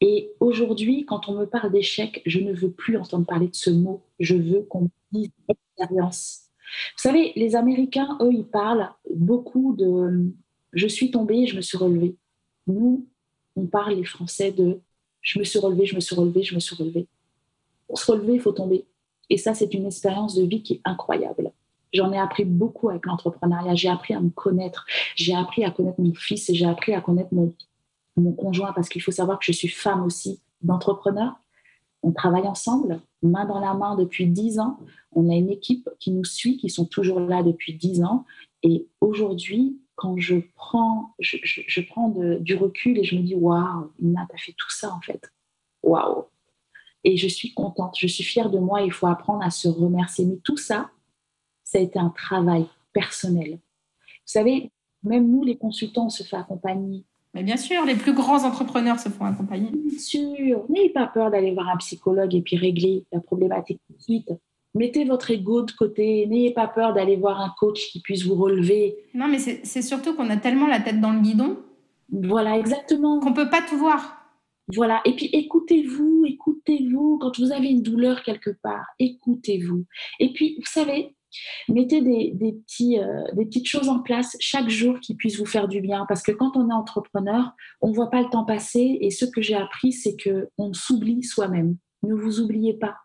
Et 0.00 0.30
aujourd'hui, 0.40 1.04
quand 1.04 1.28
on 1.28 1.34
me 1.34 1.46
parle 1.46 1.72
d'échec, 1.72 2.22
je 2.26 2.40
ne 2.40 2.52
veux 2.52 2.70
plus 2.70 2.96
entendre 2.96 3.26
parler 3.26 3.48
de 3.48 3.54
ce 3.54 3.70
mot. 3.70 4.02
Je 4.18 4.36
veux 4.36 4.62
qu'on 4.62 4.82
me 4.82 4.88
dise 5.12 5.30
expérience 5.48 6.42
vous 6.72 7.02
savez, 7.02 7.32
les 7.36 7.56
Américains, 7.56 8.16
eux, 8.20 8.32
ils 8.32 8.46
parlent 8.46 8.90
beaucoup 9.14 9.74
de 9.76 10.32
je 10.72 10.86
suis 10.86 11.10
tombé, 11.10 11.46
je 11.46 11.56
me 11.56 11.60
suis 11.60 11.76
relevé. 11.76 12.16
Nous, 12.66 13.06
on 13.56 13.66
parle, 13.66 13.94
les 13.94 14.04
Français, 14.04 14.52
de 14.52 14.80
je 15.20 15.38
me 15.38 15.44
suis 15.44 15.58
relevé, 15.58 15.84
je 15.84 15.94
me 15.94 16.00
suis 16.00 16.14
relevé, 16.14 16.42
je 16.42 16.54
me 16.54 16.60
suis 16.60 16.74
relevé. 16.74 17.06
Pour 17.86 17.98
se 17.98 18.10
relever, 18.10 18.34
il 18.34 18.40
faut 18.40 18.52
tomber. 18.52 18.86
Et 19.30 19.36
ça, 19.36 19.54
c'est 19.54 19.72
une 19.74 19.86
expérience 19.86 20.34
de 20.34 20.44
vie 20.44 20.62
qui 20.62 20.74
est 20.74 20.80
incroyable. 20.84 21.52
J'en 21.92 22.12
ai 22.12 22.18
appris 22.18 22.44
beaucoup 22.44 22.88
avec 22.88 23.06
l'entrepreneuriat. 23.06 23.74
J'ai 23.74 23.88
appris 23.88 24.14
à 24.14 24.20
me 24.20 24.30
connaître. 24.30 24.86
J'ai 25.14 25.34
appris 25.34 25.64
à 25.64 25.70
connaître 25.70 26.00
mon 26.00 26.14
fils 26.14 26.48
et 26.48 26.54
j'ai 26.54 26.66
appris 26.66 26.94
à 26.94 27.00
connaître 27.00 27.32
mon, 27.32 27.52
mon 28.16 28.32
conjoint 28.32 28.72
parce 28.72 28.88
qu'il 28.88 29.02
faut 29.02 29.10
savoir 29.10 29.38
que 29.38 29.44
je 29.44 29.52
suis 29.52 29.68
femme 29.68 30.02
aussi 30.04 30.40
d'entrepreneur. 30.62 31.34
On 32.02 32.12
travaille 32.12 32.48
ensemble, 32.48 33.00
main 33.22 33.44
dans 33.44 33.60
la 33.60 33.74
main 33.74 33.96
depuis 33.96 34.26
dix 34.26 34.58
ans. 34.58 34.78
On 35.12 35.30
a 35.30 35.34
une 35.34 35.50
équipe 35.50 35.88
qui 36.00 36.10
nous 36.10 36.24
suit, 36.24 36.56
qui 36.56 36.68
sont 36.68 36.86
toujours 36.86 37.20
là 37.20 37.42
depuis 37.42 37.74
dix 37.74 38.02
ans. 38.02 38.24
Et 38.62 38.88
aujourd'hui, 39.00 39.78
quand 39.94 40.18
je 40.18 40.36
prends, 40.56 41.14
je, 41.20 41.80
prends 41.82 42.08
du 42.40 42.56
recul 42.56 42.98
et 42.98 43.04
je 43.04 43.16
me 43.16 43.22
dis, 43.22 43.34
waouh, 43.34 43.92
Ina, 44.00 44.26
t'as 44.28 44.38
fait 44.38 44.54
tout 44.56 44.70
ça 44.70 44.92
en 44.92 45.00
fait. 45.00 45.30
Waouh. 45.82 46.24
Et 47.04 47.16
je 47.16 47.28
suis 47.28 47.52
contente, 47.52 47.96
je 47.98 48.06
suis 48.06 48.24
fière 48.24 48.50
de 48.50 48.58
moi. 48.58 48.82
Il 48.82 48.92
faut 48.92 49.06
apprendre 49.06 49.42
à 49.42 49.50
se 49.50 49.68
remercier. 49.68 50.24
Mais 50.24 50.38
tout 50.44 50.56
ça, 50.56 50.90
ça 51.64 51.78
a 51.78 51.80
été 51.80 51.98
un 51.98 52.10
travail 52.10 52.66
personnel. 52.92 53.52
Vous 53.52 54.26
savez, 54.26 54.70
même 55.02 55.30
nous, 55.30 55.42
les 55.42 55.56
consultants, 55.56 56.06
on 56.06 56.10
se 56.10 56.22
fait 56.22 56.36
accompagner 56.36 57.04
mais 57.34 57.42
bien 57.42 57.56
sûr, 57.56 57.84
les 57.84 57.94
plus 57.94 58.12
grands 58.12 58.44
entrepreneurs 58.44 58.98
se 58.98 59.08
font 59.08 59.24
accompagner. 59.24 59.70
Bien 59.70 59.98
sûr, 59.98 60.64
n'ayez 60.68 60.90
pas 60.90 61.06
peur 61.06 61.30
d'aller 61.30 61.52
voir 61.52 61.68
un 61.70 61.76
psychologue 61.78 62.34
et 62.34 62.42
puis 62.42 62.56
régler 62.56 63.04
la 63.10 63.20
problématique 63.20 63.80
tout 63.86 63.94
de 63.94 64.02
suite. 64.02 64.30
Mettez 64.74 65.04
votre 65.04 65.30
ego 65.30 65.62
de 65.62 65.72
côté, 65.72 66.26
n'ayez 66.26 66.52
pas 66.52 66.66
peur 66.66 66.94
d'aller 66.94 67.16
voir 67.16 67.40
un 67.40 67.52
coach 67.58 67.90
qui 67.90 68.00
puisse 68.00 68.24
vous 68.24 68.34
relever. 68.34 68.96
Non, 69.14 69.28
mais 69.28 69.38
c'est 69.38 69.82
surtout 69.82 70.14
qu'on 70.14 70.30
a 70.30 70.36
tellement 70.36 70.66
la 70.66 70.80
tête 70.80 71.00
dans 71.00 71.12
le 71.12 71.20
guidon. 71.20 71.58
Voilà, 72.10 72.58
exactement. 72.58 73.20
Qu'on 73.20 73.32
peut 73.32 73.50
pas 73.50 73.62
tout 73.62 73.78
voir. 73.78 74.18
Voilà, 74.74 75.00
et 75.04 75.14
puis 75.14 75.26
écoutez-vous, 75.32 76.24
écoutez-vous. 76.66 77.18
Quand 77.18 77.38
vous 77.38 77.52
avez 77.52 77.68
une 77.68 77.82
douleur 77.82 78.22
quelque 78.22 78.50
part, 78.50 78.86
écoutez-vous. 78.98 79.84
Et 80.20 80.32
puis, 80.32 80.56
vous 80.58 80.70
savez, 80.70 81.16
Mettez 81.70 82.02
des, 82.02 82.52
petits, 82.52 82.98
euh, 82.98 83.22
des 83.32 83.46
petites 83.46 83.66
choses 83.66 83.88
en 83.88 84.00
place 84.00 84.36
chaque 84.38 84.68
jour 84.68 85.00
qui 85.00 85.14
puissent 85.14 85.38
vous 85.38 85.46
faire 85.46 85.66
du 85.66 85.80
bien. 85.80 86.04
Parce 86.06 86.22
que 86.22 86.30
quand 86.30 86.58
on 86.58 86.68
est 86.68 86.74
entrepreneur, 86.74 87.52
on 87.80 87.88
ne 87.88 87.94
voit 87.94 88.10
pas 88.10 88.20
le 88.20 88.28
temps 88.28 88.44
passer. 88.44 88.98
Et 89.00 89.10
ce 89.10 89.24
que 89.24 89.40
j'ai 89.40 89.54
appris, 89.54 89.92
c'est 89.92 90.14
qu'on 90.22 90.74
s'oublie 90.74 91.22
soi-même. 91.22 91.78
Ne 92.02 92.14
vous 92.14 92.40
oubliez 92.40 92.74
pas. 92.74 92.96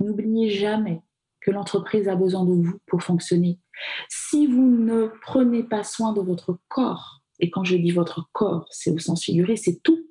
N'oubliez 0.00 0.50
jamais 0.50 1.00
que 1.40 1.52
l'entreprise 1.52 2.08
a 2.08 2.16
besoin 2.16 2.44
de 2.44 2.54
vous 2.54 2.76
pour 2.86 3.04
fonctionner. 3.04 3.60
Si 4.08 4.48
vous 4.48 4.66
ne 4.66 5.06
prenez 5.22 5.62
pas 5.62 5.84
soin 5.84 6.12
de 6.12 6.20
votre 6.20 6.58
corps, 6.66 7.22
et 7.38 7.50
quand 7.50 7.62
je 7.62 7.76
dis 7.76 7.92
votre 7.92 8.28
corps, 8.32 8.66
c'est 8.70 8.90
au 8.90 8.98
sens 8.98 9.22
figuré, 9.22 9.54
c'est 9.54 9.80
tout. 9.84 10.08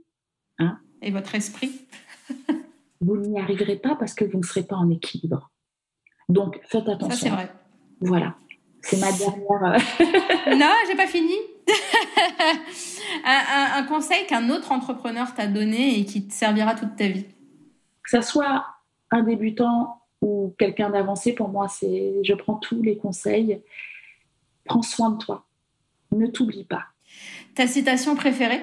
Hein, 0.60 0.80
et 1.02 1.12
votre 1.12 1.36
esprit 1.36 1.74
Vous 3.02 3.18
n'y 3.18 3.40
arriverez 3.40 3.78
pas 3.78 3.96
parce 3.96 4.14
que 4.14 4.26
vous 4.26 4.38
ne 4.38 4.44
serez 4.44 4.64
pas 4.64 4.76
en 4.76 4.90
équilibre. 4.90 5.52
Donc, 6.30 6.60
faites 6.66 6.88
attention. 6.88 7.10
Ça, 7.10 7.16
c'est 7.16 7.30
vrai. 7.30 7.52
Voilà. 8.02 8.36
C'est 8.82 9.00
ma 9.00 9.12
dernière. 9.12 9.64
Euh, 9.64 10.56
non, 10.56 10.72
j'ai 10.88 10.96
pas 10.96 11.08
fini. 11.08 11.34
un, 13.26 13.84
conseil 13.84 14.26
qu'un 14.28 14.50
autre 14.50 14.72
entrepreneur 14.72 15.34
t'a 15.34 15.48
donné 15.48 16.00
et 16.00 16.06
qui 16.06 16.28
te 16.28 16.34
servira 16.34 16.76
toute 16.76 16.96
ta 16.96 17.08
vie. 17.08 17.26
Que 18.04 18.10
ça 18.10 18.22
soit 18.22 18.66
un 19.12 19.24
débutant 19.24 20.02
ou 20.22 20.54
quelqu'un 20.58 20.90
d'avancé, 20.90 21.34
pour 21.34 21.50
moi, 21.50 21.68
c'est 21.68 22.20
je 22.24 22.34
prends 22.34 22.56
tous 22.56 22.82
les 22.82 22.98
conseils. 22.98 23.62
Prends 24.66 24.84
soin 24.84 25.12
de 25.12 25.18
toi. 25.18 25.46
Ne 26.12 26.28
t'oublie 26.28 26.64
pas. 26.64 26.86
Ta 27.56 27.68
citation 27.68 28.16
préférée? 28.16 28.62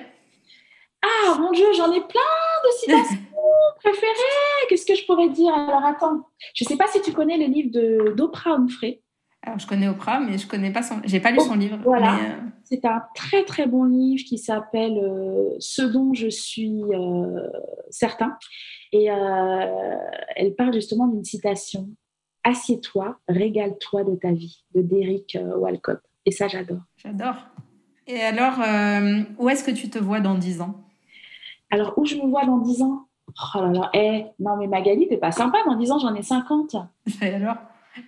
Ah 1.02 1.36
mon 1.38 1.50
Dieu, 1.50 1.66
j'en 1.76 1.90
ai 1.90 2.00
plein 2.00 2.20
de 2.64 2.78
citations 2.78 3.16
préférées. 3.76 4.66
Qu'est-ce 4.68 4.86
que 4.86 4.94
je 4.94 5.04
pourrais 5.06 5.28
dire? 5.28 5.54
Alors 5.54 5.84
attends, 5.84 6.26
je 6.54 6.64
ne 6.64 6.68
sais 6.68 6.76
pas 6.76 6.86
si 6.88 7.00
tu 7.02 7.12
connais 7.12 7.38
le 7.38 7.46
livre 7.46 8.14
d'Oprah 8.14 8.56
Winfrey. 8.56 9.02
Alors, 9.44 9.58
je 9.58 9.66
connais 9.66 9.88
Oprah, 9.88 10.20
mais 10.20 10.38
je 10.38 10.46
connais 10.46 10.70
pas 10.70 10.82
son. 10.82 11.00
J'ai 11.04 11.18
pas 11.18 11.32
lu 11.32 11.40
son 11.40 11.56
livre. 11.56 11.78
Voilà. 11.82 12.14
Euh, 12.14 12.36
C'est 12.64 12.84
un 12.84 13.02
très 13.14 13.44
très 13.44 13.66
bon 13.66 13.84
livre 13.84 14.22
qui 14.24 14.38
s'appelle 14.38 14.98
euh, 14.98 15.50
Ce 15.58 15.82
dont 15.82 16.14
je 16.14 16.28
suis 16.28 16.82
euh, 16.92 17.48
certain. 17.90 18.36
Et 18.92 19.06
elle 19.06 20.54
parle 20.54 20.74
justement 20.74 21.06
d'une 21.06 21.24
citation 21.24 21.88
Assieds-toi, 22.44 23.18
régale-toi 23.26 24.04
de 24.04 24.16
ta 24.16 24.32
vie, 24.32 24.64
de 24.74 24.82
Derek 24.82 25.38
Walcott. 25.56 26.00
Et 26.26 26.30
ça, 26.30 26.46
j'adore. 26.46 26.82
J'adore. 26.96 27.36
Et 28.06 28.20
alors, 28.20 28.58
où 29.38 29.48
est-ce 29.48 29.64
que 29.64 29.70
tu 29.70 29.88
te 29.88 29.98
vois 29.98 30.20
dans 30.20 30.34
10 30.34 30.60
ans? 30.60 30.84
Alors, 31.70 31.94
où 31.96 32.04
je 32.04 32.16
me 32.16 32.28
vois 32.28 32.44
dans 32.44 32.58
10 32.58 32.82
ans? 32.82 33.06
Oh 33.54 33.60
là 33.60 33.68
là, 33.68 33.90
eh, 33.94 34.26
non 34.38 34.56
mais 34.56 34.66
Magali, 34.66 35.08
t'es 35.08 35.16
pas 35.16 35.32
sympa, 35.32 35.58
dans 35.66 35.76
10 35.76 35.92
ans 35.92 35.98
j'en 35.98 36.14
ai 36.14 36.22
50. 36.22 36.76
Et 37.22 37.34
alors? 37.34 37.56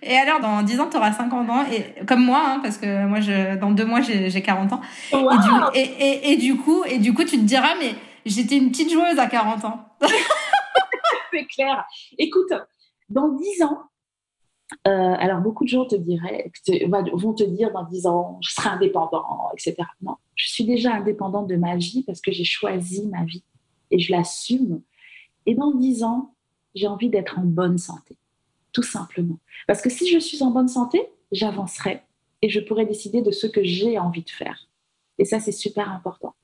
Et 0.01 0.15
alors, 0.15 0.39
dans 0.39 0.63
10 0.63 0.79
ans, 0.79 0.89
tu 0.89 0.97
auras 0.97 1.11
50 1.11 1.47
ans, 1.47 1.63
et, 1.71 2.03
comme 2.05 2.25
moi, 2.25 2.41
hein, 2.43 2.59
parce 2.63 2.79
que 2.79 3.05
moi, 3.05 3.19
je, 3.19 3.55
dans 3.59 3.69
deux 3.69 3.85
mois, 3.85 4.01
j'ai 4.01 4.41
40 4.41 4.73
ans. 4.73 4.81
Et, 5.13 5.15
du, 5.15 6.31
et, 6.31 6.37
du 6.37 6.57
coup, 6.57 6.83
et 6.85 6.97
du 6.97 7.13
coup, 7.13 7.23
tu 7.23 7.37
te 7.37 7.43
diras, 7.43 7.75
mais 7.79 7.93
j'étais 8.25 8.57
une 8.57 8.71
petite 8.71 8.91
joueuse 8.91 9.19
à 9.19 9.27
40 9.27 9.63
ans. 9.65 9.85
C'est 11.31 11.45
clair. 11.45 11.85
Écoute, 12.17 12.51
dans 13.09 13.29
10 13.29 13.63
ans, 13.63 13.81
euh, 14.87 15.15
alors 15.19 15.41
beaucoup 15.41 15.63
de 15.63 15.69
gens 15.69 15.85
te 15.85 15.95
diraient, 15.95 16.51
vont 17.13 17.33
te 17.33 17.43
dire 17.43 17.71
dans 17.71 17.83
10 17.83 18.07
ans, 18.07 18.39
je 18.41 18.53
serai 18.53 18.69
indépendant, 18.69 19.49
etc. 19.53 19.75
Non, 20.01 20.15
je 20.35 20.49
suis 20.49 20.65
déjà 20.65 20.93
indépendante 20.93 21.47
de 21.47 21.55
ma 21.55 21.75
vie 21.75 22.03
parce 22.05 22.21
que 22.21 22.31
j'ai 22.31 22.43
choisi 22.43 23.07
ma 23.07 23.23
vie 23.23 23.43
et 23.91 23.99
je 23.99 24.11
l'assume. 24.11 24.81
Et 25.45 25.55
dans 25.55 25.71
10 25.71 26.03
ans, 26.03 26.33
j'ai 26.73 26.87
envie 26.87 27.09
d'être 27.09 27.39
en 27.39 27.43
bonne 27.43 27.77
santé 27.77 28.17
tout 28.75 28.83
simplement. 28.83 29.39
Parce 29.67 29.81
que 29.81 29.89
si 29.89 30.07
je 30.07 30.19
suis 30.19 30.43
en 30.43 30.51
bonne 30.51 30.67
santé, 30.67 31.01
j'avancerai 31.31 32.01
et 32.41 32.49
je 32.49 32.59
pourrai 32.59 32.85
décider 32.85 33.21
de 33.21 33.31
ce 33.31 33.47
que 33.47 33.63
j'ai 33.63 33.97
envie 33.97 34.21
de 34.21 34.29
faire. 34.29 34.67
Et 35.17 35.23
ça, 35.23 35.39
c'est 35.39 35.53
super 35.53 35.89
important. 35.89 36.35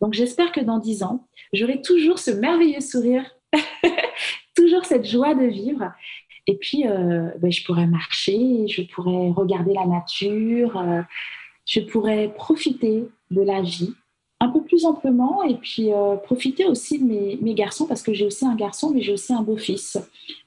Donc 0.00 0.12
j'espère 0.12 0.50
que 0.50 0.60
dans 0.60 0.80
dix 0.80 1.04
ans, 1.04 1.26
j'aurai 1.52 1.80
toujours 1.80 2.18
ce 2.18 2.32
merveilleux 2.32 2.80
sourire, 2.80 3.24
toujours 4.56 4.84
cette 4.84 5.06
joie 5.06 5.34
de 5.34 5.46
vivre. 5.46 5.92
Et 6.48 6.56
puis, 6.56 6.86
euh, 6.88 7.30
ben, 7.38 7.52
je 7.52 7.64
pourrais 7.64 7.86
marcher, 7.86 8.66
je 8.66 8.82
pourrais 8.82 9.30
regarder 9.30 9.72
la 9.72 9.86
nature, 9.86 10.76
euh, 10.76 11.02
je 11.66 11.80
pourrais 11.80 12.34
profiter 12.34 13.08
de 13.30 13.42
la 13.42 13.62
vie 13.62 13.94
un 14.40 14.48
peu 14.48 14.62
plus 14.62 14.84
amplement 14.84 15.42
et 15.42 15.54
puis 15.54 15.92
euh, 15.92 16.16
profiter 16.16 16.66
aussi 16.66 16.98
de 16.98 17.04
mes, 17.04 17.38
mes 17.40 17.54
garçons 17.54 17.86
parce 17.86 18.02
que 18.02 18.12
j'ai 18.12 18.26
aussi 18.26 18.44
un 18.44 18.54
garçon 18.54 18.90
mais 18.90 19.00
j'ai 19.00 19.12
aussi 19.12 19.32
un 19.32 19.42
beau-fils. 19.42 19.98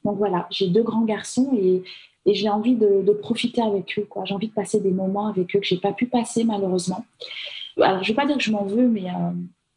Donc 0.06 0.18
voilà, 0.18 0.48
j'ai 0.52 0.68
deux 0.68 0.84
grands 0.84 1.06
garçons 1.06 1.52
et, 1.58 1.84
et 2.26 2.34
j'ai 2.36 2.50
envie 2.50 2.76
de, 2.76 3.02
de, 3.02 3.12
profiter 3.12 3.62
avec 3.62 3.98
eux. 3.98 4.08
J'ai 4.26 4.34
envie 4.34 4.50
de 4.50 4.54
passer 4.54 4.80
des 4.80 4.92
moments 4.92 5.28
avec 5.28 5.56
eux 5.56 5.60
que 5.60 5.66
j'ai 5.66 5.78
pas 5.78 5.94
pu 5.94 6.06
passer 6.06 6.44
malheureusement. 6.44 7.04
Alors 7.82 8.04
je 8.04 8.10
vais 8.10 8.16
pas 8.16 8.26
dire 8.26 8.38
que 8.38 8.44
je 8.44 8.52
m'en 8.52 8.66
veux 8.66 8.88
mais 8.88 9.08
euh, 9.08 9.32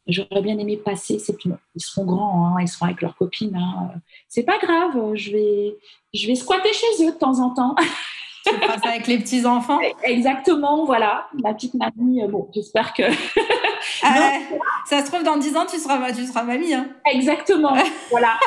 j'aurais 0.05 0.43
bien 0.43 0.59
aimé 0.59 0.77
passer. 0.77 1.17
C'est 1.17 1.35
ils 1.43 1.81
seront 1.81 2.05
grands, 2.05 2.47
hein, 2.47 2.61
ils 2.61 2.67
seront 2.67 2.85
avec 2.85 3.01
leurs 3.01 3.15
copines. 3.15 3.55
Hein. 3.55 3.93
C'est 4.27 4.43
pas 4.43 4.59
grave, 4.59 5.15
je 5.15 5.31
vais, 5.31 5.75
je 6.13 6.27
vais 6.27 6.35
squatter 6.35 6.71
chez 6.71 7.03
eux 7.07 7.13
de 7.13 7.17
temps 7.17 7.39
en 7.39 7.49
temps. 7.49 7.75
Tu 8.45 8.59
passes 8.59 8.85
avec 8.85 9.07
les 9.07 9.19
petits 9.19 9.45
enfants. 9.45 9.79
Exactement, 10.03 10.83
voilà. 10.83 11.27
Ma 11.41 11.53
petite 11.53 11.75
mamie, 11.75 12.21
euh, 12.21 12.27
bon, 12.27 12.49
j'espère 12.53 12.93
que 12.93 13.03
ah 14.03 14.31
ça 14.85 15.01
se 15.03 15.11
trouve, 15.11 15.23
dans 15.23 15.37
10 15.37 15.57
ans, 15.57 15.65
tu 15.65 15.77
seras, 15.77 16.11
tu 16.11 16.25
seras 16.25 16.43
mamie. 16.43 16.73
Hein. 16.73 16.87
Exactement. 17.11 17.75
voilà. 18.11 18.37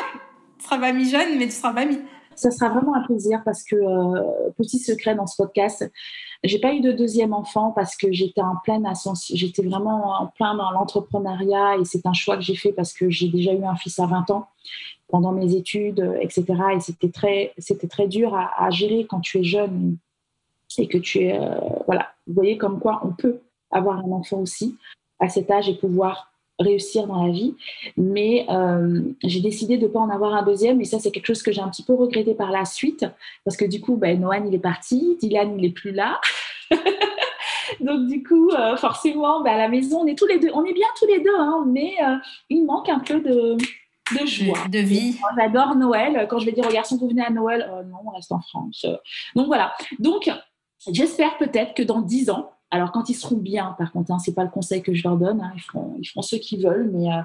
tu 0.59 0.65
seras 0.65 0.77
mamie 0.77 1.09
jeune, 1.09 1.37
mais 1.37 1.45
tu 1.45 1.53
seras 1.53 1.73
mamie. 1.73 1.99
ça 2.35 2.51
sera 2.51 2.69
vraiment 2.69 2.95
un 2.95 3.03
plaisir 3.03 3.41
parce 3.43 3.63
que, 3.63 3.75
euh, 3.75 4.49
petit 4.57 4.79
secret 4.79 5.15
dans 5.15 5.27
ce 5.27 5.35
podcast, 5.37 5.89
j'ai 6.43 6.59
pas 6.59 6.73
eu 6.73 6.81
de 6.81 6.91
deuxième 6.91 7.33
enfant 7.33 7.71
parce 7.71 7.95
que 7.95 8.11
j'étais 8.11 8.41
en 8.41 8.55
pleine 8.63 8.85
ascension, 8.85 9.35
j'étais 9.35 9.63
vraiment 9.63 10.21
en 10.21 10.27
plein 10.27 10.55
dans 10.55 10.71
l'entrepreneuriat 10.71 11.77
et 11.77 11.85
c'est 11.85 12.05
un 12.05 12.13
choix 12.13 12.37
que 12.37 12.43
j'ai 12.43 12.55
fait 12.55 12.71
parce 12.71 12.93
que 12.93 13.09
j'ai 13.09 13.27
déjà 13.29 13.53
eu 13.53 13.63
un 13.63 13.75
fils 13.75 13.99
à 13.99 14.05
20 14.05 14.29
ans 14.29 14.47
pendant 15.07 15.31
mes 15.31 15.55
études, 15.55 16.17
etc. 16.21 16.45
Et 16.75 16.79
c'était 16.79 17.09
très, 17.09 17.53
c'était 17.57 17.87
très 17.87 18.07
dur 18.07 18.35
à, 18.35 18.69
gérer 18.69 19.05
quand 19.09 19.21
tu 19.21 19.39
es 19.39 19.43
jeune 19.43 19.97
et 20.77 20.87
que 20.87 20.97
tu 20.97 21.23
es, 21.23 21.39
euh, 21.39 21.55
voilà, 21.85 22.09
vous 22.27 22.33
voyez 22.33 22.57
comme 22.57 22.79
quoi 22.79 23.01
on 23.03 23.11
peut 23.11 23.39
avoir 23.71 23.99
un 23.99 24.11
enfant 24.11 24.37
aussi 24.37 24.77
à 25.19 25.29
cet 25.29 25.49
âge 25.51 25.69
et 25.69 25.75
pouvoir 25.75 26.31
réussir 26.59 27.07
dans 27.07 27.25
la 27.25 27.31
vie. 27.31 27.55
Mais 27.95 28.45
euh, 28.49 29.01
j'ai 29.23 29.41
décidé 29.41 29.77
de 29.77 29.83
ne 29.83 29.91
pas 29.91 29.99
en 29.99 30.09
avoir 30.09 30.33
un 30.33 30.43
deuxième. 30.43 30.81
Et 30.81 30.85
ça, 30.85 30.99
c'est 30.99 31.11
quelque 31.11 31.27
chose 31.27 31.43
que 31.43 31.51
j'ai 31.51 31.61
un 31.61 31.69
petit 31.69 31.83
peu 31.83 31.93
regretté 31.93 32.33
par 32.33 32.51
la 32.51 32.65
suite. 32.65 33.05
Parce 33.45 33.57
que 33.57 33.65
du 33.65 33.81
coup, 33.81 33.95
ben, 33.95 34.19
Noan, 34.19 34.47
il 34.47 34.53
est 34.53 34.59
parti. 34.59 35.17
Dylan, 35.19 35.53
il 35.55 35.61
n'est 35.61 35.73
plus 35.73 35.91
là. 35.91 36.19
Donc 37.81 38.07
du 38.07 38.23
coup, 38.23 38.49
euh, 38.51 38.77
forcément, 38.77 39.41
ben, 39.41 39.53
à 39.53 39.57
la 39.57 39.67
maison, 39.67 40.01
on 40.01 40.07
est 40.07 40.17
tous 40.17 40.25
les 40.25 40.39
deux, 40.39 40.49
on 40.53 40.63
est 40.63 40.73
bien 40.73 40.87
tous 40.97 41.05
les 41.05 41.19
deux, 41.19 41.35
hein, 41.37 41.65
mais 41.67 41.95
euh, 42.01 42.15
il 42.49 42.65
manque 42.65 42.87
un 42.87 42.99
peu 42.99 43.19
de, 43.19 43.57
de 43.57 44.25
joie, 44.25 44.57
de, 44.69 44.79
vie. 44.79 45.17
J'adore 45.37 45.75
Noël. 45.75 46.27
Quand 46.29 46.39
je 46.39 46.45
vais 46.45 46.53
dire 46.53 46.65
aux 46.65 46.71
garçons, 46.71 46.97
vous 46.97 47.09
venez 47.09 47.25
à 47.25 47.29
Noël, 47.29 47.69
non, 47.89 47.97
on 48.05 48.09
reste 48.11 48.31
en 48.31 48.39
France. 48.39 48.85
Donc 49.35 49.47
voilà. 49.47 49.73
Donc 49.99 50.31
j'espère 50.87 51.37
peut-être 51.37 51.73
que 51.73 51.83
dans 51.83 52.01
dix 52.01 52.29
ans, 52.29 52.51
alors 52.69 52.91
quand 52.91 53.09
ils 53.09 53.13
seront 53.13 53.37
bien, 53.37 53.75
par 53.77 53.91
contre, 53.91 54.11
hein, 54.11 54.19
c'est 54.19 54.33
pas 54.33 54.43
le 54.43 54.49
conseil 54.49 54.81
que 54.81 54.93
je 54.93 55.03
leur 55.03 55.17
donne, 55.17 55.41
hein, 55.41 55.51
ils, 55.55 55.61
feront, 55.61 55.95
ils 55.99 56.23
ce 56.23 56.35
qu'ils 56.35 56.63
veulent, 56.63 56.89
mais 56.93 57.11
euh, 57.11 57.21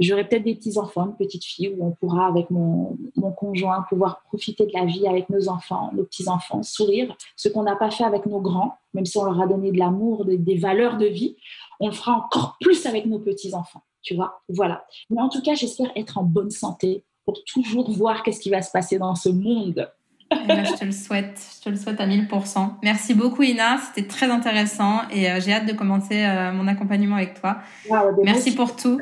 j'aurai 0.00 0.26
peut-être 0.26 0.42
des 0.42 0.54
petits 0.56 0.78
enfants, 0.78 1.06
une 1.06 1.16
petite 1.16 1.44
fille 1.44 1.72
où 1.76 1.86
on 1.86 1.92
pourra 1.92 2.26
avec 2.26 2.50
mon, 2.50 2.96
conjoint 3.36 3.82
pouvoir 3.88 4.22
profiter 4.22 4.66
de 4.66 4.72
la 4.72 4.84
vie 4.84 5.06
avec 5.06 5.30
nos 5.30 5.48
enfants, 5.48 5.90
nos 5.94 6.04
petits 6.04 6.28
enfants, 6.28 6.62
sourire, 6.62 7.14
ce 7.36 7.48
qu'on 7.48 7.62
n'a 7.62 7.76
pas 7.76 7.90
fait 7.90 8.04
avec 8.04 8.26
nos 8.26 8.40
grands, 8.40 8.74
même 8.92 9.06
si 9.06 9.16
on 9.18 9.24
leur 9.24 9.40
a 9.40 9.46
donné 9.46 9.70
de 9.70 9.78
l'amour, 9.78 10.24
des 10.24 10.56
valeurs 10.56 10.96
de 10.96 11.06
vie, 11.06 11.36
on 11.78 11.86
le 11.86 11.94
fera 11.94 12.12
encore 12.12 12.56
plus 12.60 12.84
avec 12.86 13.06
nos 13.06 13.20
petits 13.20 13.54
enfants, 13.54 13.82
tu 14.02 14.14
vois. 14.14 14.42
Voilà. 14.48 14.84
Mais 15.08 15.20
en 15.20 15.28
tout 15.28 15.40
cas, 15.40 15.54
j'espère 15.54 15.90
être 15.94 16.18
en 16.18 16.24
bonne 16.24 16.50
santé 16.50 17.04
pour 17.24 17.42
toujours 17.44 17.90
voir 17.90 18.22
qu'est-ce 18.22 18.40
qui 18.40 18.50
va 18.50 18.62
se 18.62 18.72
passer 18.72 18.98
dans 18.98 19.14
ce 19.14 19.28
monde 19.28 19.88
eh 20.32 20.46
ben, 20.46 20.64
je 20.64 20.72
te 20.74 20.84
le 20.84 20.92
souhaite, 20.92 21.40
je 21.58 21.64
te 21.64 21.68
le 21.70 21.76
souhaite 21.76 22.00
à 22.00 22.06
1000%. 22.06 22.74
Merci 22.82 23.14
beaucoup 23.14 23.42
Ina, 23.42 23.78
c'était 23.78 24.06
très 24.06 24.30
intéressant 24.30 25.02
et 25.10 25.30
euh, 25.30 25.40
j'ai 25.40 25.52
hâte 25.52 25.66
de 25.66 25.72
commencer 25.72 26.24
euh, 26.24 26.52
mon 26.52 26.68
accompagnement 26.68 27.16
avec 27.16 27.40
toi. 27.40 27.58
Ben 27.88 28.02
merci 28.22 28.54
pour 28.54 28.76
tout. 28.76 29.00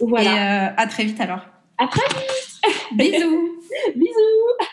Voilà. 0.00 0.30
Et 0.30 0.68
euh, 0.68 0.74
à 0.76 0.86
très 0.86 1.04
vite 1.04 1.20
alors. 1.20 1.46
À 1.78 1.86
très 1.88 2.06
vite. 2.08 2.52
Bisous. 2.92 3.58
Bisous. 3.96 4.68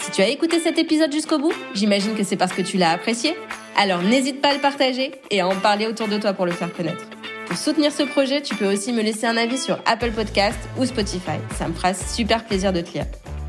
Si 0.00 0.10
tu 0.10 0.22
as 0.22 0.28
écouté 0.28 0.58
cet 0.58 0.78
épisode 0.78 1.12
jusqu'au 1.12 1.38
bout, 1.38 1.54
j'imagine 1.74 2.14
que 2.14 2.24
c'est 2.24 2.36
parce 2.36 2.52
que 2.52 2.62
tu 2.62 2.76
l'as 2.76 2.90
apprécié. 2.90 3.36
Alors 3.76 4.02
n'hésite 4.02 4.40
pas 4.40 4.48
à 4.48 4.54
le 4.54 4.60
partager 4.60 5.12
et 5.30 5.40
à 5.40 5.46
en 5.46 5.54
parler 5.54 5.86
autour 5.86 6.08
de 6.08 6.18
toi 6.18 6.32
pour 6.32 6.46
le 6.46 6.52
faire 6.52 6.72
connaître. 6.72 7.04
Pour 7.50 7.58
soutenir 7.58 7.90
ce 7.90 8.04
projet, 8.04 8.40
tu 8.40 8.54
peux 8.54 8.72
aussi 8.72 8.92
me 8.92 9.02
laisser 9.02 9.26
un 9.26 9.36
avis 9.36 9.58
sur 9.58 9.80
Apple 9.84 10.12
Podcast 10.12 10.56
ou 10.78 10.86
Spotify. 10.86 11.40
Ça 11.58 11.66
me 11.66 11.72
fera 11.72 11.94
super 11.94 12.44
plaisir 12.44 12.72
de 12.72 12.80
te 12.80 12.92
lire. 12.92 13.06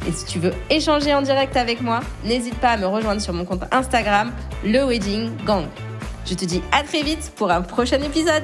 Et 0.07 0.11
si 0.11 0.25
tu 0.25 0.39
veux 0.39 0.53
échanger 0.71 1.13
en 1.13 1.21
direct 1.21 1.55
avec 1.55 1.81
moi, 1.81 1.99
n'hésite 2.25 2.55
pas 2.55 2.69
à 2.69 2.77
me 2.77 2.87
rejoindre 2.87 3.21
sur 3.21 3.31
mon 3.31 3.45
compte 3.45 3.61
Instagram, 3.71 4.33
le 4.65 4.79
Wedding 4.87 5.29
Gang. 5.45 5.65
Je 6.25 6.33
te 6.33 6.45
dis 6.45 6.63
à 6.71 6.81
très 6.81 7.03
vite 7.03 7.31
pour 7.35 7.51
un 7.51 7.61
prochain 7.61 8.01
épisode. 8.01 8.41